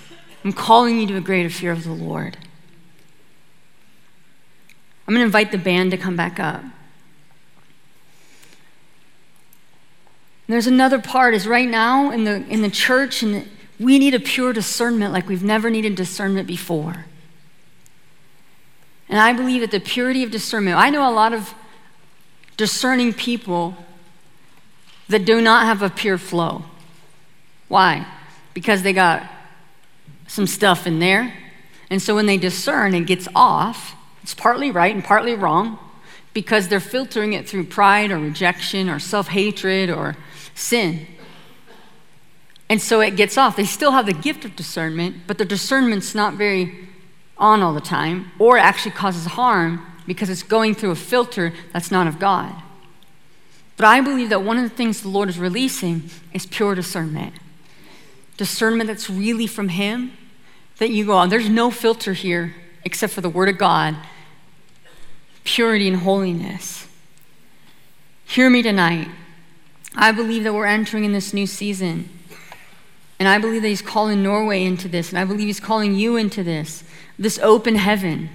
I'm 0.44 0.52
calling 0.52 0.98
you 0.98 1.06
to 1.08 1.16
a 1.16 1.20
greater 1.20 1.50
fear 1.50 1.72
of 1.72 1.84
the 1.84 1.92
Lord. 1.92 2.36
I'm 5.08 5.14
going 5.14 5.20
to 5.22 5.26
invite 5.26 5.52
the 5.52 5.58
band 5.58 5.92
to 5.92 5.96
come 5.96 6.16
back 6.16 6.40
up. 6.40 6.64
there's 10.48 10.66
another 10.66 11.00
part 11.00 11.34
is 11.34 11.46
right 11.46 11.68
now 11.68 12.10
in 12.10 12.24
the 12.24 12.46
in 12.48 12.62
the 12.62 12.70
church 12.70 13.22
and 13.22 13.48
we 13.78 13.98
need 13.98 14.14
a 14.14 14.20
pure 14.20 14.52
discernment 14.52 15.12
like 15.12 15.28
we've 15.28 15.42
never 15.42 15.68
needed 15.68 15.94
discernment 15.94 16.46
before. 16.46 17.06
And 19.08 19.20
I 19.20 19.32
believe 19.32 19.60
that 19.60 19.70
the 19.70 19.80
purity 19.80 20.22
of 20.22 20.30
discernment, 20.30 20.76
I 20.76 20.90
know 20.90 21.08
a 21.08 21.12
lot 21.12 21.32
of 21.32 21.54
discerning 22.56 23.12
people 23.12 23.76
that 25.08 25.24
do 25.24 25.40
not 25.40 25.66
have 25.66 25.82
a 25.82 25.90
pure 25.90 26.18
flow. 26.18 26.64
Why? 27.68 28.06
Because 28.54 28.82
they 28.82 28.92
got 28.92 29.22
some 30.26 30.46
stuff 30.46 30.86
in 30.86 30.98
there. 30.98 31.32
And 31.90 32.02
so 32.02 32.14
when 32.14 32.26
they 32.26 32.36
discern, 32.36 32.94
it 32.94 33.06
gets 33.06 33.28
off. 33.34 33.94
It's 34.22 34.34
partly 34.34 34.70
right 34.70 34.92
and 34.92 35.04
partly 35.04 35.34
wrong 35.34 35.78
because 36.34 36.68
they're 36.68 36.80
filtering 36.80 37.32
it 37.32 37.48
through 37.48 37.64
pride 37.64 38.10
or 38.10 38.18
rejection 38.18 38.90
or 38.90 38.98
self 38.98 39.28
hatred 39.28 39.88
or 39.88 40.16
sin. 40.54 41.06
And 42.68 42.82
so 42.82 43.00
it 43.00 43.14
gets 43.14 43.38
off. 43.38 43.56
They 43.56 43.64
still 43.64 43.92
have 43.92 44.06
the 44.06 44.12
gift 44.12 44.44
of 44.44 44.56
discernment, 44.56 45.18
but 45.28 45.38
the 45.38 45.44
discernment's 45.44 46.14
not 46.14 46.34
very 46.34 46.85
on 47.38 47.62
all 47.62 47.74
the 47.74 47.80
time, 47.80 48.32
or 48.38 48.58
actually 48.58 48.92
causes 48.92 49.26
harm 49.26 49.84
because 50.06 50.30
it's 50.30 50.42
going 50.42 50.74
through 50.74 50.90
a 50.90 50.96
filter 50.96 51.52
that's 51.72 51.90
not 51.90 52.06
of 52.06 52.18
God. 52.18 52.54
But 53.76 53.86
I 53.86 54.00
believe 54.00 54.30
that 54.30 54.42
one 54.42 54.56
of 54.56 54.62
the 54.62 54.74
things 54.74 55.02
the 55.02 55.08
Lord 55.08 55.28
is 55.28 55.38
releasing 55.38 56.08
is 56.32 56.46
pure 56.46 56.74
discernment. 56.74 57.34
Discernment 58.36 58.88
that's 58.88 59.10
really 59.10 59.46
from 59.46 59.68
Him, 59.68 60.12
that 60.78 60.90
you 60.90 61.06
go, 61.06 61.20
oh, 61.20 61.26
there's 61.26 61.48
no 61.48 61.70
filter 61.70 62.12
here 62.12 62.54
except 62.84 63.12
for 63.12 63.20
the 63.20 63.28
Word 63.28 63.48
of 63.48 63.58
God, 63.58 63.96
purity 65.44 65.88
and 65.88 65.98
holiness. 65.98 66.88
Hear 68.24 68.48
me 68.48 68.62
tonight. 68.62 69.08
I 69.94 70.12
believe 70.12 70.44
that 70.44 70.54
we're 70.54 70.66
entering 70.66 71.04
in 71.04 71.12
this 71.12 71.32
new 71.32 71.46
season. 71.46 72.08
And 73.18 73.28
I 73.28 73.38
believe 73.38 73.62
that 73.62 73.68
He's 73.68 73.82
calling 73.82 74.22
Norway 74.22 74.62
into 74.64 74.88
this, 74.88 75.10
and 75.10 75.18
I 75.18 75.24
believe 75.24 75.46
He's 75.46 75.60
calling 75.60 75.94
you 75.94 76.16
into 76.16 76.42
this 76.42 76.84
this 77.18 77.38
open 77.38 77.76
heaven. 77.76 78.30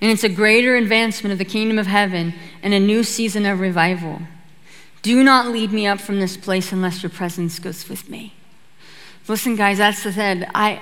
And 0.00 0.10
it's 0.10 0.24
a 0.24 0.28
greater 0.28 0.76
advancement 0.76 1.32
of 1.32 1.38
the 1.38 1.44
kingdom 1.44 1.78
of 1.78 1.86
heaven 1.86 2.34
and 2.62 2.74
a 2.74 2.80
new 2.80 3.04
season 3.04 3.46
of 3.46 3.60
revival. 3.60 4.22
Do 5.02 5.22
not 5.22 5.48
lead 5.48 5.72
me 5.72 5.86
up 5.86 6.00
from 6.00 6.20
this 6.20 6.36
place 6.36 6.72
unless 6.72 7.02
your 7.02 7.10
presence 7.10 7.58
goes 7.58 7.88
with 7.88 8.08
me. 8.08 8.34
Listen, 9.28 9.56
guys, 9.56 9.78
that's 9.78 10.02
the 10.02 10.12
thing. 10.12 10.44
I, 10.54 10.80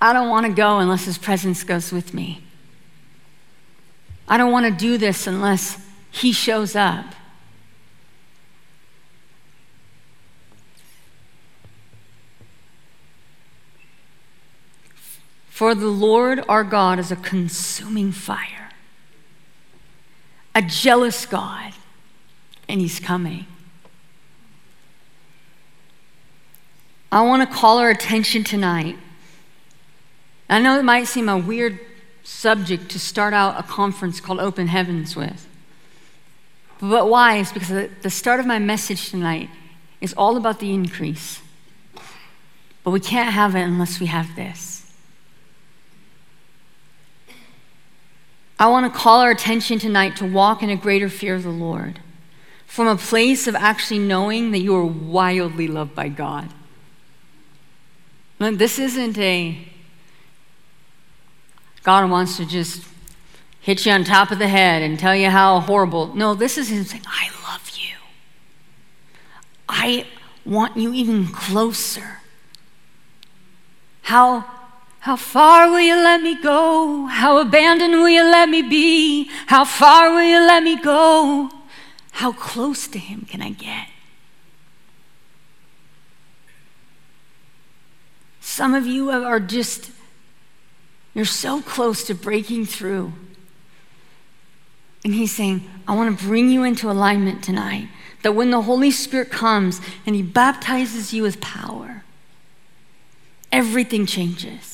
I 0.00 0.12
don't 0.12 0.28
want 0.28 0.46
to 0.46 0.52
go 0.52 0.78
unless 0.78 1.04
his 1.04 1.18
presence 1.18 1.64
goes 1.64 1.92
with 1.92 2.14
me. 2.14 2.42
I 4.28 4.36
don't 4.38 4.52
want 4.52 4.66
to 4.66 4.72
do 4.72 4.98
this 4.98 5.26
unless 5.26 5.78
he 6.10 6.32
shows 6.32 6.74
up. 6.74 7.14
For 15.52 15.74
the 15.74 15.88
Lord 15.88 16.42
our 16.48 16.64
God 16.64 16.98
is 16.98 17.12
a 17.12 17.16
consuming 17.16 18.10
fire, 18.10 18.70
a 20.54 20.62
jealous 20.62 21.26
God, 21.26 21.74
and 22.70 22.80
He's 22.80 22.98
coming. 22.98 23.44
I 27.12 27.20
want 27.20 27.46
to 27.46 27.54
call 27.54 27.76
our 27.76 27.90
attention 27.90 28.44
tonight. 28.44 28.96
I 30.48 30.58
know 30.58 30.78
it 30.78 30.84
might 30.84 31.04
seem 31.04 31.28
a 31.28 31.36
weird 31.36 31.78
subject 32.24 32.90
to 32.92 32.98
start 32.98 33.34
out 33.34 33.60
a 33.60 33.62
conference 33.62 34.20
called 34.20 34.40
Open 34.40 34.68
Heavens 34.68 35.14
with. 35.14 35.46
But 36.80 37.10
why? 37.10 37.36
Is 37.36 37.52
because 37.52 37.90
the 38.00 38.10
start 38.10 38.40
of 38.40 38.46
my 38.46 38.58
message 38.58 39.10
tonight 39.10 39.50
is 40.00 40.14
all 40.14 40.38
about 40.38 40.60
the 40.60 40.72
increase. 40.72 41.42
But 42.84 42.92
we 42.92 43.00
can't 43.00 43.34
have 43.34 43.54
it 43.54 43.60
unless 43.60 44.00
we 44.00 44.06
have 44.06 44.34
this. 44.34 44.81
I 48.62 48.68
want 48.68 48.86
to 48.86 48.96
call 48.96 49.18
our 49.18 49.32
attention 49.32 49.80
tonight 49.80 50.14
to 50.18 50.24
walk 50.24 50.62
in 50.62 50.70
a 50.70 50.76
greater 50.76 51.08
fear 51.08 51.34
of 51.34 51.42
the 51.42 51.50
Lord 51.50 51.98
from 52.64 52.86
a 52.86 52.94
place 52.94 53.48
of 53.48 53.56
actually 53.56 53.98
knowing 53.98 54.52
that 54.52 54.60
you 54.60 54.76
are 54.76 54.84
wildly 54.84 55.66
loved 55.66 55.96
by 55.96 56.08
God. 56.08 56.48
This 58.38 58.78
isn't 58.78 59.18
a 59.18 59.66
God 61.82 62.08
wants 62.08 62.36
to 62.36 62.46
just 62.46 62.86
hit 63.60 63.84
you 63.84 63.90
on 63.90 64.04
top 64.04 64.30
of 64.30 64.38
the 64.38 64.46
head 64.46 64.80
and 64.80 64.96
tell 64.96 65.16
you 65.16 65.28
how 65.30 65.58
horrible. 65.58 66.14
No, 66.14 66.36
this 66.36 66.56
is 66.56 66.70
Him 66.70 66.84
saying, 66.84 67.02
I 67.08 67.30
love 67.50 67.68
you. 67.74 67.96
I 69.68 70.06
want 70.44 70.76
you 70.76 70.92
even 70.92 71.26
closer. 71.26 72.20
How 74.02 74.44
how 75.02 75.16
far 75.16 75.68
will 75.68 75.80
you 75.80 75.96
let 75.96 76.22
me 76.22 76.40
go? 76.40 77.06
How 77.06 77.38
abandoned 77.38 77.94
will 77.94 78.08
you 78.08 78.22
let 78.22 78.48
me 78.48 78.62
be? 78.62 79.28
How 79.48 79.64
far 79.64 80.10
will 80.12 80.22
you 80.22 80.38
let 80.38 80.62
me 80.62 80.80
go? 80.80 81.50
How 82.12 82.30
close 82.30 82.86
to 82.86 83.00
Him 83.00 83.26
can 83.28 83.42
I 83.42 83.50
get? 83.50 83.88
Some 88.40 88.74
of 88.74 88.86
you 88.86 89.10
are 89.10 89.40
just, 89.40 89.90
you're 91.14 91.24
so 91.24 91.62
close 91.62 92.04
to 92.04 92.14
breaking 92.14 92.66
through. 92.66 93.12
And 95.04 95.14
he's 95.14 95.34
saying, 95.34 95.68
I 95.88 95.96
want 95.96 96.16
to 96.16 96.24
bring 96.24 96.48
you 96.48 96.62
into 96.62 96.88
alignment 96.88 97.42
tonight. 97.42 97.88
That 98.22 98.36
when 98.36 98.52
the 98.52 98.62
Holy 98.62 98.92
Spirit 98.92 99.32
comes 99.32 99.80
and 100.06 100.14
he 100.14 100.22
baptizes 100.22 101.12
you 101.12 101.24
with 101.24 101.40
power, 101.40 102.04
everything 103.50 104.06
changes. 104.06 104.71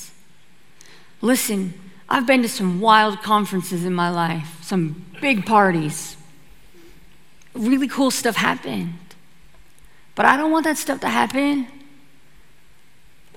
Listen, 1.21 1.75
I've 2.09 2.27
been 2.27 2.43
to 2.43 2.49
some 2.49 2.81
wild 2.81 3.23
conferences 3.23 3.85
in 3.85 3.93
my 3.93 4.09
life, 4.09 4.59
some 4.62 5.05
big 5.21 5.45
parties. 5.45 6.16
Really 7.55 7.89
cool 7.89 8.11
stuff 8.11 8.37
happened. 8.37 8.95
But 10.14 10.27
I 10.27 10.37
don't 10.37 10.51
want 10.51 10.64
that 10.64 10.79
stuff 10.79 11.01
to 11.01 11.09
happen 11.09 11.66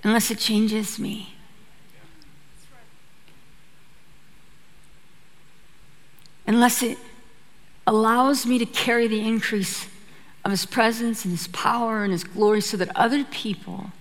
unless 0.03 0.31
it 0.31 0.37
changes 0.39 0.97
me. 0.97 1.35
Unless 6.47 6.83
it 6.83 6.97
allows 7.85 8.45
me 8.45 8.57
to 8.57 8.65
carry 8.65 9.07
the 9.07 9.19
increase 9.19 9.87
of 10.43 10.51
His 10.51 10.65
presence 10.65 11.23
and 11.23 11.31
His 11.31 11.47
power 11.47 12.03
and 12.03 12.11
His 12.11 12.23
glory 12.23 12.61
so 12.61 12.77
that 12.77 12.95
other 12.95 13.23
people 13.23 13.91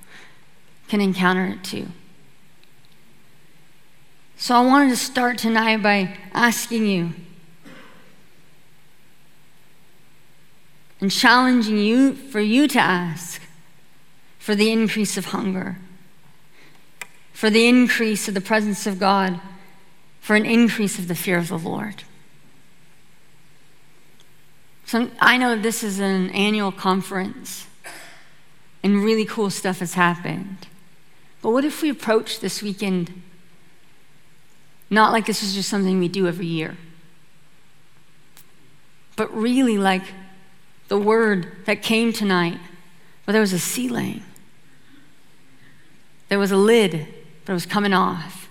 can 0.88 1.00
encounter 1.00 1.46
it 1.46 1.64
too. 1.64 1.88
So 4.42 4.54
I 4.54 4.62
wanted 4.62 4.88
to 4.88 4.96
start 4.96 5.36
tonight 5.36 5.82
by 5.82 6.16
asking 6.32 6.86
you 6.86 7.12
and 10.98 11.10
challenging 11.10 11.76
you 11.76 12.14
for 12.14 12.40
you 12.40 12.66
to 12.68 12.78
ask 12.78 13.42
for 14.38 14.54
the 14.54 14.72
increase 14.72 15.18
of 15.18 15.26
hunger, 15.26 15.76
for 17.34 17.50
the 17.50 17.68
increase 17.68 18.28
of 18.28 18.34
the 18.34 18.40
presence 18.40 18.86
of 18.86 18.98
God, 18.98 19.42
for 20.20 20.36
an 20.36 20.46
increase 20.46 20.98
of 20.98 21.06
the 21.06 21.14
fear 21.14 21.36
of 21.36 21.48
the 21.48 21.58
Lord. 21.58 22.04
So 24.86 25.10
I 25.20 25.36
know 25.36 25.54
this 25.54 25.82
is 25.82 26.00
an 26.00 26.30
annual 26.30 26.72
conference 26.72 27.66
and 28.82 29.04
really 29.04 29.26
cool 29.26 29.50
stuff 29.50 29.80
has 29.80 29.92
happened. 29.92 30.66
But 31.42 31.50
what 31.50 31.66
if 31.66 31.82
we 31.82 31.90
approach 31.90 32.40
this 32.40 32.62
weekend 32.62 33.12
not 34.90 35.12
like 35.12 35.24
this 35.24 35.42
is 35.44 35.54
just 35.54 35.68
something 35.68 36.00
we 36.00 36.08
do 36.08 36.26
every 36.26 36.46
year, 36.46 36.76
but 39.14 39.34
really 39.34 39.78
like 39.78 40.02
the 40.88 40.98
word 40.98 41.46
that 41.66 41.82
came 41.82 42.12
tonight, 42.12 42.58
where 43.24 43.32
there 43.32 43.40
was 43.40 43.52
a 43.52 43.58
ceiling, 43.58 44.24
there 46.28 46.38
was 46.38 46.50
a 46.50 46.56
lid 46.56 47.06
that 47.44 47.52
was 47.52 47.64
coming 47.64 47.92
off. 47.92 48.48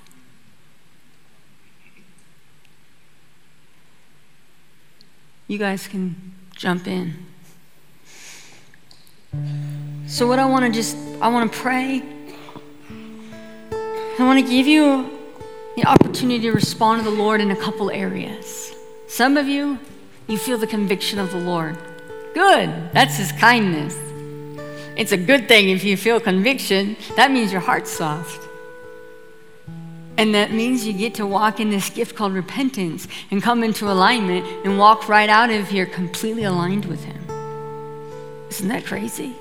You 5.48 5.58
guys 5.58 5.88
can 5.88 6.34
jump 6.56 6.88
in. 6.88 7.26
So, 10.08 10.28
what 10.28 10.40
I 10.40 10.46
want 10.46 10.66
to 10.66 10.72
just, 10.72 10.96
I 11.22 11.28
want 11.28 11.52
to 11.52 11.58
pray. 11.60 12.02
I 13.72 14.24
want 14.24 14.40
to 14.40 14.50
give 14.50 14.68
you 14.68 15.19
opportunity 15.86 16.42
to 16.42 16.52
respond 16.52 17.04
to 17.04 17.10
the 17.10 17.16
Lord 17.16 17.42
in 17.42 17.52
a 17.52 17.56
couple 17.56 17.92
areas. 17.92 18.74
Some 19.08 19.38
of 19.38 19.48
you, 19.48 19.80
you 20.28 20.38
feel 20.38 20.58
the 20.58 20.68
conviction 20.68 21.20
of 21.20 21.32
the 21.32 21.40
Lord. 21.40 21.78
Good, 22.34 22.70
that's 22.94 23.18
His 23.18 23.32
kindness. 23.34 23.98
It's 24.96 25.12
a 25.12 25.18
good 25.18 25.48
thing 25.48 25.70
if 25.70 25.84
you 25.84 25.96
feel 25.98 26.20
conviction, 26.20 26.98
that 27.16 27.32
means 27.32 27.52
your 27.52 27.62
heart's 27.62 27.92
soft. 27.92 28.48
And 30.18 30.36
that 30.36 30.52
means 30.52 30.86
you 30.86 30.92
get 30.92 31.16
to 31.16 31.26
walk 31.26 31.62
in 31.62 31.70
this 31.70 31.90
gift 31.90 32.16
called 32.16 32.34
repentance 32.34 33.08
and 33.32 33.42
come 33.42 33.64
into 33.64 33.90
alignment 33.90 34.46
and 34.66 34.78
walk 34.78 35.08
right 35.08 35.30
out 35.30 35.50
of 35.50 35.70
here 35.70 35.86
completely 35.86 36.44
aligned 36.44 36.86
with 36.86 37.04
Him. 37.06 37.24
Isn't 38.50 38.68
that 38.68 38.86
crazy? 38.86 39.36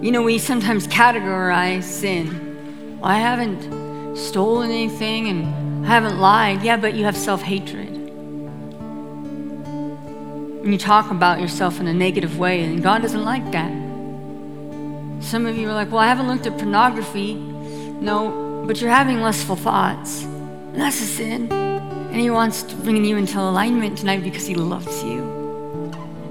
You 0.00 0.12
know, 0.12 0.22
we 0.22 0.38
sometimes 0.38 0.86
categorize 0.86 1.82
sin. 1.82 3.00
Well, 3.00 3.10
I 3.10 3.18
haven't 3.18 4.16
stolen 4.16 4.70
anything 4.70 5.26
and 5.26 5.84
I 5.84 5.88
haven't 5.88 6.20
lied. 6.20 6.62
Yeah, 6.62 6.76
but 6.76 6.94
you 6.94 7.02
have 7.04 7.16
self 7.16 7.42
hatred. 7.42 7.88
And 10.62 10.72
you 10.72 10.78
talk 10.78 11.10
about 11.10 11.40
yourself 11.40 11.80
in 11.80 11.88
a 11.88 11.92
negative 11.92 12.38
way, 12.38 12.62
and 12.62 12.80
God 12.80 13.02
doesn't 13.02 13.24
like 13.24 13.50
that. 13.50 13.72
Some 15.20 15.46
of 15.46 15.56
you 15.56 15.68
are 15.68 15.74
like, 15.74 15.90
well, 15.90 15.98
I 15.98 16.06
haven't 16.06 16.28
looked 16.28 16.46
at 16.46 16.56
pornography. 16.58 17.34
No, 17.34 18.62
but 18.68 18.80
you're 18.80 18.90
having 18.90 19.20
lustful 19.20 19.56
thoughts. 19.56 20.22
And 20.22 20.80
that's 20.80 21.00
a 21.00 21.06
sin. 21.06 21.50
And 21.50 22.20
He 22.20 22.30
wants 22.30 22.62
to 22.62 22.76
bring 22.76 23.04
you 23.04 23.16
into 23.16 23.40
alignment 23.40 23.98
tonight 23.98 24.22
because 24.22 24.46
He 24.46 24.54
loves 24.54 25.02
you. 25.02 25.24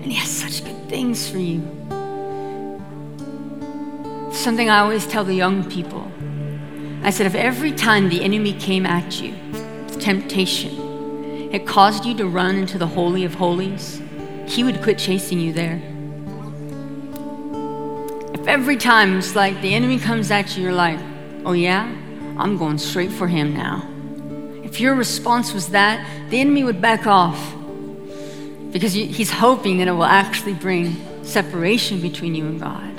And 0.01 0.05
He 0.05 0.13
has 0.13 0.29
such 0.29 0.63
good 0.63 0.87
things 0.87 1.29
for 1.29 1.39
you 1.39 1.61
something 4.37 4.69
I 4.69 4.79
always 4.79 5.05
tell 5.07 5.23
the 5.23 5.33
young 5.33 5.69
people. 5.69 6.11
I 7.03 7.09
said, 7.09 7.25
if 7.25 7.35
every 7.35 7.71
time 7.71 8.09
the 8.09 8.23
enemy 8.23 8.53
came 8.53 8.85
at 8.85 9.21
you 9.21 9.33
temptation, 9.99 10.87
it 11.51 11.65
caused 11.65 12.05
you 12.05 12.15
to 12.15 12.27
run 12.27 12.55
into 12.55 12.77
the 12.77 12.87
Holy 12.87 13.23
of 13.23 13.33
Holies, 13.33 14.01
he 14.45 14.63
would 14.63 14.81
quit 14.81 14.97
chasing 14.97 15.39
you 15.39 15.53
there. 15.53 15.81
If 18.33 18.47
every 18.47 18.77
time 18.77 19.17
it's 19.17 19.35
like 19.35 19.61
the 19.61 19.73
enemy 19.73 19.99
comes 19.99 20.31
at 20.31 20.55
you, 20.55 20.63
you're 20.63 20.73
like, 20.73 20.99
oh 21.45 21.53
yeah, 21.53 21.83
I'm 22.37 22.57
going 22.57 22.77
straight 22.77 23.11
for 23.11 23.27
him 23.27 23.53
now. 23.53 23.87
If 24.63 24.79
your 24.79 24.95
response 24.95 25.53
was 25.53 25.69
that, 25.69 26.05
the 26.29 26.39
enemy 26.39 26.63
would 26.63 26.81
back 26.81 27.07
off 27.07 27.53
because 28.71 28.93
he's 28.93 29.31
hoping 29.31 29.77
that 29.79 29.87
it 29.87 29.93
will 29.93 30.03
actually 30.03 30.53
bring 30.53 30.95
separation 31.23 32.01
between 32.01 32.35
you 32.35 32.45
and 32.45 32.59
God. 32.59 32.96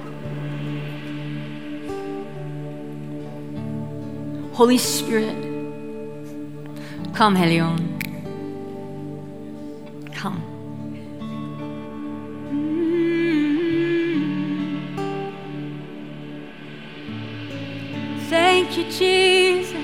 Holy 4.59 4.76
Spirit, 4.76 5.36
come, 7.14 7.36
Helion. 7.36 7.78
Come. 10.12 10.42
Thank 18.28 18.76
you, 18.76 18.90
Jesus, 18.90 19.76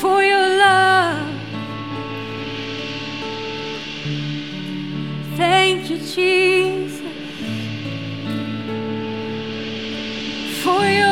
for 0.00 0.24
your 0.24 0.48
love. 0.58 1.40
Thank 5.36 5.88
you, 5.88 5.98
Jesus, 5.98 7.00
for 10.64 10.84
your 10.84 11.07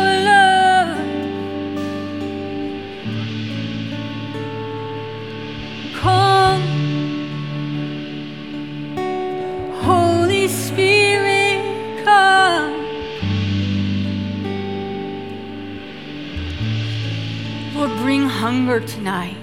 hunger 18.66 18.84
tonight 18.84 19.36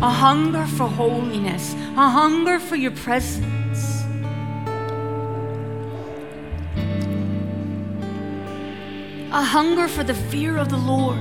a 0.00 0.08
hunger 0.08 0.64
for 0.64 0.86
holiness, 0.86 1.74
a 1.96 2.08
hunger 2.08 2.60
for 2.60 2.76
your 2.76 2.92
presence. 2.92 4.04
A 9.32 9.42
hunger 9.42 9.88
for 9.88 10.04
the 10.04 10.14
fear 10.14 10.56
of 10.56 10.68
the 10.68 10.76
Lord. 10.76 11.18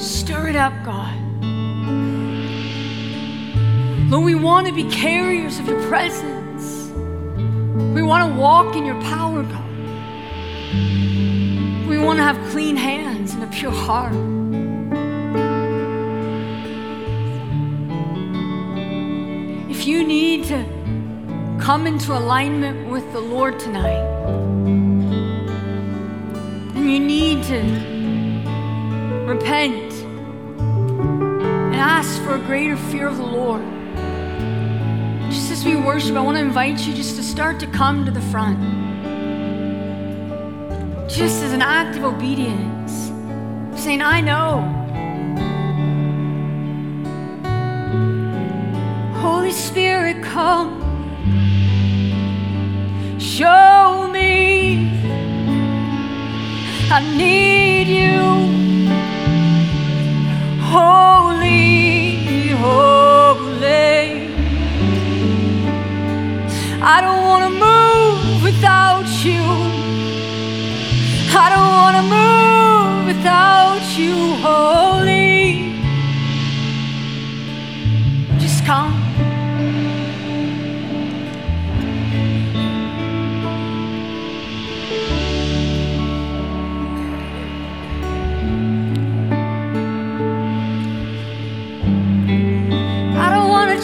Stir 0.00 0.48
it 0.48 0.56
up, 0.56 0.72
God. 0.84 1.21
Lord, 4.12 4.26
we 4.26 4.34
want 4.34 4.66
to 4.66 4.74
be 4.74 4.84
carriers 4.90 5.58
of 5.58 5.66
your 5.66 5.80
presence. 5.88 6.90
We 7.94 8.02
want 8.02 8.30
to 8.30 8.38
walk 8.38 8.76
in 8.76 8.84
your 8.84 9.00
power, 9.00 9.42
God. 9.42 9.70
We 11.88 11.96
want 11.96 12.18
to 12.18 12.22
have 12.22 12.36
clean 12.50 12.76
hands 12.76 13.32
and 13.32 13.42
a 13.42 13.46
pure 13.46 13.72
heart. 13.72 14.12
If 19.70 19.86
you 19.86 20.06
need 20.06 20.44
to 20.44 20.62
come 21.58 21.86
into 21.86 22.12
alignment 22.12 22.90
with 22.90 23.10
the 23.14 23.20
Lord 23.20 23.58
tonight, 23.58 24.04
and 26.76 26.92
you 26.92 27.00
need 27.00 27.44
to 27.44 27.62
repent 29.26 29.90
and 30.04 31.76
ask 31.76 32.20
for 32.20 32.34
a 32.34 32.40
greater 32.40 32.76
fear 32.76 33.06
of 33.08 33.16
the 33.16 33.24
Lord. 33.24 33.81
As 35.62 35.68
we 35.68 35.76
worship, 35.76 36.16
I 36.16 36.20
want 36.20 36.36
to 36.38 36.40
invite 36.40 36.80
you 36.88 36.92
just 36.92 37.14
to 37.14 37.22
start 37.22 37.60
to 37.60 37.68
come 37.68 38.04
to 38.04 38.10
the 38.10 38.20
front. 38.20 38.58
Just 41.08 41.40
as 41.44 41.52
an 41.52 41.62
act 41.62 41.96
of 41.96 42.02
obedience, 42.02 43.12
saying, 43.80 44.02
I 44.02 44.20
know. 44.20 44.58
Holy 49.20 49.52
Spirit, 49.52 50.20
come. 50.24 50.80
Show 53.20 54.10
me 54.12 54.90
I 56.90 57.00
need 57.16 57.86
you. 57.86 58.18
Holy, 60.60 62.48
holy. 62.48 64.01
I 66.84 67.00
don't 67.00 67.22
want 67.22 67.44
to 67.44 67.50
move 67.50 68.42
without 68.42 69.06
you. 69.24 69.40
I 71.34 71.48
don't 71.52 71.72
want 71.80 71.96
to 71.96 72.04
move 72.16 73.06
without 73.06 73.84
you, 73.96 74.16
holy. 74.42 75.78
Just 78.40 78.64
come. 78.64 78.98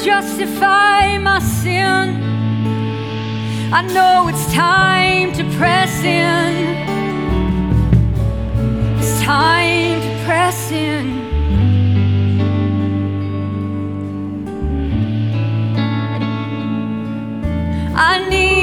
Justify 0.05 1.19
my 1.19 1.41
sin. 1.41 2.18
I 3.71 3.83
know 3.83 4.29
it's 4.29 4.51
time 4.55 5.35
to 5.35 5.45
press 5.59 6.03
in. 6.03 6.55
It's 8.99 9.21
time 9.23 10.01
to 10.01 10.25
press 10.25 10.73
in. 10.73 11.07
I 17.95 18.27
need 18.31 18.58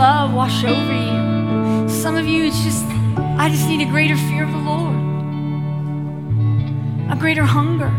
love 0.00 0.32
wash 0.32 0.64
over 0.64 0.94
you. 0.94 1.86
Some 1.90 2.16
of 2.16 2.24
you, 2.24 2.46
it's 2.46 2.64
just, 2.64 2.86
I 3.36 3.50
just 3.50 3.68
need 3.68 3.86
a 3.86 3.90
greater 3.90 4.16
fear 4.16 4.44
of 4.44 4.50
the 4.50 4.56
Lord, 4.56 4.96
a 7.12 7.16
greater 7.20 7.44
hunger. 7.44 7.92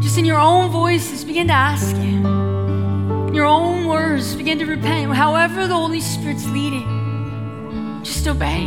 Just 0.00 0.16
in 0.16 0.24
your 0.24 0.38
own 0.38 0.70
voices, 0.70 1.22
begin 1.22 1.48
to 1.48 1.52
ask 1.52 1.94
Him. 1.96 2.24
In 3.28 3.34
your 3.34 3.44
own 3.44 3.86
words, 3.86 4.34
begin 4.34 4.58
to 4.60 4.64
repent. 4.64 5.12
However, 5.12 5.66
the 5.66 5.74
Holy 5.74 6.00
Spirit's 6.00 6.46
leading, 6.46 8.00
just 8.02 8.26
obey. 8.26 8.64